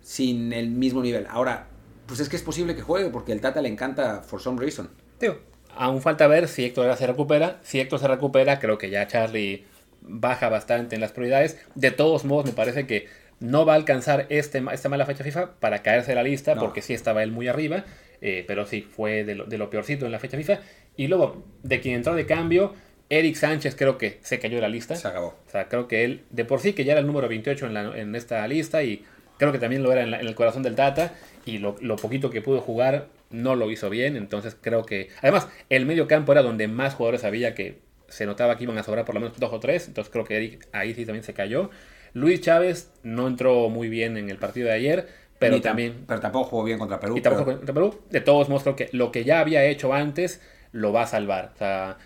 sin 0.00 0.52
el 0.52 0.70
mismo 0.70 1.02
nivel. 1.02 1.26
Ahora, 1.28 1.68
pues 2.06 2.20
es 2.20 2.28
que 2.28 2.36
es 2.36 2.42
posible 2.42 2.74
que 2.74 2.82
juegue 2.82 3.10
porque 3.10 3.32
el 3.32 3.40
Tata 3.40 3.60
le 3.62 3.68
encanta 3.68 4.22
for 4.22 4.40
some 4.40 4.60
reason. 4.60 4.90
Tío, 5.18 5.38
aún 5.76 6.02
falta 6.02 6.26
ver 6.26 6.48
si 6.48 6.64
Héctor 6.64 6.94
se 6.96 7.06
recupera. 7.06 7.60
Si 7.62 7.80
Héctor 7.80 7.98
se 7.98 8.08
recupera, 8.08 8.58
creo 8.58 8.78
que 8.78 8.90
ya 8.90 9.06
Charlie 9.06 9.64
baja 10.00 10.48
bastante 10.48 10.94
en 10.94 11.00
las 11.00 11.12
prioridades. 11.12 11.58
De 11.74 11.90
todos 11.90 12.24
modos, 12.24 12.46
me 12.46 12.52
parece 12.52 12.86
que 12.86 13.08
no 13.40 13.66
va 13.66 13.72
a 13.74 13.76
alcanzar 13.76 14.26
este, 14.28 14.62
esta 14.72 14.88
mala 14.88 15.06
fecha 15.06 15.24
FIFA 15.24 15.54
para 15.60 15.82
caerse 15.82 16.12
de 16.12 16.14
la 16.16 16.22
lista, 16.22 16.54
porque 16.56 16.82
sí 16.82 16.94
estaba 16.94 17.22
él 17.22 17.32
muy 17.32 17.48
arriba, 17.48 17.84
eh, 18.20 18.44
pero 18.46 18.66
sí 18.66 18.82
fue 18.82 19.24
de 19.24 19.34
lo, 19.34 19.70
peorcito 19.70 20.06
en 20.06 20.12
la 20.12 20.18
fecha 20.18 20.36
FIFA. 20.36 20.60
Y 20.96 21.08
luego, 21.08 21.44
de 21.62 21.80
quien 21.80 21.96
entró 21.96 22.14
de 22.14 22.26
cambio, 22.26 22.74
Eric 23.08 23.36
Sánchez 23.36 23.74
creo 23.76 23.98
que 23.98 24.18
se 24.22 24.38
cayó 24.38 24.56
de 24.56 24.62
la 24.62 24.68
lista. 24.68 24.94
Se 24.96 25.08
acabó. 25.08 25.38
O 25.46 25.50
sea, 25.50 25.68
creo 25.68 25.88
que 25.88 26.04
él, 26.04 26.24
de 26.30 26.44
por 26.44 26.60
sí, 26.60 26.72
que 26.72 26.84
ya 26.84 26.92
era 26.92 27.00
el 27.00 27.06
número 27.06 27.28
28 27.28 27.66
en, 27.66 27.76
en 27.76 28.14
esta 28.14 28.46
lista 28.46 28.82
y 28.82 29.04
creo 29.38 29.52
que 29.52 29.58
también 29.58 29.82
lo 29.82 29.92
era 29.92 30.02
en, 30.02 30.14
el 30.14 30.34
corazón 30.34 30.62
del 30.62 30.74
Tata 30.74 31.14
y 31.44 31.58
lo, 31.58 31.76
poquito 31.96 32.30
que 32.30 32.40
pudo 32.40 32.60
jugar 32.60 33.08
no 33.30 33.56
lo 33.56 33.70
hizo 33.70 33.90
bien, 33.90 34.16
entonces 34.16 34.56
creo 34.60 34.84
que... 34.84 35.08
Además, 35.20 35.48
el 35.68 35.86
medio 35.86 36.06
campo 36.06 36.32
era 36.32 36.42
donde 36.42 36.68
más 36.68 36.94
jugadores 36.94 37.24
había 37.24 37.54
que 37.54 37.82
se 38.08 38.26
notaba 38.26 38.56
que 38.56 38.64
iban 38.64 38.78
a 38.78 38.82
sobrar 38.82 39.04
por 39.04 39.14
lo 39.14 39.20
menos 39.20 39.38
dos 39.38 39.52
o 39.52 39.60
tres, 39.60 39.88
entonces 39.88 40.12
creo 40.12 40.24
que 40.24 40.58
ahí 40.72 40.94
sí 40.94 41.04
también 41.04 41.24
se 41.24 41.34
cayó. 41.34 41.70
Luis 42.12 42.40
Chávez 42.40 42.92
no 43.02 43.26
entró 43.26 43.68
muy 43.68 43.88
bien 43.88 44.16
en 44.16 44.30
el 44.30 44.38
partido 44.38 44.68
de 44.68 44.74
ayer, 44.74 45.08
pero 45.38 45.60
también... 45.60 46.04
Pero 46.06 46.20
tampoco 46.20 46.44
jugó 46.48 46.64
bien 46.64 46.78
contra 46.78 47.00
Perú. 47.00 47.16
Y 47.16 47.20
tampoco 47.20 47.56
contra 47.56 47.74
Perú. 47.74 48.00
De 48.10 48.20
todos 48.20 48.48
modos, 48.48 48.62
creo 48.62 48.76
que 48.76 48.88
lo 48.92 49.10
que 49.10 49.24
ya 49.24 49.40
había 49.40 49.64
hecho 49.64 49.92
antes 49.92 50.40
lo 50.70 50.92
va 50.92 51.02
a 51.02 51.06
salvar. 51.06 51.52
O 51.54 51.58
sea, 51.58 51.98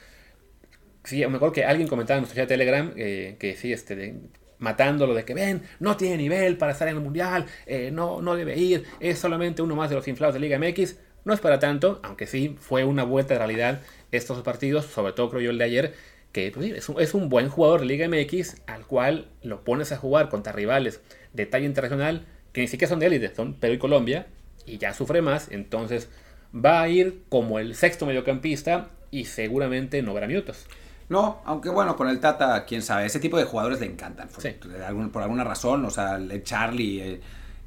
sí, 1.05 1.18
me 1.27 1.37
acuerdo 1.37 1.53
que 1.53 1.64
alguien 1.64 1.88
comentaba 1.88 2.18
en 2.18 2.22
nuestro 2.22 2.40
chat 2.40 2.48
de 2.48 2.55
Telegram 2.55 2.92
eh, 2.96 3.37
que 3.38 3.55
sí, 3.55 3.72
este, 3.72 4.14
matándolo 4.59 5.14
de 5.14 5.25
que 5.25 5.35
ven, 5.35 5.62
no 5.81 5.97
tiene 5.97 6.16
nivel 6.16 6.57
para 6.57 6.73
estar 6.73 6.88
en 6.88 6.97
el 6.97 7.03
mundial, 7.03 7.47
eh, 7.66 7.90
no, 7.92 8.21
no 8.23 8.37
debe 8.37 8.57
ir, 8.59 8.85
es 9.01 9.18
solamente 9.18 9.62
uno 9.62 9.77
más 9.77 9.90
de 9.90 9.97
los 9.97 10.09
inflados 10.09 10.35
de 10.35 10.40
Liga 10.40 10.59
MX. 10.59 10.97
No 11.25 11.35
es 11.35 11.40
para 11.40 11.59
tanto, 11.59 12.01
aunque 12.03 12.27
sí 12.27 12.57
fue 12.59 12.85
una 12.85 13.05
vuelta 13.05 13.35
de 13.35 13.38
realidad 13.38 13.81
estos 14.12 14.40
partidos, 14.42 14.87
sobre 14.87 15.12
todo 15.12 15.31
creo 15.31 15.42
yo 15.42 15.51
el 15.51 15.59
de 15.59 15.64
ayer, 15.64 15.94
que 16.33 16.51
pues, 16.53 16.73
es, 16.73 16.88
un, 16.88 17.01
es, 17.01 17.14
un, 17.14 17.29
buen 17.29 17.49
jugador 17.49 17.81
de 17.81 17.87
Liga 17.87 18.09
MX 18.09 18.62
al 18.66 18.87
cual 18.87 19.29
lo 19.42 19.64
pones 19.64 19.92
a 19.92 19.97
jugar 19.97 20.29
contra 20.29 20.53
rivales 20.53 21.01
de 21.33 21.47
talla 21.47 21.66
internacional 21.66 22.27
que 22.53 22.61
ni 22.61 22.68
siquiera 22.68 22.88
son 22.90 23.01
de 23.01 23.07
élite, 23.07 23.35
son 23.35 23.55
Perú 23.55 23.75
y 23.75 23.79
Colombia, 23.79 24.27
y 24.66 24.79
ya 24.79 24.94
sufre 24.94 25.23
más, 25.23 25.51
entonces 25.51 26.09
va 26.55 26.83
a 26.83 26.88
ir 26.88 27.23
como 27.29 27.59
el 27.59 27.75
sexto 27.75 28.07
mediocampista 28.07 28.90
y 29.11 29.25
seguramente 29.25 30.03
no 30.03 30.14
verá 30.14 30.27
minutos. 30.27 30.66
No, 31.09 31.40
aunque 31.44 31.71
bueno, 31.71 31.97
con 31.97 32.09
el 32.09 32.21
Tata, 32.21 32.64
quién 32.64 32.83
sabe, 32.83 33.07
ese 33.07 33.18
tipo 33.18 33.38
de 33.38 33.44
jugadores 33.44 33.81
le 33.81 33.87
encantan. 33.87 34.29
Por, 34.29 35.23
alguna 35.23 35.44
razón, 35.44 35.85
o 35.85 35.90
sea, 35.90 36.16
el 36.16 36.42
Charlie. 36.44 37.01
Eh, 37.01 37.21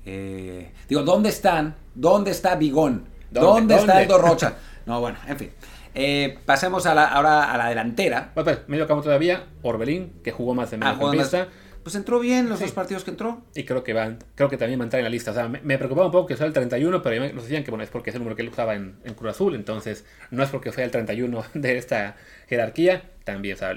eh, 0.06 0.72
digo, 0.88 1.04
¿dónde 1.04 1.30
están? 1.30 1.76
¿Dónde 1.96 2.32
está 2.32 2.56
Bigón? 2.56 3.06
¿Dónde, 3.32 3.76
está 3.76 4.02
Edo 4.02 4.18
Rocha? 4.22 4.56
No, 4.86 5.00
bueno, 5.00 5.18
en 5.28 5.38
fin. 5.38 5.52
Eh, 5.94 6.40
pasemos 6.46 6.86
a 6.86 6.94
la, 6.94 7.06
ahora 7.08 7.52
a 7.52 7.58
la 7.58 7.70
delantera. 7.70 8.32
Pues, 8.34 8.60
medio 8.68 8.88
campo 8.88 9.04
todavía, 9.04 9.46
Orbelín, 9.64 10.14
que 10.24 10.32
jugó 10.32 10.54
más 10.54 10.72
de 10.72 10.78
medio 10.78 10.94
ah, 10.94 11.48
pues 11.84 11.96
entró 11.96 12.20
bien 12.20 12.48
los 12.48 12.60
dos 12.60 12.72
partidos 12.74 13.04
que 13.04 13.10
entró. 13.10 13.42
Y 13.56 13.64
creo 13.64 13.84
que 13.84 13.94
van, 13.94 14.20
creo 14.36 14.50
que 14.50 14.58
también 14.58 14.80
va 14.80 14.84
a 14.84 14.86
entrar 14.86 15.00
en 15.00 15.06
la 15.06 15.10
lista. 15.10 15.32
O 15.32 15.34
sea, 15.34 15.48
me, 15.48 15.78
preocupaba 15.78 16.06
un 16.06 16.12
poco 16.12 16.28
que 16.28 16.38
sea 16.38 16.46
el 16.46 16.54
31, 16.54 17.02
pero 17.02 17.34
nos 17.34 17.44
decían 17.44 17.64
que 17.64 17.72
bueno, 17.72 17.84
es 17.84 17.90
porque 17.90 18.12
es 18.12 18.16
el 18.16 18.20
número 18.20 18.36
que 18.36 18.44
él 18.44 18.50
usaba 18.50 18.76
en, 18.76 18.98
Cruz 19.16 19.32
Azul. 19.32 19.56
Entonces, 19.56 20.06
no 20.30 20.44
es 20.44 20.50
porque 20.50 20.72
fue 20.72 20.84
el 20.84 20.92
31 20.92 21.44
de 21.56 21.78
esta 21.78 22.18
jerarquía. 22.48 23.04
También, 23.24 23.56
o 23.56 23.58
sea, 23.58 23.76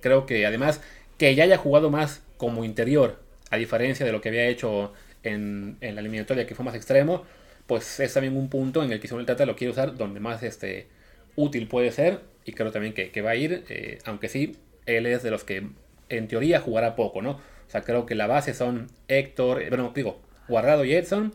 creo 0.00 0.26
que 0.26 0.46
además 0.46 0.80
que 1.18 1.34
ya 1.34 1.44
haya 1.44 1.56
jugado 1.56 1.90
más 1.90 2.22
como 2.36 2.64
interior, 2.64 3.20
a 3.50 3.56
diferencia 3.56 4.04
de 4.04 4.12
lo 4.12 4.20
que 4.20 4.30
había 4.30 4.46
hecho 4.46 4.92
en, 5.22 5.76
la 5.80 6.00
eliminatoria, 6.00 6.46
que 6.46 6.54
fue 6.54 6.64
más 6.64 6.74
extremo, 6.74 7.24
pues 7.66 8.00
es 8.00 8.12
también 8.12 8.36
un 8.36 8.48
punto 8.48 8.82
en 8.82 8.92
el 8.92 9.00
que 9.00 9.06
el 9.14 9.26
Tata 9.26 9.46
lo 9.46 9.56
quiere 9.56 9.70
usar 9.70 9.96
donde 9.96 10.20
más 10.20 10.42
este, 10.42 10.88
útil 11.36 11.68
puede 11.68 11.92
ser. 11.92 12.20
Y 12.44 12.52
creo 12.52 12.72
también 12.72 12.92
que, 12.92 13.22
va 13.22 13.30
a 13.30 13.36
ir, 13.36 13.64
eh, 13.68 13.98
aunque 14.04 14.28
sí, 14.28 14.56
él 14.86 15.06
es 15.06 15.22
de 15.22 15.30
los 15.30 15.44
que 15.44 15.68
en 16.08 16.28
teoría 16.28 16.60
jugará 16.60 16.96
poco, 16.96 17.22
¿no? 17.22 17.30
O 17.32 17.70
sea, 17.70 17.82
creo 17.82 18.04
que 18.04 18.14
la 18.14 18.26
base 18.26 18.52
son 18.52 18.88
Héctor, 19.08 19.62
eh, 19.62 19.68
bueno, 19.68 19.92
digo, 19.94 20.20
Guardado 20.48 20.84
y 20.84 20.92
Edson, 20.94 21.32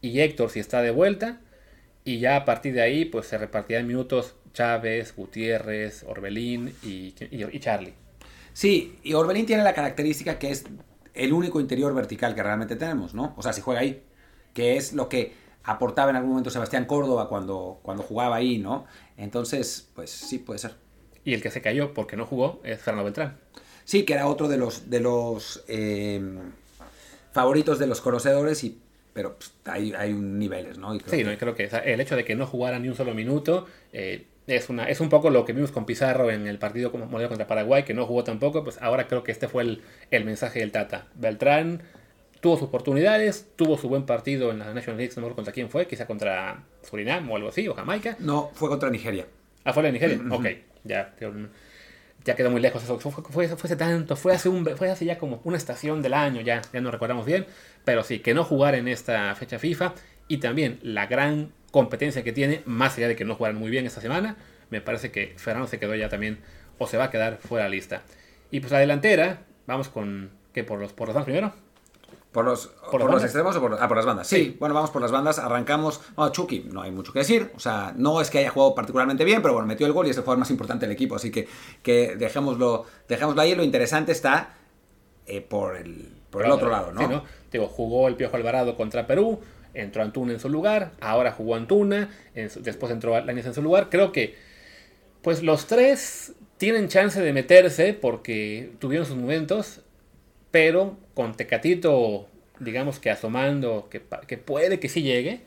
y 0.00 0.20
Héctor 0.20 0.50
si 0.50 0.60
está 0.60 0.82
de 0.82 0.90
vuelta, 0.90 1.40
y 2.04 2.18
ya 2.18 2.36
a 2.36 2.44
partir 2.44 2.74
de 2.74 2.82
ahí, 2.82 3.04
pues 3.04 3.26
se 3.26 3.38
repartirán 3.38 3.86
minutos 3.86 4.34
Chávez, 4.52 5.14
Gutiérrez, 5.16 6.04
Orbelín 6.06 6.74
y, 6.82 7.14
y, 7.30 7.60
Charlie. 7.60 7.94
Sí, 8.52 8.98
y 9.02 9.14
Orbelín 9.14 9.46
tiene 9.46 9.62
la 9.62 9.74
característica 9.74 10.38
que 10.38 10.50
es 10.50 10.64
el 11.14 11.32
único 11.32 11.60
interior 11.60 11.94
vertical 11.94 12.34
que 12.34 12.42
realmente 12.42 12.76
tenemos, 12.76 13.14
¿no? 13.14 13.34
O 13.36 13.42
sea, 13.42 13.52
si 13.52 13.60
juega 13.60 13.80
ahí, 13.80 14.02
que 14.54 14.76
es 14.76 14.92
lo 14.92 15.08
que 15.08 15.32
aportaba 15.64 16.10
en 16.10 16.16
algún 16.16 16.30
momento 16.30 16.50
Sebastián 16.50 16.86
Córdoba 16.86 17.28
cuando, 17.28 17.80
cuando 17.82 18.02
jugaba 18.02 18.36
ahí, 18.36 18.58
¿no? 18.58 18.86
Entonces, 19.16 19.88
pues 19.94 20.10
sí, 20.10 20.38
puede 20.38 20.58
ser. 20.58 20.72
Y 21.24 21.34
el 21.34 21.42
que 21.42 21.50
se 21.50 21.60
cayó 21.60 21.92
porque 21.92 22.16
no 22.16 22.24
jugó 22.24 22.60
es 22.64 22.80
Fernando 22.80 23.04
Beltrán. 23.04 23.38
Sí, 23.84 24.04
que 24.04 24.14
era 24.14 24.26
otro 24.26 24.48
de 24.48 24.58
los, 24.58 24.90
de 24.90 25.00
los 25.00 25.64
eh, 25.68 26.20
favoritos 27.32 27.78
de 27.78 27.86
los 27.86 28.00
conocedores, 28.00 28.64
y, 28.64 28.80
pero 29.12 29.36
pues, 29.36 29.52
hay, 29.64 29.92
hay 29.92 30.12
niveles, 30.12 30.78
¿no? 30.78 30.98
sí, 31.06 31.24
no, 31.24 31.36
creo 31.38 31.54
que 31.54 31.70
el 31.84 32.00
hecho 32.00 32.16
de 32.16 32.24
que 32.24 32.34
no 32.34 32.46
jugara 32.46 32.78
ni 32.78 32.88
un 32.88 32.94
solo 32.94 33.14
minuto 33.14 33.66
eh, 33.92 34.26
es, 34.48 34.68
una, 34.68 34.88
es 34.88 35.00
un 35.00 35.08
poco 35.08 35.30
lo 35.30 35.44
que 35.44 35.52
vimos 35.52 35.70
con 35.70 35.84
Pizarro 35.84 36.30
en 36.30 36.46
el 36.46 36.58
partido 36.58 36.90
como 36.90 37.06
modelo 37.06 37.28
contra 37.28 37.46
Paraguay, 37.46 37.84
que 37.84 37.94
no 37.94 38.06
jugó 38.06 38.24
tampoco, 38.24 38.64
pues 38.64 38.78
ahora 38.82 39.06
creo 39.06 39.22
que 39.22 39.32
este 39.32 39.48
fue 39.48 39.62
el, 39.62 39.82
el 40.10 40.24
mensaje 40.24 40.60
del 40.60 40.72
Tata. 40.72 41.06
Beltrán 41.14 41.82
tuvo 42.40 42.56
sus 42.56 42.68
oportunidades, 42.68 43.46
tuvo 43.56 43.78
su 43.78 43.88
buen 43.88 44.04
partido 44.04 44.50
en 44.50 44.60
la 44.60 44.74
National 44.74 44.98
League, 44.98 45.12
no 45.16 45.28
me 45.28 45.34
contra 45.34 45.52
quién 45.52 45.70
fue, 45.70 45.86
quizá 45.86 46.06
contra 46.06 46.64
Surinam 46.82 47.30
o 47.30 47.36
algo 47.36 47.48
así, 47.48 47.68
o 47.68 47.74
Jamaica. 47.74 48.16
No, 48.18 48.50
fue 48.54 48.68
contra 48.68 48.90
Nigeria. 48.90 49.26
Ah, 49.64 49.72
fue 49.72 49.82
la 49.82 49.90
Nigeria, 49.90 50.20
ok, 50.30 50.46
ya 50.84 51.14
ya 52.24 52.34
quedó 52.36 52.50
muy 52.50 52.60
lejos 52.60 52.82
eso. 52.82 52.98
Fue, 52.98 53.10
fue, 53.10 53.48
fue, 53.48 53.66
hace 53.66 53.76
tanto, 53.76 54.16
fue 54.16 54.34
hace, 54.34 54.48
un, 54.48 54.64
fue 54.76 54.90
hace 54.90 55.04
ya 55.04 55.18
como 55.18 55.40
una 55.44 55.56
estación 55.56 56.02
del 56.02 56.14
año, 56.14 56.40
ya, 56.40 56.62
ya 56.72 56.80
no 56.80 56.90
recordamos 56.90 57.26
bien. 57.26 57.46
Pero 57.84 58.02
sí, 58.02 58.18
que 58.20 58.34
no 58.34 58.44
jugar 58.44 58.74
en 58.74 58.88
esta 58.88 59.34
fecha 59.34 59.58
FIFA 59.58 59.94
y 60.26 60.38
también 60.38 60.78
la 60.82 61.06
gran 61.06 61.52
competencia 61.70 62.24
que 62.24 62.32
tiene, 62.32 62.62
más 62.64 62.96
allá 62.96 63.08
de 63.08 63.16
que 63.16 63.24
no 63.24 63.34
jugaran 63.34 63.58
muy 63.58 63.70
bien 63.70 63.86
esta 63.86 64.00
semana, 64.00 64.36
me 64.70 64.80
parece 64.80 65.10
que 65.10 65.34
Fernando 65.36 65.68
se 65.68 65.78
quedó 65.78 65.94
ya 65.94 66.08
también 66.08 66.38
o 66.78 66.86
se 66.86 66.96
va 66.96 67.04
a 67.04 67.10
quedar 67.10 67.38
fuera 67.38 67.64
de 67.64 67.70
la 67.70 67.74
lista. 67.74 68.02
Y 68.50 68.60
pues 68.60 68.72
la 68.72 68.78
delantera, 68.78 69.42
vamos 69.66 69.88
con, 69.88 70.30
¿qué? 70.52 70.64
¿Por 70.64 70.80
los, 70.80 70.92
por 70.92 71.12
los 71.12 71.24
primero? 71.24 71.52
¿Por 72.32 72.44
los, 72.44 72.66
por, 72.90 73.10
los 73.10 73.24
extremos 73.24 73.56
o 73.56 73.60
por, 73.60 73.78
ah, 73.80 73.88
por 73.88 73.96
las 73.96 74.06
bandas? 74.06 74.28
Sí. 74.28 74.56
bueno, 74.60 74.74
vamos 74.74 74.90
por 74.90 75.00
las 75.00 75.10
bandas. 75.10 75.38
Arrancamos. 75.38 76.00
Bueno, 76.14 76.30
Chucky, 76.30 76.68
no 76.70 76.82
hay 76.82 76.90
mucho 76.90 77.12
que 77.12 77.20
decir. 77.20 77.50
O 77.56 77.60
sea, 77.60 77.94
no 77.96 78.20
es 78.20 78.30
que 78.30 78.38
haya 78.38 78.50
jugado 78.50 78.74
particularmente 78.74 79.24
bien, 79.24 79.40
pero 79.40 79.54
bueno, 79.54 79.66
metió 79.66 79.86
el 79.86 79.92
gol 79.92 80.06
y 80.06 80.10
es 80.10 80.16
el 80.18 80.22
jugador 80.22 80.38
más 80.38 80.50
importante 80.50 80.86
del 80.86 80.92
equipo. 80.92 81.16
Así 81.16 81.30
que, 81.30 81.48
que 81.82 82.16
dejémoslo, 82.16 82.84
dejémoslo 83.08 83.40
ahí. 83.40 83.54
Lo 83.54 83.64
interesante 83.64 84.12
está 84.12 84.54
eh, 85.26 85.40
por 85.40 85.76
el, 85.76 86.12
por 86.30 86.44
el 86.44 86.50
otro 86.50 86.70
lado, 86.70 86.92
¿no? 86.92 87.00
Sí, 87.00 87.06
¿no? 87.08 87.24
Digo, 87.50 87.66
jugó 87.66 88.08
el 88.08 88.16
Piojo 88.16 88.36
Alvarado 88.36 88.76
contra 88.76 89.06
Perú, 89.06 89.40
entró 89.82 90.02
Antuna 90.02 90.32
en 90.32 90.40
su 90.40 90.48
lugar, 90.48 90.92
ahora 91.00 91.32
jugó 91.32 91.54
Antuna, 91.54 92.10
después 92.34 92.92
entró 92.92 93.18
Lainez 93.20 93.46
en 93.46 93.54
su 93.54 93.62
lugar. 93.62 93.88
Creo 93.90 94.12
que, 94.12 94.36
pues 95.22 95.42
los 95.42 95.66
tres 95.66 96.32
tienen 96.56 96.88
chance 96.88 97.20
de 97.20 97.32
meterse 97.32 97.94
porque 97.94 98.72
tuvieron 98.78 99.06
sus 99.06 99.16
momentos, 99.16 99.80
pero 100.50 100.98
con 101.14 101.34
Tecatito, 101.34 102.26
digamos 102.58 102.98
que 102.98 103.10
asomando, 103.10 103.88
que, 103.90 104.00
puede 104.38 104.80
que 104.80 104.88
sí 104.88 105.02
llegue, 105.02 105.40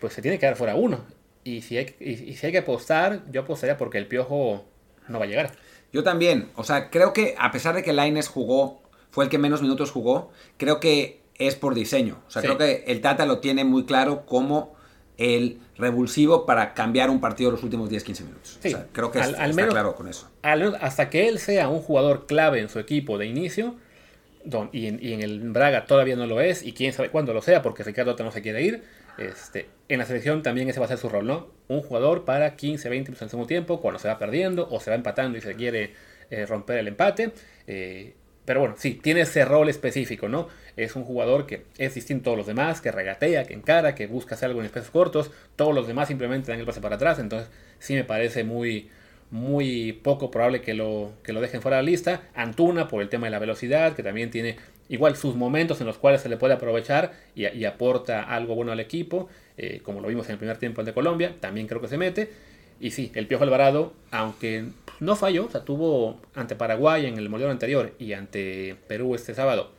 pues 0.00 0.12
se 0.12 0.22
tiene 0.22 0.38
que 0.38 0.46
dar 0.46 0.56
fuera 0.56 0.74
uno. 0.74 1.04
Y 1.44 1.62
si, 1.62 1.76
hay, 1.76 1.94
y 1.98 2.34
si 2.34 2.46
hay 2.46 2.52
que 2.52 2.58
apostar, 2.58 3.22
yo 3.30 3.40
apostaría 3.42 3.76
porque 3.76 3.98
el 3.98 4.06
Piojo 4.06 4.64
no 5.08 5.18
va 5.18 5.24
a 5.24 5.28
llegar. 5.28 5.52
Yo 5.92 6.02
también, 6.02 6.50
o 6.54 6.64
sea, 6.64 6.90
creo 6.90 7.12
que 7.12 7.34
a 7.38 7.50
pesar 7.50 7.74
de 7.74 7.82
que 7.82 7.92
Laines 7.92 8.28
jugó 8.28 8.82
fue 9.10 9.24
el 9.24 9.30
que 9.30 9.38
menos 9.38 9.62
minutos 9.62 9.90
jugó. 9.90 10.32
Creo 10.56 10.80
que 10.80 11.20
es 11.46 11.56
por 11.56 11.74
diseño. 11.74 12.18
O 12.26 12.30
sea, 12.30 12.42
creo 12.42 12.58
que 12.58 12.84
el 12.86 13.00
Tata 13.00 13.26
lo 13.26 13.38
tiene 13.38 13.64
muy 13.64 13.84
claro 13.84 14.24
como 14.26 14.74
el 15.18 15.60
revulsivo 15.76 16.46
para 16.46 16.74
cambiar 16.74 17.10
un 17.10 17.20
partido 17.20 17.50
los 17.50 17.62
últimos 17.62 17.90
10-15 17.90 18.24
minutos. 18.24 18.58
Sí. 18.60 18.68
O 18.68 18.70
sea, 18.78 18.86
creo 18.92 19.10
que 19.10 19.20
al, 19.20 19.30
está 19.30 19.48
menos, 19.48 19.72
claro 19.72 19.94
con 19.94 20.08
eso. 20.08 20.28
hasta 20.80 21.10
que 21.10 21.28
él 21.28 21.38
sea 21.38 21.68
un 21.68 21.80
jugador 21.80 22.26
clave 22.26 22.60
en 22.60 22.68
su 22.68 22.78
equipo 22.78 23.18
de 23.18 23.26
inicio, 23.26 23.76
y, 24.72 24.86
en, 24.88 25.22
el 25.22 25.40
Braga 25.50 25.86
todavía 25.86 26.16
no 26.16 26.26
lo 26.26 26.40
es, 26.40 26.64
y 26.64 26.72
quién 26.72 26.92
sabe 26.92 27.10
cuándo 27.10 27.32
lo 27.32 27.42
sea, 27.42 27.62
porque 27.62 27.84
Ricardo 27.84 28.16
no 28.18 28.32
se 28.32 28.42
quiere 28.42 28.62
ir. 28.62 28.82
Este, 29.18 29.68
en 29.88 29.98
la 29.98 30.06
selección 30.06 30.42
también 30.42 30.68
ese 30.68 30.80
va 30.80 30.86
a 30.86 30.88
ser 30.88 30.98
su 30.98 31.08
rol, 31.08 31.26
¿no? 31.26 31.48
Un 31.68 31.82
jugador 31.82 32.24
para 32.24 32.56
15, 32.56 32.88
20 32.88 33.10
minutos 33.10 33.22
en 33.22 33.28
segundo 33.28 33.46
tiempo, 33.46 33.80
cuando 33.80 33.98
se 33.98 34.08
va 34.08 34.18
perdiendo 34.18 34.68
o 34.70 34.80
se 34.80 34.90
va 34.90 34.96
empatando 34.96 35.36
y 35.38 35.42
se 35.42 35.54
quiere 35.54 35.94
eh, 36.30 36.46
romper 36.46 36.78
el 36.78 36.88
empate. 36.88 37.32
Eh, 37.66 38.14
pero 38.44 38.60
bueno, 38.60 38.74
sí, 38.78 38.94
tiene 38.94 39.20
ese 39.20 39.44
rol 39.44 39.68
específico, 39.68 40.28
¿no? 40.28 40.48
Es 40.76 40.96
un 40.96 41.04
jugador 41.04 41.46
que 41.46 41.64
es 41.78 41.94
distinto 41.94 42.22
a 42.22 42.24
todos 42.24 42.38
los 42.38 42.46
demás, 42.46 42.80
que 42.80 42.90
regatea, 42.90 43.44
que 43.44 43.54
encara, 43.54 43.94
que 43.94 44.06
busca 44.06 44.34
hacer 44.34 44.48
algo 44.48 44.60
en 44.60 44.66
espacios 44.66 44.90
cortos. 44.90 45.30
Todos 45.56 45.74
los 45.74 45.86
demás 45.86 46.08
simplemente 46.08 46.50
dan 46.50 46.60
el 46.60 46.66
pase 46.66 46.80
para 46.80 46.96
atrás. 46.96 47.18
Entonces, 47.18 47.50
sí 47.78 47.94
me 47.94 48.04
parece 48.04 48.44
muy, 48.44 48.88
muy 49.30 49.92
poco 49.92 50.30
probable 50.30 50.62
que 50.62 50.74
lo, 50.74 51.12
que 51.22 51.32
lo 51.32 51.40
dejen 51.40 51.62
fuera 51.62 51.78
de 51.78 51.82
la 51.82 51.90
lista. 51.90 52.22
Antuna, 52.34 52.88
por 52.88 53.02
el 53.02 53.08
tema 53.08 53.26
de 53.26 53.32
la 53.32 53.38
velocidad, 53.38 53.94
que 53.94 54.02
también 54.02 54.30
tiene 54.30 54.56
igual 54.88 55.16
sus 55.16 55.34
momentos 55.34 55.80
en 55.80 55.86
los 55.86 55.98
cuales 55.98 56.20
se 56.20 56.28
le 56.28 56.36
puede 56.36 56.54
aprovechar 56.54 57.12
y, 57.34 57.64
aporta 57.64 58.22
algo 58.22 58.54
bueno 58.54 58.72
al 58.72 58.80
equipo, 58.80 59.28
eh, 59.56 59.80
como 59.82 60.00
lo 60.00 60.08
vimos 60.08 60.26
en 60.26 60.32
el 60.32 60.38
primer 60.38 60.58
tiempo 60.58 60.84
de 60.84 60.92
Colombia, 60.92 61.34
también 61.40 61.66
creo 61.66 61.80
que 61.80 61.88
se 61.88 61.96
mete. 61.96 62.30
Y 62.78 62.90
sí, 62.90 63.12
el 63.14 63.26
Piojo 63.26 63.44
Alvarado, 63.44 63.94
aunque 64.10 64.66
no 65.00 65.16
falló, 65.16 65.46
o 65.46 65.50
sea, 65.50 65.64
tuvo 65.64 66.20
ante 66.34 66.56
Paraguay 66.56 67.06
en 67.06 67.16
el 67.16 67.28
modelo 67.28 67.50
anterior 67.50 67.94
y 67.98 68.12
ante 68.12 68.76
Perú 68.86 69.14
este 69.14 69.34
sábado 69.34 69.70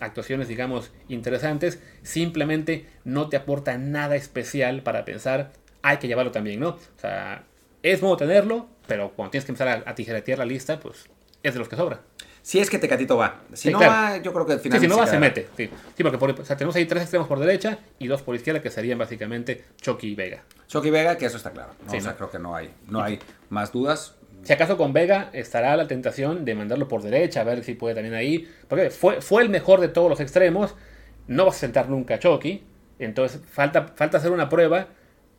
actuaciones, 0.00 0.48
digamos, 0.48 0.92
interesantes, 1.08 1.82
simplemente 2.02 2.86
no 3.04 3.28
te 3.28 3.36
aporta 3.36 3.78
nada 3.78 4.16
especial 4.16 4.82
para 4.82 5.04
pensar, 5.04 5.52
hay 5.82 5.98
que 5.98 6.08
llevarlo 6.08 6.32
también, 6.32 6.60
¿no? 6.60 6.70
O 6.70 7.00
sea, 7.00 7.44
es 7.82 8.02
modo 8.02 8.16
tenerlo, 8.16 8.68
pero 8.86 9.12
cuando 9.12 9.30
tienes 9.30 9.44
que 9.44 9.52
empezar 9.52 9.68
a, 9.68 9.90
a 9.90 9.94
tijeretear 9.94 10.38
la 10.38 10.44
lista, 10.44 10.80
pues 10.80 11.08
es 11.42 11.52
de 11.52 11.58
los 11.58 11.68
que 11.68 11.76
sobra. 11.76 12.00
Si 12.42 12.58
es 12.58 12.70
que 12.70 12.78
Tecatito 12.78 13.16
va. 13.16 13.42
Si 13.52 13.70
no 13.70 13.78
va, 13.78 14.16
yo 14.16 14.32
creo 14.32 14.46
que 14.46 14.54
al 14.54 14.60
final. 14.60 14.80
si 14.80 14.88
no 14.88 14.96
va, 14.96 15.06
se 15.06 15.18
mete. 15.18 15.48
Sí, 15.56 15.68
porque 16.02 16.18
tenemos 16.56 16.74
ahí 16.74 16.86
tres 16.86 17.02
extremos 17.02 17.28
por 17.28 17.38
derecha 17.38 17.78
y 17.98 18.06
dos 18.06 18.22
por 18.22 18.34
izquierda, 18.34 18.62
que 18.62 18.70
serían 18.70 18.98
básicamente 18.98 19.64
Chucky 19.80 20.08
y 20.08 20.14
Vega. 20.14 20.42
Chucky 20.66 20.88
y 20.88 20.90
Vega, 20.90 21.16
que 21.16 21.26
eso 21.26 21.36
está 21.36 21.50
claro. 21.50 21.72
o 21.86 22.00
sea, 22.00 22.16
creo 22.16 22.30
que 22.30 22.38
no 22.38 22.54
hay, 22.54 22.70
no 22.88 23.02
hay 23.02 23.18
más 23.50 23.72
dudas. 23.72 24.16
Si 24.42 24.52
acaso 24.52 24.76
con 24.76 24.92
Vega 24.92 25.30
estará 25.32 25.76
la 25.76 25.86
tentación 25.86 26.44
de 26.44 26.54
mandarlo 26.54 26.88
por 26.88 27.02
derecha, 27.02 27.42
a 27.42 27.44
ver 27.44 27.62
si 27.62 27.74
puede 27.74 27.94
también 27.94 28.14
ahí. 28.14 28.48
Porque 28.68 28.90
fue, 28.90 29.20
fue 29.20 29.42
el 29.42 29.50
mejor 29.50 29.80
de 29.80 29.88
todos 29.88 30.08
los 30.08 30.20
extremos. 30.20 30.74
No 31.26 31.44
vas 31.44 31.56
a 31.56 31.58
sentar 31.60 31.88
nunca 31.88 32.14
a 32.14 32.18
Chucky. 32.18 32.64
Entonces 32.98 33.40
falta, 33.50 33.92
falta 33.94 34.18
hacer 34.18 34.30
una 34.30 34.48
prueba 34.48 34.88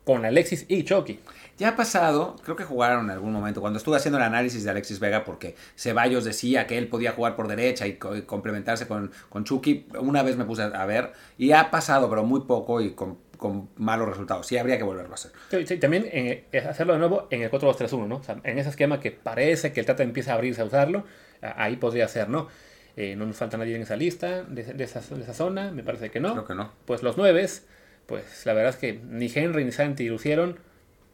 con 0.06 0.26
Alexis 0.26 0.66
y 0.68 0.84
Chucky. 0.84 1.20
Ya 1.58 1.70
ha 1.70 1.76
pasado, 1.76 2.36
creo 2.44 2.56
que 2.56 2.64
jugaron 2.64 3.06
en 3.06 3.12
algún 3.12 3.34
momento, 3.34 3.62
cuando 3.62 3.78
estuve 3.78 3.98
haciendo 3.98 4.18
el 4.18 4.24
análisis 4.24 4.64
de 4.64 4.72
Alexis 4.72 5.00
Vega, 5.00 5.24
porque 5.24 5.56
Ceballos 5.76 6.24
decía 6.24 6.66
que 6.66 6.78
él 6.78 6.88
podía 6.88 7.12
jugar 7.12 7.36
por 7.36 7.48
derecha 7.48 7.86
y, 7.86 7.98
complementarse 7.98 8.88
con, 8.88 9.12
con, 9.30 9.44
Chucky, 9.44 9.86
una 10.00 10.24
vez 10.24 10.38
me 10.38 10.46
puse 10.46 10.64
a 10.64 10.86
ver, 10.86 11.12
y 11.38 11.52
ha 11.52 11.70
pasado, 11.70 12.10
pero 12.10 12.24
muy 12.24 12.42
poco 12.42 12.82
y 12.82 12.94
con, 12.94 13.20
malos 13.76 14.08
resultados. 14.08 14.48
Sí, 14.48 14.58
habría 14.58 14.78
que 14.78 14.84
volverlo 14.84 15.12
a 15.12 15.16
hacer. 15.16 15.32
Sí, 15.68 15.78
también 15.78 16.08
eh, 16.12 16.46
hacerlo 16.68 16.94
de 16.94 17.00
nuevo 17.00 17.28
en 17.32 17.42
el 17.42 17.50
4-2-3-1, 17.50 18.08
¿no? 18.08 18.18
O 18.18 18.24
sea, 18.24 18.40
en 18.44 18.60
ese 18.60 18.70
esquema 18.70 19.00
que 19.00 19.12
parece 19.12 19.74
que 19.74 19.80
el 19.80 19.86
Tata 19.88 20.04
empieza 20.04 20.32
a 20.32 20.36
abrirse 20.36 20.62
a 20.62 20.66
usarlo, 20.66 21.06
ahí 21.42 21.76
podría 21.78 22.08
ser, 22.08 22.30
¿no? 22.30 22.48
Eh, 22.98 23.16
no 23.16 23.26
nos 23.26 23.38
falta 23.38 23.58
nadie 23.58 23.76
en 23.76 23.84
esa 23.84 23.96
lista, 23.96 24.44
de, 24.44 24.62
esa, 24.62 24.74
de, 24.74 25.22
esa, 25.24 25.34
zona, 25.34 25.72
me 25.72 25.84
parece 25.84 26.12
que 26.12 26.20
no. 26.20 26.34
Creo 26.34 26.46
que 26.46 26.56
no. 26.56 26.72
Pues 26.86 27.04
los 27.04 27.18
nueves, 27.18 27.66
pues 28.12 28.46
la 28.46 28.52
verdad 28.52 28.72
es 28.72 28.76
que 28.76 29.00
ni 29.10 29.32
Henry 29.34 29.64
ni 29.64 29.72
Santi 29.72 30.10
lucieron 30.10 30.60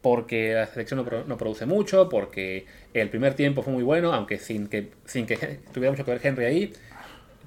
porque 0.02 0.52
la 0.52 0.66
selección 0.66 1.04
no, 1.28 1.38
produce 1.38 1.64
mucho, 1.64 2.08
porque 2.08 2.66
el 2.92 3.08
primer 3.08 3.34
tiempo 3.34 3.62
fue 3.62 3.72
muy 3.72 3.84
bueno, 3.84 4.12
aunque 4.12 4.38
sin 4.38 4.66
que, 4.66 4.90
sin 5.04 5.26
que 5.26 5.36
tuviera 5.72 5.92
mucho 5.92 6.04
que 6.04 6.10
ver 6.10 6.20
Henry 6.24 6.44
ahí. 6.44 6.72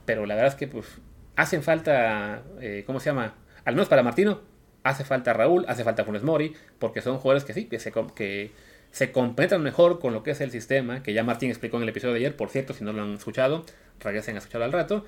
Pero 0.05 0.25
la 0.25 0.35
verdad 0.35 0.53
es 0.53 0.55
que 0.55 0.67
pues, 0.67 0.85
hacen 1.35 1.63
falta, 1.63 2.43
eh, 2.61 2.83
¿cómo 2.85 3.01
se 3.01 3.09
llama? 3.09 3.35
Al 3.65 3.75
menos 3.75 3.89
para 3.89 4.03
Martino, 4.03 4.39
hace 4.83 5.03
falta 5.03 5.33
Raúl, 5.33 5.65
hace 5.67 5.83
falta 5.83 6.05
Funes 6.05 6.23
Mori, 6.23 6.53
porque 6.79 7.01
son 7.01 7.17
jugadores 7.17 7.43
que 7.43 7.53
sí, 7.53 7.65
que 7.65 7.77
se, 7.77 7.91
que 8.15 8.51
se 8.91 9.11
mejor 9.59 9.99
con 9.99 10.13
lo 10.13 10.23
que 10.23 10.31
es 10.31 10.39
el 10.39 10.51
sistema, 10.51 11.03
que 11.03 11.11
ya 11.11 11.25
Martín 11.25 11.49
explicó 11.49 11.75
en 11.75 11.83
el 11.83 11.89
episodio 11.89 12.13
de 12.13 12.19
ayer, 12.19 12.37
por 12.37 12.49
cierto, 12.49 12.73
si 12.73 12.85
no 12.85 12.93
lo 12.93 13.03
han 13.03 13.13
escuchado, 13.13 13.65
regresen 13.99 14.35
a 14.35 14.39
escucharlo 14.39 14.65
al 14.65 14.71
rato. 14.71 15.05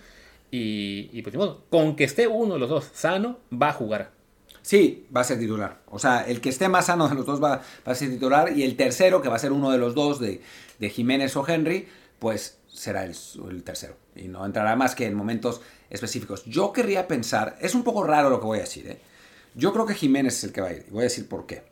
Y, 0.51 1.09
y 1.11 1.23
pues, 1.23 1.33
de 1.33 1.39
modo, 1.39 1.63
con 1.69 1.95
que 1.95 2.03
esté 2.03 2.27
uno 2.27 2.53
de 2.53 2.59
los 2.59 2.69
dos 2.69 2.91
sano, 2.93 3.39
va 3.51 3.69
a 3.69 3.73
jugar. 3.73 4.22
Sí, 4.63 5.05
va 5.15 5.21
a 5.21 5.23
ser 5.25 5.37
titular. 5.37 5.81
O 5.87 5.99
sea, 5.99 6.21
el 6.21 6.39
que 6.39 6.47
esté 6.47 6.69
más 6.69 6.85
sano 6.85 7.09
de 7.09 7.15
los 7.15 7.25
dos 7.25 7.43
va, 7.43 7.61
a 7.83 7.95
ser 7.95 8.09
titular 8.09 8.57
y 8.57 8.63
el 8.63 8.77
tercero, 8.77 9.21
que 9.21 9.27
va 9.27 9.35
a 9.35 9.39
ser 9.39 9.51
uno 9.51 9.69
de 9.69 9.77
los 9.77 9.93
dos 9.93 10.19
de, 10.19 10.41
Jiménez 10.89 11.35
o 11.35 11.47
Henry, 11.47 11.87
pues 12.17 12.57
será 12.71 13.03
el, 13.03 13.13
tercero. 13.63 13.97
Y 14.15 14.29
no 14.29 14.45
entrará 14.45 14.75
más 14.77 14.95
que 14.95 15.05
en 15.05 15.15
momentos 15.15 15.61
específicos. 15.89 16.45
Yo 16.45 16.71
querría 16.71 17.07
pensar, 17.07 17.57
es 17.59 17.75
un 17.75 17.83
poco 17.83 18.03
raro 18.03 18.29
lo 18.29 18.39
que 18.39 18.45
voy 18.45 18.59
a 18.59 18.61
decir, 18.61 18.87
¿eh? 18.87 18.99
Yo 19.53 19.71
creo 19.73 19.85
que 19.85 19.93
Jiménez 19.93 20.37
es 20.37 20.43
el 20.45 20.51
que 20.53 20.61
va 20.61 20.69
a 20.69 20.73
ir. 20.73 20.85
Y 20.87 20.91
voy 20.91 21.01
a 21.01 21.03
decir 21.03 21.27
por 21.27 21.45
qué. 21.45 21.63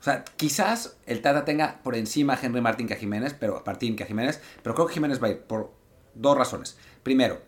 O 0.00 0.02
sea, 0.02 0.24
quizás 0.36 0.96
el 1.06 1.20
Tata 1.20 1.44
tenga 1.44 1.80
por 1.82 1.96
encima 1.96 2.34
a 2.34 2.38
Henry 2.40 2.60
Martín 2.60 2.86
que 2.86 2.94
a 2.94 2.96
Jiménez, 2.96 3.34
pero 3.38 3.62
Martín 3.66 3.96
que 3.96 4.04
a 4.04 4.06
Jiménez, 4.06 4.40
pero 4.62 4.74
creo 4.74 4.86
que 4.86 4.94
Jiménez 4.94 5.20
va 5.22 5.26
a 5.26 5.30
ir 5.30 5.40
por 5.40 5.72
dos 6.14 6.38
razones. 6.38 6.76
Primero, 7.02 7.40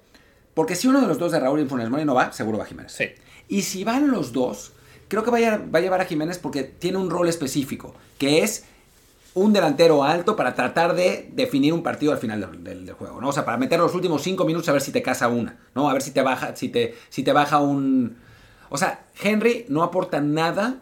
porque 0.52 0.74
si 0.74 0.88
uno 0.88 1.00
de 1.00 1.06
los 1.06 1.18
dos 1.18 1.30
de 1.30 1.38
Raúl 1.38 1.60
y 1.60 1.66
Funes 1.66 1.88
Mori 1.88 2.04
no 2.04 2.14
va, 2.14 2.32
seguro 2.32 2.58
va 2.58 2.66
Jiménez. 2.66 2.92
Sí. 2.92 3.06
Y 3.48 3.62
si 3.62 3.84
van 3.84 4.10
los 4.10 4.32
dos, 4.32 4.72
creo 5.10 5.24
que 5.24 5.30
va 5.30 5.38
a, 5.38 5.80
llevar 5.80 6.00
a 6.00 6.04
Jiménez 6.04 6.38
porque 6.38 6.62
tiene 6.62 6.96
un 6.96 7.10
rol 7.10 7.28
específico, 7.28 7.94
que 8.16 8.42
es 8.42 8.64
un 9.34 9.52
delantero 9.52 10.04
alto 10.04 10.36
para 10.36 10.54
tratar 10.54 10.94
de 10.94 11.28
definir 11.32 11.74
un 11.74 11.82
partido 11.82 12.12
al 12.12 12.18
final 12.18 12.48
del, 12.62 12.90
juego, 12.92 13.20
¿no? 13.20 13.28
O 13.28 13.32
sea, 13.32 13.44
para 13.44 13.58
meter 13.58 13.80
los 13.80 13.94
últimos 13.94 14.22
cinco 14.22 14.44
minutos 14.44 14.68
a 14.68 14.72
ver 14.72 14.80
si 14.80 14.92
te 14.92 15.02
casa 15.02 15.28
una, 15.28 15.58
¿no? 15.74 15.90
A 15.90 15.92
ver 15.92 16.02
si 16.02 16.12
te 16.12 16.22
baja, 16.22 16.54
si 16.54 16.68
te, 16.68 16.96
si 17.08 17.24
te 17.24 17.32
baja 17.32 17.58
un... 17.58 18.18
O 18.70 18.78
sea, 18.78 19.04
Henry 19.20 19.66
no 19.68 19.82
aporta 19.82 20.20
nada 20.20 20.76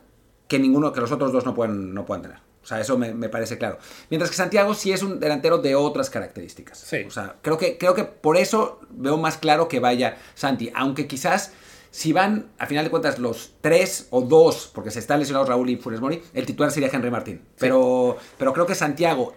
que 0.47 0.59
ninguno, 0.59 0.93
que 0.93 1.01
los 1.01 1.11
otros 1.11 1.33
dos 1.33 1.47
no 1.47 1.55
puedan, 1.55 1.95
no 1.95 2.05
puedan 2.05 2.23
tener. 2.23 2.39
O 2.63 2.67
sea, 2.67 2.81
eso 2.81 2.99
me, 2.99 3.15
me, 3.15 3.31
parece 3.31 3.57
claro. 3.57 3.79
Mientras 4.11 4.31
que 4.31 4.37
Santiago 4.37 4.75
sí 4.75 4.93
es 4.93 5.03
un 5.03 5.21
delantero 5.21 5.57
de 5.57 5.75
otras 5.75 6.11
características. 6.11 6.79
Sí. 6.79 6.99
O 7.07 7.11
sea, 7.11 7.37
creo 7.41 7.57
que, 7.57 7.79
creo 7.79 7.95
que 7.95 8.05
por 8.05 8.37
eso 8.37 8.81
veo 8.91 9.17
más 9.17 9.39
claro 9.39 9.69
que 9.69 9.81
vaya 9.81 10.19
Santi. 10.35 10.71
Aunque 10.75 11.07
quizás 11.07 11.53
si 11.91 12.13
van, 12.13 12.51
a 12.59 12.67
final 12.67 12.85
de 12.85 12.91
cuentas, 12.91 13.19
los 13.19 13.55
tres 13.61 14.09
o 14.11 14.21
dos, 14.23 14.71
porque 14.75 14.91
se 14.91 14.99
están 14.99 15.19
lesionados 15.19 15.49
Raúl 15.49 15.71
y 15.71 15.77
Funes 15.77 16.01
Mori, 16.01 16.23
el 16.35 16.47
titular 16.47 16.71
sería 16.71 16.91
Henry 16.93 17.11
Martín. 17.11 17.43
Pero, 17.59 18.19
pero 18.37 18.53
creo 18.53 18.67
que 18.67 18.75
Santiago, 18.75 19.33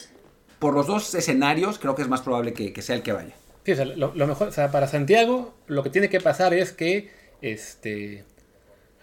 por 0.60 0.74
los 0.74 0.88
dos 0.88 1.16
escenarios, 1.16 1.80
creo 1.80 1.96
que 1.96 2.02
es 2.02 2.08
más 2.08 2.22
probable 2.22 2.54
que, 2.54 2.82
sea 2.82 2.96
el 2.96 3.04
que 3.04 3.14
vaya. 3.14 3.34
Sí, 3.66 3.72
o 3.72 3.76
sea, 3.76 3.86
lo, 3.86 4.12
mejor, 4.28 4.50
o 4.50 4.52
sea, 4.52 4.72
para 4.72 4.88
Santiago, 4.88 5.54
lo 5.68 5.84
que 5.84 5.90
tiene 5.90 6.10
que 6.10 6.20
pasar 6.20 6.54
es 6.54 6.72
que, 6.72 7.12
este... 7.42 8.26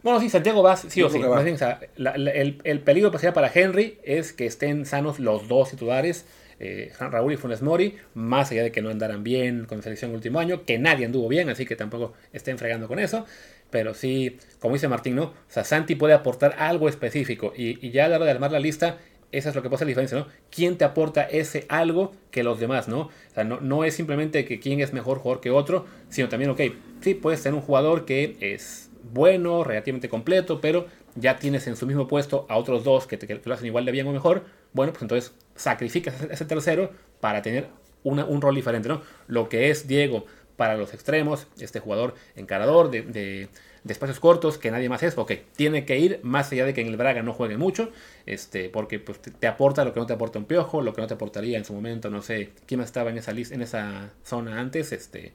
Bueno, 0.02 0.20
sí, 0.20 0.30
Santiago 0.30 0.62
va, 0.62 0.76
sí 0.76 1.02
o 1.02 1.10
sí. 1.10 1.18
el, 1.18 2.60
el, 2.62 2.80
peligro 2.80 3.10
que 3.10 3.32
para 3.32 3.50
Henry 3.52 3.98
es 4.04 4.32
que 4.32 4.46
estén 4.46 4.86
sanos 4.86 5.18
los 5.18 5.48
dos 5.48 5.70
titulares 5.70 6.24
eh, 6.60 6.92
Raúl 6.98 7.32
y 7.32 7.36
Funes 7.36 7.62
Mori, 7.62 7.96
más 8.14 8.50
allá 8.50 8.62
de 8.62 8.72
que 8.72 8.82
no 8.82 8.90
andaran 8.90 9.22
bien 9.22 9.64
con 9.66 9.78
la 9.78 9.82
selección 9.82 10.10
el 10.10 10.16
último 10.16 10.40
año, 10.40 10.64
que 10.64 10.78
nadie 10.78 11.06
anduvo 11.06 11.28
bien, 11.28 11.48
así 11.48 11.66
que 11.66 11.76
tampoco 11.76 12.14
estén 12.32 12.58
fregando 12.58 12.88
con 12.88 12.98
eso. 12.98 13.24
Pero 13.70 13.94
sí, 13.94 14.38
como 14.60 14.74
dice 14.74 14.88
Martín, 14.88 15.16
¿no? 15.16 15.24
O 15.24 15.34
sea, 15.48 15.64
Santi 15.64 15.94
puede 15.94 16.14
aportar 16.14 16.56
algo 16.58 16.88
específico 16.88 17.52
y, 17.56 17.90
ya 17.90 18.06
a 18.06 18.08
la 18.08 18.16
hora 18.16 18.24
de 18.24 18.30
armar 18.32 18.50
la 18.50 18.60
lista, 18.60 18.98
esa 19.30 19.50
es 19.50 19.54
lo 19.54 19.62
que 19.62 19.68
pasa 19.68 19.84
la 19.84 19.88
diferencia, 19.88 20.18
¿no? 20.18 20.26
¿Quién 20.50 20.78
te 20.78 20.84
aporta 20.84 21.22
ese 21.22 21.66
algo 21.68 22.12
que 22.30 22.42
los 22.42 22.58
demás, 22.60 22.88
¿no? 22.88 23.00
O 23.00 23.10
sea, 23.34 23.44
no, 23.44 23.60
no 23.60 23.84
es 23.84 23.94
simplemente 23.94 24.44
que 24.44 24.58
quién 24.58 24.80
es 24.80 24.92
mejor 24.92 25.18
jugador 25.18 25.40
que 25.42 25.50
otro, 25.50 25.86
sino 26.08 26.28
también, 26.28 26.50
ok, 26.50 26.60
sí, 27.02 27.14
puedes 27.14 27.42
tener 27.42 27.54
un 27.54 27.62
jugador 27.62 28.06
que 28.06 28.36
es 28.40 28.88
bueno, 29.12 29.64
relativamente 29.64 30.08
completo, 30.08 30.60
pero 30.60 30.86
ya 31.14 31.38
tienes 31.38 31.66
en 31.66 31.76
su 31.76 31.86
mismo 31.86 32.06
puesto 32.08 32.46
a 32.48 32.56
otros 32.56 32.84
dos 32.84 33.06
que, 33.06 33.16
te, 33.16 33.40
lo 33.44 33.54
hacen 33.54 33.66
igual 33.66 33.84
de 33.84 33.92
bien 33.92 34.06
o 34.06 34.12
mejor, 34.12 34.44
bueno, 34.72 34.92
pues 34.92 35.02
entonces 35.02 35.32
sacrificas 35.54 36.14
ese 36.30 36.44
tercero 36.44 36.90
para 37.20 37.42
tener 37.42 37.68
una, 38.04 38.24
un 38.24 38.40
rol 38.40 38.54
diferente, 38.54 38.88
¿no? 38.88 39.02
Lo 39.26 39.48
que 39.48 39.70
es 39.70 39.86
Diego 39.88 40.26
para 40.58 40.76
los 40.76 40.92
extremos, 40.92 41.46
este 41.60 41.78
jugador 41.78 42.14
encarador 42.34 42.90
de, 42.90 43.02
de, 43.02 43.48
espacios 43.88 44.18
cortos 44.20 44.58
que 44.58 44.70
nadie 44.70 44.88
más 44.88 45.02
es, 45.02 45.16
ok, 45.16 45.32
tiene 45.56 45.86
que 45.86 45.98
ir 45.98 46.20
más 46.24 46.50
allá 46.52 46.66
de 46.66 46.74
que 46.74 46.80
en 46.80 46.88
el 46.88 46.96
Braga 46.96 47.22
no 47.22 47.32
juegue 47.32 47.56
mucho, 47.56 47.90
este, 48.26 48.68
porque 48.68 48.98
pues, 48.98 49.20
te, 49.20 49.46
aporta 49.46 49.84
lo 49.84 49.94
que 49.94 50.00
no 50.00 50.06
te 50.06 50.12
aporta 50.12 50.38
un 50.38 50.44
piojo, 50.44 50.82
lo 50.82 50.92
que 50.92 51.00
no 51.00 51.06
te 51.06 51.14
aportaría 51.14 51.56
en 51.56 51.64
su 51.64 51.72
momento, 51.72 52.10
no 52.10 52.22
sé, 52.22 52.50
quién 52.66 52.80
estaba 52.80 53.10
en 53.10 53.18
esa 53.18 53.32
lista, 53.32 53.54
en 53.54 53.62
esa 53.62 54.10
zona 54.24 54.60
antes, 54.60 54.92
este, 54.92 55.32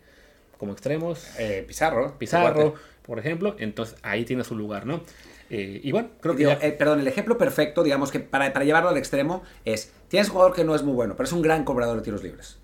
como 0.57 0.73
extremos. 0.73 1.25
Eh, 1.39 1.63
Pizarro. 1.65 2.17
Pizarro, 2.19 2.75
por 3.01 3.17
ejemplo, 3.17 3.55
entonces 3.59 3.97
ahí 4.03 4.25
tiene 4.25 4.43
su 4.43 4.55
lugar, 4.55 4.85
¿no? 4.85 5.01
Eh, 5.49 5.81
y 5.83 5.91
bueno, 5.91 6.09
creo 6.21 6.35
que. 6.35 6.43
Eh, 6.43 6.71
perdón, 6.71 6.99
el 6.99 7.07
ejemplo 7.07 7.37
perfecto, 7.37 7.83
digamos 7.83 8.11
que 8.11 8.19
para, 8.19 8.51
para, 8.53 8.65
llevarlo 8.65 8.89
al 8.89 8.97
extremo, 8.97 9.43
es: 9.65 9.91
tienes 10.07 10.27
un 10.29 10.33
jugador 10.33 10.55
que 10.55 10.63
no 10.63 10.75
es 10.75 10.83
muy 10.83 10.93
bueno, 10.93 11.15
pero 11.15 11.25
es 11.25 11.33
un 11.33 11.41
gran 11.41 11.63
cobrador 11.63 11.97
de 11.97 12.03
tiros 12.03 12.23
libres. 12.23 12.59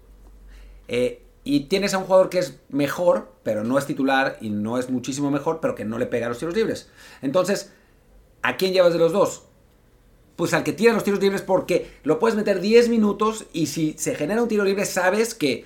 Eh, 0.88 1.24
y 1.44 1.62
tienes 1.62 1.94
a 1.94 1.98
un 1.98 2.06
jugador 2.06 2.30
que 2.30 2.40
es 2.40 2.60
mejor, 2.70 3.34
pero 3.44 3.64
no 3.64 3.78
es 3.78 3.86
titular 3.86 4.38
y 4.42 4.50
no 4.50 4.78
es 4.78 4.90
muchísimo 4.90 5.32
mejor, 5.32 5.60
pero 5.62 5.76
que 5.76 5.86
no 5.86 5.98
le 5.98 6.06
pega 6.06 6.26
a 6.26 6.30
los 6.30 6.40
tiros 6.40 6.56
libres. 6.56 6.90
Entonces, 7.22 7.72
¿a 8.42 8.58
quién 8.58 8.74
llevas 8.74 8.94
de 8.94 9.00
los 9.00 9.12
dos? 9.12 9.46
Pues 10.36 10.54
al 10.54 10.64
que 10.64 10.74
tira 10.74 10.94
los 10.94 11.04
tiros 11.04 11.22
libres 11.22 11.42
porque 11.42 11.90
lo 12.04 12.20
puedes 12.20 12.36
meter 12.36 12.60
10 12.60 12.90
minutos 12.90 13.46
y 13.52 13.68
si 13.68 13.94
se 13.98 14.16
genera 14.16 14.42
un 14.42 14.48
tiro 14.48 14.64
libre 14.64 14.86
sabes 14.86 15.34
que 15.34 15.66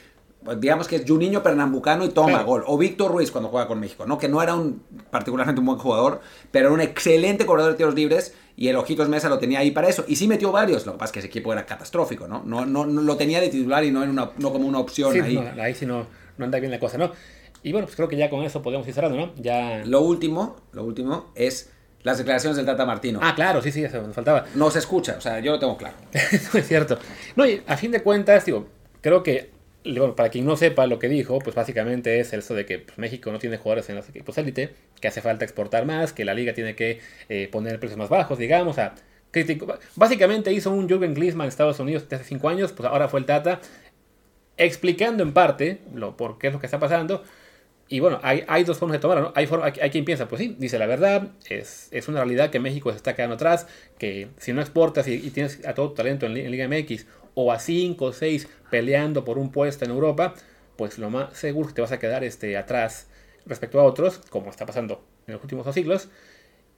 digamos 0.58 0.88
que 0.88 0.98
es 0.98 1.04
Juninho 1.08 1.44
Pernambucano 1.44 2.06
y 2.06 2.10
toma 2.10 2.44
gol. 2.44 2.64
O 2.68 2.78
Víctor 2.78 3.12
Ruiz 3.12 3.32
cuando 3.32 3.50
juega 3.50 3.68
con 3.68 3.80
México, 3.80 4.06
¿no? 4.06 4.18
Que 4.18 4.28
no 4.28 4.42
era 4.42 4.56
un 4.56 4.82
particularmente 5.10 5.60
un 5.60 5.66
buen 5.66 5.80
jugador, 5.80 6.22
pero 6.52 6.68
era 6.68 6.74
un 6.74 6.82
excelente 6.82 7.46
cobrador 7.46 7.72
de 7.72 7.78
tiros 7.78 7.96
libres 7.96 8.36
y 8.56 8.68
el 8.68 8.76
Ojitos 8.76 9.10
Mesa 9.10 9.30
lo 9.30 9.40
tenía 9.40 9.60
ahí 9.60 9.72
para 9.72 9.90
eso. 9.90 10.06
Y 10.08 10.16
sí 10.16 10.28
metió 10.28 10.52
varios, 10.52 10.86
lo 10.86 10.94
que 10.94 10.98
pasa 10.98 11.10
es 11.10 11.14
que 11.14 11.20
ese 11.20 11.28
equipo 11.28 11.52
era 11.54 11.66
catastrófico, 11.66 12.28
¿no? 12.28 12.44
No, 12.46 12.66
no, 12.66 12.86
lo 12.86 13.18
tenía 13.18 13.42
de 13.42 13.50
titular 13.50 13.84
y 13.84 13.92
no, 13.92 14.02
una, 14.02 14.32
no 14.38 14.52
como 14.52 14.68
una 14.68 14.80
opción 14.80 15.20
ahí. 15.22 15.36
No, 15.36 15.62
ahí 15.62 15.74
sí 15.74 15.86
no, 15.86 16.08
no 16.38 16.46
anda 16.46 16.60
bien 16.60 16.72
la 16.72 16.80
cosa, 16.80 16.98
¿no? 16.98 17.12
Y 17.64 17.72
bueno, 17.72 17.88
pues 17.88 17.96
creo 17.96 18.10
que 18.10 18.18
ya 18.18 18.30
con 18.30 18.44
eso 18.44 18.62
podemos 18.62 18.88
ir 18.88 18.94
cerrando, 18.94 19.18
¿no? 19.18 19.32
Ya... 19.38 19.84
Lo 19.86 20.02
último, 20.02 20.58
lo 20.74 20.84
último 20.84 21.32
es 21.36 21.72
las 22.04 22.18
declaraciones 22.18 22.58
del 22.58 22.66
Tata 22.66 22.86
Martino. 22.86 23.20
Ah, 23.22 23.34
claro, 23.34 23.62
sí, 23.62 23.72
sí, 23.72 23.84
eso 23.84 24.02
nos 24.02 24.14
faltaba. 24.14 24.46
No 24.56 24.70
se 24.70 24.80
escucha, 24.80 25.16
o 25.18 25.22
sea, 25.22 25.40
yo 25.40 25.54
lo 25.54 25.60
tengo 25.60 25.78
claro. 25.78 25.96
es 26.12 26.68
cierto. 26.68 27.00
No, 27.38 27.46
y 27.46 27.64
a 27.66 27.78
fin 27.78 27.92
de 27.92 28.04
cuentas, 28.04 28.46
digo, 28.46 28.68
creo 29.00 29.24
que 29.24 29.52
bueno, 29.86 30.16
para 30.16 30.30
quien 30.30 30.46
no 30.46 30.56
sepa 30.56 30.88
lo 30.88 31.00
que 31.00 31.10
dijo, 31.10 31.40
pues 31.40 31.56
básicamente 31.56 32.20
es 32.20 32.34
eso 32.34 32.54
de 32.54 32.66
que 32.66 32.80
pues, 32.80 32.98
México 32.98 33.32
no 33.32 33.40
tiene 33.40 33.58
jugadores 33.58 33.90
en 33.90 33.96
los 33.96 34.08
equipos 34.10 34.38
élite, 34.38 34.74
que 35.00 35.08
hace 35.08 35.22
falta 35.22 35.46
exportar 35.46 35.86
más, 35.86 36.14
que 36.14 36.26
la 36.26 36.34
liga 36.34 36.54
tiene 36.54 36.76
que 36.76 37.00
eh, 37.30 37.50
poner 37.52 37.80
precios 37.80 37.98
más 37.98 38.10
bajos, 38.10 38.38
digamos. 38.38 38.78
a 38.80 38.96
básicamente 39.96 40.54
hizo 40.54 40.72
un 40.72 40.88
Jürgen 40.88 41.16
Klinsmann 41.16 41.46
en 41.46 41.50
Estados 41.50 41.80
Unidos 41.80 42.06
hace 42.12 42.24
cinco 42.24 42.50
años, 42.50 42.72
pues 42.72 42.88
ahora 42.88 43.08
fue 43.08 43.20
el 43.20 43.26
Tata, 43.26 43.60
explicando 44.58 45.24
en 45.24 45.34
parte 45.34 45.80
lo, 45.94 46.16
por 46.16 46.38
qué 46.38 46.48
es 46.48 46.54
lo 46.54 46.60
que 46.60 46.68
está 46.68 46.80
pasando. 46.80 47.24
Y 47.94 48.00
bueno, 48.00 48.20
hay, 48.24 48.44
hay 48.48 48.64
dos 48.64 48.80
formas 48.80 48.94
de 48.94 49.00
tomar, 49.00 49.22
¿no? 49.22 49.32
Hay, 49.36 49.48
hay, 49.80 49.92
quien 49.92 50.04
piensa, 50.04 50.28
pues 50.28 50.42
sí, 50.42 50.56
dice 50.58 50.80
la 50.80 50.88
verdad, 50.88 51.28
es, 51.48 51.90
es, 51.92 52.08
una 52.08 52.22
realidad 52.22 52.50
que 52.50 52.60
México 52.60 52.90
se 52.90 52.98
está 52.98 53.14
quedando 53.14 53.36
atrás, 53.36 53.68
que 54.00 54.30
si 54.38 54.52
no 54.52 54.62
exportas 54.62 55.08
y, 55.08 55.30
tienes 55.30 55.64
a 55.64 55.76
todo 55.76 55.92
talento 55.92 56.26
en, 56.26 56.36
en 56.36 56.50
Liga 56.50 56.68
MX 56.68 57.06
o 57.36 57.52
a 57.52 57.60
5 57.60 58.04
o 58.04 58.12
6 58.12 58.48
peleando 58.72 59.24
por 59.24 59.38
un 59.38 59.52
puesto 59.52 59.86
en 59.86 59.92
Europa, 59.92 60.34
pues 60.76 60.98
lo 60.98 61.12
más 61.12 61.38
seguro 61.38 61.68
que 61.68 61.76
te 61.76 61.82
vas 61.82 61.92
a 61.92 62.00
quedar 62.00 62.24
este, 62.24 62.58
atrás 62.58 63.10
respecto 63.46 63.80
a 63.80 63.84
otros, 63.84 64.22
como 64.32 64.50
está 64.50 64.66
pasando 64.66 65.06
en 65.28 65.34
los 65.36 65.44
últimos 65.44 65.64
dos 65.64 65.76
siglos. 65.76 66.10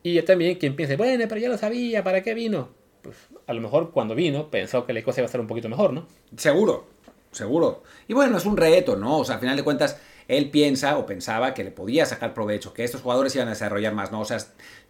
Y 0.04 0.22
también 0.24 0.58
quien 0.58 0.76
piense, 0.76 0.98
bueno, 0.98 1.24
pero 1.30 1.40
ya 1.40 1.48
lo 1.48 1.58
sabía, 1.58 2.04
¿para 2.04 2.24
qué 2.24 2.34
vino? 2.34 2.72
Pues 3.02 3.16
a 3.48 3.54
lo 3.54 3.62
mejor 3.62 3.92
cuando 3.92 4.16
vino 4.16 4.52
pensó 4.52 4.86
que 4.86 4.92
la 4.92 5.02
cosa 5.02 5.22
iba 5.22 5.28
a 5.28 5.28
estar 5.28 5.40
un 5.40 5.48
poquito 5.48 5.70
mejor, 5.70 5.94
¿no? 5.94 6.10
Seguro, 6.36 6.88
seguro. 7.32 7.84
Y 8.10 8.14
bueno, 8.14 8.38
es 8.38 8.46
un 8.46 8.58
reto, 8.58 8.98
¿no? 8.98 9.20
O 9.20 9.24
sea, 9.24 9.36
al 9.36 9.40
final 9.40 9.56
de 9.56 9.64
cuentas, 9.64 9.98
él 10.28 10.50
piensa 10.50 10.98
o 10.98 11.06
pensaba 11.06 11.54
que 11.54 11.64
le 11.64 11.72
podía 11.72 12.06
sacar 12.06 12.34
provecho, 12.34 12.74
que 12.74 12.84
estos 12.84 13.02
jugadores 13.02 13.36
iban 13.36 13.48
a 13.48 13.52
desarrollar 13.52 13.94
más, 13.94 14.12
¿no? 14.12 14.22
O 14.22 14.26
sea, 14.26 14.38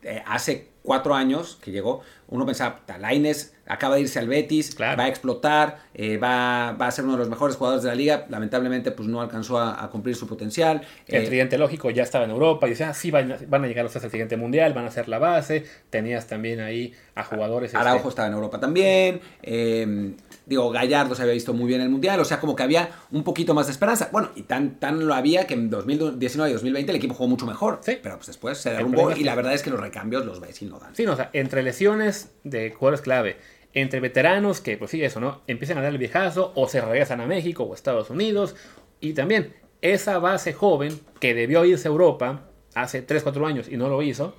eh, 0.03 0.21
hace 0.25 0.69
cuatro 0.83 1.15
años 1.15 1.57
que 1.61 1.71
llegó, 1.71 2.01
uno 2.27 2.45
pensaba, 2.45 2.81
Talaines 2.85 3.55
acaba 3.65 3.95
de 3.95 4.01
irse 4.01 4.19
al 4.19 4.27
Betis, 4.27 4.77
va 4.79 5.03
a 5.03 5.07
explotar, 5.07 5.79
eh, 5.95 6.17
va, 6.17 6.73
va, 6.73 6.87
a 6.87 6.91
ser 6.91 7.05
uno 7.05 7.13
de 7.13 7.19
los 7.19 7.29
mejores 7.29 7.55
jugadores 7.55 7.83
de 7.83 7.89
la 7.89 7.95
liga, 7.95 8.25
lamentablemente 8.29 8.91
pues 8.91 9.07
no 9.07 9.21
alcanzó 9.21 9.59
a, 9.59 9.89
cumplir 9.89 10.15
su 10.15 10.27
potencial. 10.27 10.81
El 11.07 11.23
eh, 11.23 11.25
tridente 11.25 11.57
lógico 11.57 11.89
ya 11.89 12.03
estaba 12.03 12.25
en 12.25 12.31
Europa 12.31 12.67
y 12.67 12.71
decía, 12.71 12.89
ah, 12.89 12.93
sí, 12.93 13.09
van, 13.09 13.31
a 13.31 13.67
llegar 13.67 13.83
los 13.83 13.95
al 13.95 14.11
siguiente 14.11 14.37
mundial, 14.37 14.73
van 14.73 14.85
a 14.85 14.91
ser 14.91 15.09
la 15.09 15.17
base, 15.17 15.65
tenías 15.89 16.27
también 16.27 16.59
ahí 16.59 16.93
a 17.15 17.23
jugadores... 17.23 17.73
Araujo 17.73 17.97
este 17.97 18.09
estaba 18.09 18.27
en 18.27 18.33
Europa 18.35 18.59
también, 18.59 19.21
em, 19.41 20.15
digo, 20.45 20.69
Gallardo 20.69 21.15
se 21.15 21.21
había 21.21 21.33
visto 21.33 21.53
muy 21.53 21.67
bien 21.67 21.81
en 21.81 21.85
el 21.85 21.91
mundial, 21.91 22.19
o 22.19 22.25
sea, 22.25 22.39
como 22.39 22.55
que 22.55 22.63
había 22.63 22.91
un 23.11 23.23
poquito 23.23 23.53
más 23.53 23.67
de 23.67 23.71
esperanza. 23.71 24.09
Bueno, 24.11 24.29
y 24.35 24.43
tan, 24.43 24.79
tan 24.79 25.07
lo 25.07 25.13
había 25.13 25.47
que 25.47 25.55
en 25.55 25.69
2019 25.69 26.49
y 26.49 26.53
2020 26.53 26.91
el 26.91 26.95
equipo 26.97 27.13
jugó 27.13 27.27
mucho 27.27 27.45
mejor, 27.45 27.79
sí. 27.81 27.97
pero 28.01 28.15
pues 28.15 28.27
después 28.27 28.57
se 28.57 28.71
derrumbó 28.71 29.11
y 29.11 29.23
la 29.23 29.35
verdad 29.35 29.53
es 29.53 29.63
que 29.63 29.69
los 29.69 29.79
recambios 29.79 30.25
los 30.25 30.39
ves 30.39 30.61
y 30.61 30.65
no 30.65 30.79
dan. 30.79 30.95
Sí, 30.95 31.05
no, 31.05 31.13
o 31.13 31.15
sea, 31.15 31.29
entre 31.33 31.63
lesiones 31.63 32.31
de 32.43 32.71
jugadores 32.71 33.01
clave, 33.01 33.37
entre 33.73 33.99
veteranos 33.99 34.61
que, 34.61 34.77
pues 34.77 34.91
sí, 34.91 35.03
eso, 35.03 35.19
¿no? 35.19 35.41
Empiezan 35.47 35.77
a 35.77 35.81
dar 35.81 35.91
el 35.91 35.97
viejazo 35.97 36.51
o 36.55 36.67
se 36.67 36.81
regresan 36.81 37.21
a 37.21 37.25
México 37.25 37.63
o 37.63 37.73
Estados 37.73 38.09
Unidos. 38.09 38.55
Y 39.01 39.13
también 39.13 39.53
esa 39.81 40.19
base 40.19 40.53
joven 40.53 40.99
que 41.19 41.33
debió 41.33 41.65
irse 41.65 41.87
a 41.87 41.91
Europa 41.91 42.49
hace 42.73 43.01
3, 43.01 43.23
4 43.23 43.45
años 43.45 43.67
y 43.69 43.77
no 43.77 43.89
lo 43.89 44.01
hizo, 44.01 44.35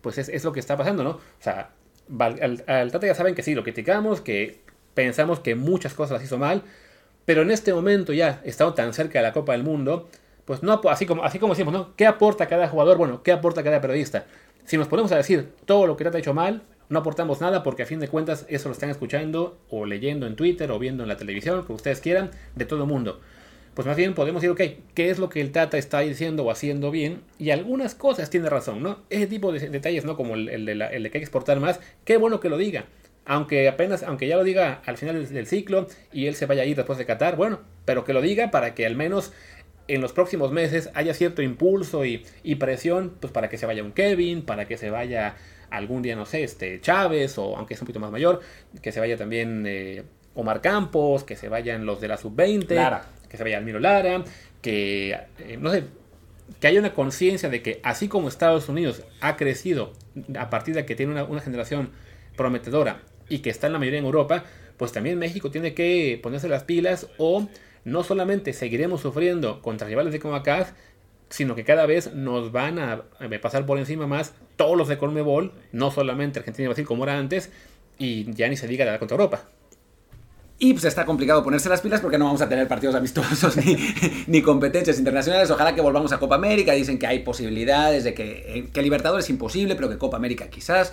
pues 0.00 0.18
es, 0.18 0.44
lo 0.44 0.52
que 0.52 0.60
está 0.60 0.76
pasando, 0.76 1.02
¿no? 1.02 1.10
O 1.10 1.20
sea, 1.40 1.72
al, 2.18 2.64
al 2.66 2.92
Tata 2.92 3.06
ya 3.06 3.14
saben 3.14 3.34
que 3.34 3.42
sí, 3.42 3.54
lo 3.54 3.62
criticamos, 3.62 4.20
que 4.20 4.62
pensamos 4.94 5.40
que 5.40 5.54
muchas 5.54 5.94
cosas 5.94 6.14
las 6.14 6.24
hizo 6.24 6.38
mal, 6.38 6.62
pero 7.24 7.42
en 7.42 7.50
este 7.50 7.72
momento 7.72 8.12
ya, 8.12 8.40
estando 8.44 8.74
tan 8.74 8.92
cerca 8.92 9.18
de 9.18 9.22
la 9.22 9.32
Copa 9.32 9.52
del 9.52 9.62
Mundo, 9.62 10.08
pues 10.44 10.62
no, 10.62 10.80
así 10.88 11.06
como, 11.06 11.22
así 11.24 11.38
como 11.38 11.54
decimos, 11.54 11.72
¿no? 11.72 11.94
¿Qué 11.96 12.06
aporta 12.06 12.46
cada 12.46 12.68
jugador? 12.68 12.98
Bueno, 12.98 13.22
¿qué 13.22 13.32
aporta 13.32 13.62
cada 13.62 13.80
periodista? 13.80 14.26
Si 14.64 14.76
nos 14.76 14.88
ponemos 14.88 15.12
a 15.12 15.16
decir 15.16 15.48
todo 15.64 15.86
lo 15.86 15.96
que 15.96 16.04
Tata 16.04 16.16
ha 16.18 16.20
hecho 16.20 16.34
mal, 16.34 16.62
no 16.88 16.98
aportamos 16.98 17.40
nada 17.40 17.62
porque 17.62 17.84
a 17.84 17.86
fin 17.86 18.00
de 18.00 18.08
cuentas 18.08 18.46
eso 18.48 18.68
lo 18.68 18.72
están 18.72 18.90
escuchando 18.90 19.58
o 19.70 19.86
leyendo 19.86 20.26
en 20.26 20.34
Twitter 20.34 20.70
o 20.72 20.78
viendo 20.78 21.04
en 21.04 21.08
la 21.08 21.16
televisión, 21.16 21.62
como 21.62 21.76
ustedes 21.76 22.00
quieran, 22.00 22.30
de 22.56 22.64
todo 22.64 22.82
el 22.82 22.88
mundo. 22.88 23.20
Pues 23.74 23.86
más 23.86 23.96
bien 23.96 24.14
podemos 24.14 24.42
decir, 24.42 24.50
ok, 24.50 24.92
¿qué 24.94 25.10
es 25.10 25.18
lo 25.18 25.28
que 25.28 25.40
el 25.40 25.52
Tata 25.52 25.78
está 25.78 26.00
diciendo 26.00 26.44
o 26.44 26.50
haciendo 26.50 26.90
bien? 26.90 27.20
Y 27.38 27.50
algunas 27.50 27.94
cosas 27.94 28.28
tiene 28.28 28.50
razón, 28.50 28.82
¿no? 28.82 28.98
Ese 29.08 29.28
tipo 29.28 29.52
de 29.52 29.68
detalles, 29.68 30.04
¿no? 30.04 30.16
Como 30.16 30.34
el, 30.34 30.66
de, 30.66 30.76
que 30.76 30.96
hay 30.96 31.10
que 31.10 31.18
exportar 31.18 31.60
más, 31.60 31.78
qué 32.04 32.16
bueno 32.16 32.40
que 32.40 32.48
lo 32.48 32.58
diga. 32.58 32.86
Aunque 33.30 33.68
apenas, 33.68 34.02
aunque 34.02 34.26
ya 34.26 34.36
lo 34.36 34.42
diga 34.42 34.82
al 34.86 34.98
final 34.98 35.32
del, 35.32 35.46
ciclo 35.46 35.86
y 36.12 36.26
él 36.26 36.34
se 36.34 36.46
vaya 36.46 36.62
a 36.62 36.64
ir 36.64 36.74
después 36.74 36.98
de 36.98 37.06
Qatar, 37.06 37.36
bueno, 37.36 37.60
pero 37.84 38.02
que 38.02 38.12
lo 38.12 38.20
diga 38.20 38.50
para 38.50 38.74
que 38.74 38.84
al 38.84 38.96
menos 38.96 39.32
en 39.86 40.00
los 40.00 40.12
próximos 40.12 40.50
meses 40.50 40.90
haya 40.94 41.14
cierto 41.14 41.40
impulso 41.40 42.04
y, 42.04 42.26
y, 42.42 42.56
presión, 42.56 43.14
pues 43.20 43.32
para 43.32 43.48
que 43.48 43.56
se 43.56 43.66
vaya 43.66 43.84
un 43.84 43.92
Kevin, 43.92 44.42
para 44.42 44.66
que 44.66 44.76
se 44.76 44.90
vaya 44.90 45.36
algún 45.70 46.02
día, 46.02 46.16
no 46.16 46.26
sé, 46.26 46.42
este 46.42 46.80
Chávez, 46.80 47.38
o 47.38 47.56
aunque 47.56 47.74
es 47.74 47.80
un 47.80 47.86
poquito 47.86 48.00
más 48.00 48.10
mayor, 48.10 48.40
que 48.82 48.90
se 48.90 48.98
vaya 48.98 49.16
también 49.16 49.64
eh, 49.64 50.02
Omar 50.34 50.60
Campos, 50.60 51.22
que 51.22 51.36
se 51.36 51.48
vayan 51.48 51.86
los 51.86 52.00
de 52.00 52.08
la 52.08 52.16
sub-20, 52.16 53.00
que 53.28 53.36
se 53.36 53.44
vaya 53.44 53.58
Almiro 53.58 53.78
Lara, 53.78 54.24
que, 54.60 55.16
eh, 55.38 55.56
no 55.56 55.70
sé, 55.70 55.84
que 56.58 56.66
haya 56.66 56.80
una 56.80 56.94
conciencia 56.94 57.48
de 57.48 57.62
que 57.62 57.80
así 57.84 58.08
como 58.08 58.26
Estados 58.26 58.68
Unidos 58.68 59.04
ha 59.20 59.36
crecido 59.36 59.92
a 60.36 60.50
partir 60.50 60.74
de 60.74 60.84
que 60.84 60.96
tiene 60.96 61.12
una, 61.12 61.22
una, 61.22 61.40
generación 61.40 61.90
prometedora 62.36 63.02
y 63.30 63.38
que 63.38 63.48
está 63.48 63.68
en 63.68 63.72
la 63.72 63.78
mayoría 63.78 64.00
en 64.00 64.04
Europa, 64.04 64.44
pues 64.76 64.92
también 64.92 65.18
México 65.18 65.50
tiene 65.50 65.72
que 65.72 66.20
ponerse 66.22 66.48
las 66.48 66.64
pilas 66.64 67.06
o 67.16 67.48
no 67.84 68.04
solamente 68.04 68.52
seguiremos 68.52 69.00
sufriendo 69.00 69.62
contra 69.62 69.86
rivales 69.86 70.12
de 70.12 70.20
CONCACAF, 70.20 70.72
sino 71.30 71.54
que 71.54 71.64
cada 71.64 71.86
vez 71.86 72.12
nos 72.12 72.52
van 72.52 72.78
a 72.78 73.04
pasar 73.40 73.64
por 73.64 73.78
encima 73.78 74.06
más 74.06 74.34
todos 74.56 74.76
los 74.76 74.88
de 74.88 74.98
Colmebol, 74.98 75.52
no 75.72 75.90
solamente 75.90 76.40
Argentina 76.40 76.64
y 76.64 76.68
Brasil 76.68 76.84
como 76.84 77.04
era 77.04 77.16
antes, 77.16 77.50
y 77.98 78.30
ya 78.34 78.48
ni 78.48 78.56
se 78.56 78.66
diga 78.66 78.84
la 78.84 78.98
contra 78.98 79.14
Europa. 79.14 79.44
Y 80.62 80.74
pues 80.74 80.84
está 80.84 81.06
complicado 81.06 81.42
ponerse 81.42 81.70
las 81.70 81.80
pilas 81.80 82.02
porque 82.02 82.18
no 82.18 82.26
vamos 82.26 82.42
a 82.42 82.48
tener 82.48 82.68
partidos 82.68 82.94
amistosos 82.94 83.56
ni, 83.64 83.78
ni, 84.26 84.42
competencias 84.42 84.98
internacionales. 84.98 85.50
Ojalá 85.50 85.74
que 85.74 85.80
volvamos 85.80 86.12
a 86.12 86.18
Copa 86.18 86.34
América. 86.34 86.72
Dicen 86.72 86.98
que 86.98 87.06
hay 87.06 87.20
posibilidades 87.20 88.04
de 88.04 88.12
que, 88.12 88.44
eh, 88.46 88.68
que 88.70 88.82
Libertadores 88.82 89.24
es 89.24 89.30
imposible, 89.30 89.74
pero 89.74 89.88
que 89.88 89.96
Copa 89.96 90.18
América 90.18 90.48
quizás 90.48 90.92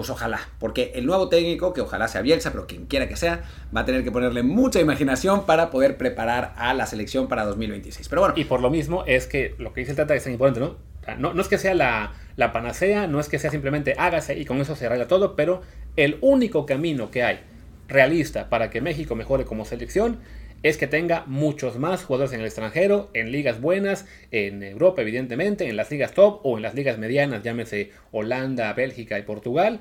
pues 0.00 0.08
ojalá, 0.08 0.40
porque 0.58 0.92
el 0.94 1.04
nuevo 1.04 1.28
técnico, 1.28 1.74
que 1.74 1.82
ojalá 1.82 2.08
sea 2.08 2.22
Bielsa, 2.22 2.52
pero 2.52 2.66
quien 2.66 2.86
quiera 2.86 3.06
que 3.06 3.16
sea, 3.16 3.42
va 3.76 3.82
a 3.82 3.84
tener 3.84 4.02
que 4.02 4.10
ponerle 4.10 4.42
mucha 4.42 4.80
imaginación 4.80 5.44
para 5.44 5.70
poder 5.70 5.98
preparar 5.98 6.54
a 6.56 6.72
la 6.72 6.86
selección 6.86 7.28
para 7.28 7.44
2026. 7.44 8.08
Pero 8.08 8.22
bueno. 8.22 8.34
Y 8.34 8.44
por 8.44 8.62
lo 8.62 8.70
mismo 8.70 9.04
es 9.06 9.26
que 9.26 9.54
lo 9.58 9.74
que 9.74 9.80
dice 9.80 9.90
el 9.90 9.98
Tata 9.98 10.14
es 10.14 10.24
tan 10.24 10.32
importante, 10.32 10.60
¿no? 10.60 11.34
no, 11.34 11.38
es 11.38 11.48
que 11.48 11.58
sea 11.58 11.74
la, 11.74 12.14
la 12.36 12.50
panacea, 12.50 13.08
no 13.08 13.20
es 13.20 13.28
que 13.28 13.38
sea 13.38 13.50
simplemente 13.50 13.94
hágase 13.98 14.38
y 14.38 14.46
con 14.46 14.58
eso 14.62 14.74
se 14.74 14.86
arregla 14.86 15.06
todo, 15.06 15.36
pero 15.36 15.60
el 15.96 16.16
único 16.22 16.64
camino 16.64 17.10
que 17.10 17.22
hay 17.22 17.40
realista 17.86 18.48
para 18.48 18.70
que 18.70 18.80
México 18.80 19.14
mejore 19.16 19.44
como 19.44 19.66
selección 19.66 20.16
es 20.62 20.76
que 20.76 20.86
tenga 20.86 21.24
muchos 21.26 21.78
más 21.78 22.04
jugadores 22.04 22.32
en 22.32 22.40
el 22.40 22.46
extranjero, 22.46 23.10
en 23.14 23.32
ligas 23.32 23.60
buenas, 23.60 24.06
en 24.30 24.62
Europa 24.62 25.02
evidentemente, 25.02 25.68
en 25.68 25.76
las 25.76 25.90
ligas 25.90 26.12
top 26.12 26.40
o 26.44 26.56
en 26.56 26.62
las 26.62 26.74
ligas 26.74 26.98
medianas, 26.98 27.42
llámese 27.42 27.90
Holanda, 28.12 28.72
Bélgica 28.74 29.18
y 29.18 29.22
Portugal. 29.22 29.80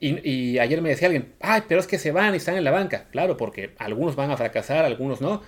Y, 0.00 0.58
ayer 0.58 0.82
me 0.82 0.88
decía 0.88 1.06
alguien, 1.06 1.32
ay, 1.40 1.62
pero 1.68 1.80
es 1.80 1.86
que 1.86 1.96
se 1.96 2.10
van 2.10 2.34
y 2.34 2.38
están 2.38 2.56
en 2.56 2.64
la 2.64 2.72
banca. 2.72 3.06
Claro, 3.12 3.36
porque 3.36 3.70
algunos 3.78 4.16
van 4.16 4.32
a 4.32 4.36
fracasar, 4.36 4.84
algunos 4.84 5.20
no. 5.20 5.42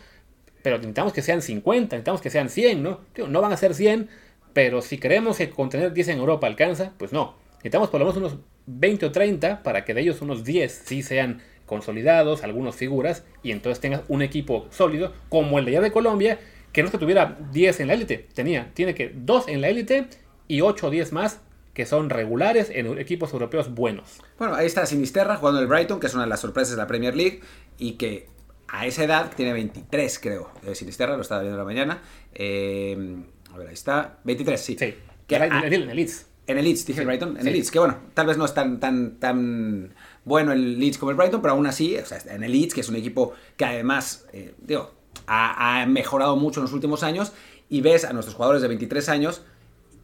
Pero 0.62 0.76
necesitamos 0.76 1.12
que 1.12 1.22
sean 1.22 1.42
50, 1.42 1.96
necesitamos 1.96 2.20
que 2.20 2.30
sean 2.30 2.48
100, 2.48 2.82
¿no? 2.82 3.00
no 3.28 3.40
van 3.40 3.52
a 3.52 3.56
ser 3.56 3.74
100, 3.74 4.08
pero 4.52 4.80
si 4.80 4.98
creemos 4.98 5.38
que 5.38 5.50
con 5.50 5.70
tener 5.70 5.92
10 5.92 6.08
en 6.08 6.18
Europa 6.18 6.46
alcanza, 6.46 6.92
pues 6.96 7.12
no. 7.12 7.34
Necesitamos 7.56 7.90
por 7.90 7.98
lo 7.98 8.06
menos 8.06 8.16
unos 8.18 8.38
20 8.66 9.06
o 9.06 9.12
30 9.12 9.62
para 9.62 9.84
que 9.84 9.92
de 9.92 10.02
ellos 10.02 10.22
unos 10.22 10.44
10 10.44 10.72
sí 10.86 11.02
sean 11.02 11.42
consolidados, 11.66 12.42
algunos 12.42 12.76
figuras, 12.76 13.24
y 13.42 13.50
entonces 13.50 13.80
tengas 13.80 14.02
un 14.08 14.22
equipo 14.22 14.66
sólido, 14.70 15.12
como 15.28 15.58
el 15.58 15.64
de 15.64 15.72
allá 15.72 15.80
de 15.82 15.92
Colombia, 15.92 16.38
que 16.72 16.82
no 16.82 16.86
es 16.86 16.92
que 16.92 16.98
tuviera 16.98 17.38
10 17.52 17.80
en 17.80 17.86
la 17.86 17.94
élite, 17.94 18.26
tenía, 18.34 18.70
tiene 18.74 18.94
que 18.94 19.12
2 19.14 19.48
en 19.48 19.60
la 19.60 19.68
élite 19.68 20.08
y 20.48 20.60
8 20.60 20.86
o 20.86 20.90
10 20.90 21.12
más 21.12 21.40
que 21.74 21.86
son 21.86 22.08
regulares 22.08 22.70
en 22.72 22.98
equipos 22.98 23.32
europeos 23.32 23.74
buenos. 23.74 24.20
Bueno, 24.38 24.54
ahí 24.54 24.66
está 24.66 24.86
Sinisterra 24.86 25.36
jugando 25.36 25.60
el 25.60 25.66
Brighton, 25.66 25.98
que 25.98 26.06
es 26.06 26.14
una 26.14 26.22
de 26.22 26.28
las 26.28 26.40
sorpresas 26.40 26.70
de 26.70 26.76
la 26.76 26.86
Premier 26.86 27.16
League, 27.16 27.40
y 27.78 27.92
que 27.92 28.28
a 28.68 28.86
esa 28.86 29.04
edad 29.04 29.32
tiene 29.34 29.52
23, 29.52 30.18
creo. 30.20 30.50
Eh, 30.64 30.74
Sinisterra, 30.74 31.16
lo 31.16 31.22
estaba 31.22 31.42
viendo 31.42 31.58
la 31.58 31.64
mañana. 31.64 32.00
Eh, 32.32 33.16
a 33.52 33.58
ver, 33.58 33.68
ahí 33.68 33.74
está. 33.74 34.18
23, 34.24 34.60
sí. 34.60 34.76
Sí. 34.78 34.94
Que, 35.26 35.36
en, 35.36 35.52
el 35.52 35.94
Leeds. 35.94 36.26
En 36.47 36.59
el 36.59 36.64
Leeds, 36.64 36.84
dije 36.86 37.01
el 37.01 37.07
Brighton. 37.07 37.36
En 37.38 37.47
el 37.47 37.53
Leeds, 37.55 37.70
que 37.70 37.78
bueno, 37.78 37.97
tal 38.12 38.26
vez 38.26 38.36
no 38.36 38.45
es 38.45 38.53
tan, 38.53 38.78
tan, 38.78 39.18
tan 39.18 39.95
bueno 40.24 40.53
el 40.53 40.78
Leeds 40.78 40.99
como 40.99 41.11
el 41.11 41.16
Brighton, 41.16 41.40
pero 41.40 41.55
aún 41.55 41.66
así, 41.66 41.97
o 41.97 42.05
sea, 42.05 42.18
en 42.26 42.42
el 42.42 42.53
Leeds, 42.53 42.74
que 42.74 42.82
es 42.82 42.88
un 42.88 42.97
equipo 42.97 43.32
que 43.57 43.64
además, 43.64 44.26
eh, 44.32 44.55
digo, 44.59 44.92
ha, 45.26 45.80
ha 45.80 45.86
mejorado 45.86 46.36
mucho 46.36 46.61
en 46.61 46.64
los 46.64 46.72
últimos 46.72 47.03
años, 47.03 47.32
y 47.68 47.80
ves 47.80 48.05
a 48.05 48.12
nuestros 48.12 48.34
jugadores 48.34 48.62
de 48.62 48.68
23 48.68 49.09
años 49.09 49.42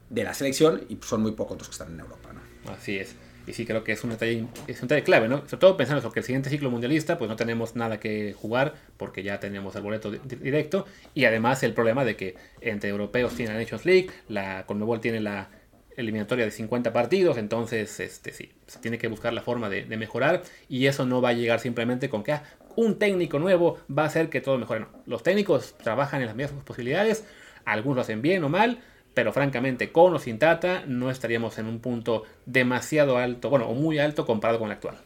de 0.09 0.24
la 0.24 0.34
selección 0.34 0.82
y 0.88 0.99
son 1.03 1.22
muy 1.22 1.32
pocos 1.32 1.59
los 1.59 1.68
que 1.68 1.72
están 1.72 1.93
en 1.93 2.01
Europa. 2.01 2.30
¿no? 2.32 2.72
Así 2.72 2.97
es. 2.97 3.14
Y 3.47 3.53
sí 3.53 3.64
creo 3.64 3.84
que 3.84 3.93
es 3.93 4.05
un 4.05 4.11
detalle, 4.11 4.47
es 4.66 4.82
un 4.82 4.88
detalle 4.88 5.03
clave, 5.03 5.28
¿no? 5.28 5.38
Sobre 5.38 5.59
todo 5.59 5.76
pensando 5.76 6.12
que 6.12 6.20
el 6.20 6.26
siguiente 6.26 6.51
ciclo 6.51 6.70
mundialista, 6.70 7.18
pues 7.18 7.28
no 7.28 7.36
tenemos 7.36 7.74
nada 7.74 7.99
que 7.99 8.34
jugar 8.34 8.74
porque 8.97 9.22
ya 9.22 9.41
tenemos 9.41 9.74
el 9.76 9.82
boleto 9.82 10.11
directo. 10.11 10.86
Y 11.14 11.24
además 11.24 11.62
el 11.62 11.72
problema 11.72 12.05
de 12.05 12.16
que 12.16 12.36
entre 12.61 12.91
europeos 12.91 13.34
tiene 13.34 13.55
la 13.55 13.59
Nations 13.59 13.86
League, 13.86 14.11
la 14.28 14.66
Conmebol 14.66 15.01
tiene 15.01 15.20
la 15.20 15.49
eliminatoria 15.97 16.45
de 16.45 16.51
50 16.51 16.93
partidos, 16.93 17.36
entonces 17.36 18.01
este, 18.01 18.32
sí, 18.32 18.51
se 18.66 18.78
tiene 18.78 18.99
que 18.99 19.09
buscar 19.09 19.32
la 19.32 19.43
forma 19.43 19.68
de, 19.68 19.84
mejorar 19.97 20.43
y 20.68 20.86
eso 20.86 21.05
no 21.05 21.20
va 21.20 21.30
a 21.30 21.32
llegar 21.32 21.61
simplemente 21.61 22.09
con 22.09 22.22
que 22.22 22.32
ah, 22.32 22.43
un 22.76 22.99
técnico 22.99 23.38
nuevo 23.38 23.78
va 23.97 24.05
a 24.05 24.07
hacer 24.07 24.30
que 24.30 24.41
todo 24.41 24.59
mejore. 24.59 24.80
No, 24.80 24.88
los 25.07 25.22
técnicos 25.22 25.74
trabajan 25.82 26.20
en 26.20 26.26
las 26.28 26.36
mismas 26.36 26.64
posibilidades, 26.64 27.24
algunos 27.64 27.97
lo 27.97 28.03
hacen 28.03 28.22
bien 28.22 28.43
o 28.45 28.49
mal, 28.49 28.80
pero 29.14 29.32
francamente 29.32 29.91
con 29.93 30.14
o 30.14 30.18
sin 30.18 30.38
Tata 30.38 30.84
no 30.86 31.11
estaríamos 31.11 31.59
en 31.59 31.66
un 31.66 31.80
punto 31.80 32.24
demasiado 32.47 33.18
alto, 33.18 33.51
bueno, 33.51 33.66
o 33.66 33.74
muy 33.74 33.99
alto 33.99 34.24
comparado 34.24 34.59
con 34.59 34.68
el 34.68 34.74
actual. 34.74 34.97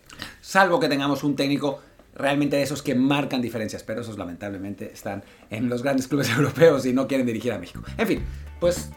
Salvo 0.40 0.78
que 0.78 0.88
tengamos 0.88 1.24
un 1.24 1.36
técnico 1.36 1.80
realmente 2.14 2.56
de 2.56 2.62
esos 2.62 2.82
que 2.82 2.94
marcan 2.94 3.42
diferencias, 3.42 3.82
pero 3.82 4.00
esos 4.00 4.18
lamentablemente 4.18 4.90
están 4.92 5.24
en 5.50 5.68
los 5.68 5.82
grandes 5.82 6.08
clubes 6.08 6.30
europeos 6.36 6.86
y 6.86 6.92
no 6.92 7.06
quieren 7.06 7.26
dirigir 7.26 7.52
a 7.52 7.58
México. 7.58 7.82
En 7.96 8.06
fin, 8.06 8.22
pues 8.60 8.90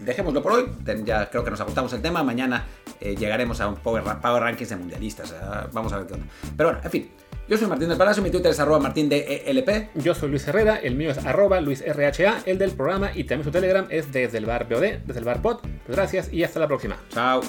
dejémoslo 0.00 0.42
por 0.42 0.52
hoy, 0.52 0.66
ya 1.04 1.28
creo 1.30 1.44
que 1.44 1.50
nos 1.50 1.60
agotamos 1.60 1.92
el 1.92 2.02
tema, 2.02 2.22
mañana 2.22 2.66
eh, 3.00 3.16
llegaremos 3.16 3.60
a 3.60 3.68
un 3.68 3.76
Power, 3.76 4.02
power 4.20 4.42
Rankings 4.42 4.70
de 4.70 4.76
mundialistas, 4.76 5.34
vamos 5.72 5.92
a 5.92 5.98
ver 5.98 6.06
qué 6.06 6.14
onda. 6.14 6.26
Pero 6.56 6.70
bueno, 6.70 6.84
en 6.84 6.90
fin, 6.90 7.10
yo 7.48 7.56
soy 7.56 7.66
Martín 7.66 7.88
del 7.88 7.96
Palacio, 7.96 8.22
mi 8.22 8.30
Twitter 8.30 8.50
es 8.50 8.60
arroba 8.60 8.78
martín 8.78 9.08
de 9.08 9.44
ELP. 9.46 9.88
Yo 9.94 10.14
soy 10.14 10.28
Luis 10.28 10.46
Herrera, 10.46 10.76
el 10.76 10.96
mío 10.96 11.10
es 11.10 11.24
arroba 11.24 11.62
luisrha, 11.62 12.42
el 12.44 12.58
del 12.58 12.72
programa 12.72 13.10
y 13.14 13.24
también 13.24 13.44
su 13.44 13.50
Telegram 13.50 13.86
es 13.88 14.12
desde 14.12 14.36
el 14.36 14.44
bar 14.44 14.68
BOD, 14.68 14.98
desde 15.06 15.18
el 15.20 15.24
bar 15.24 15.40
POD. 15.40 15.60
Pues 15.86 15.96
gracias 15.96 16.30
y 16.30 16.44
hasta 16.44 16.60
la 16.60 16.66
próxima. 16.66 16.98
Chao. 17.08 17.40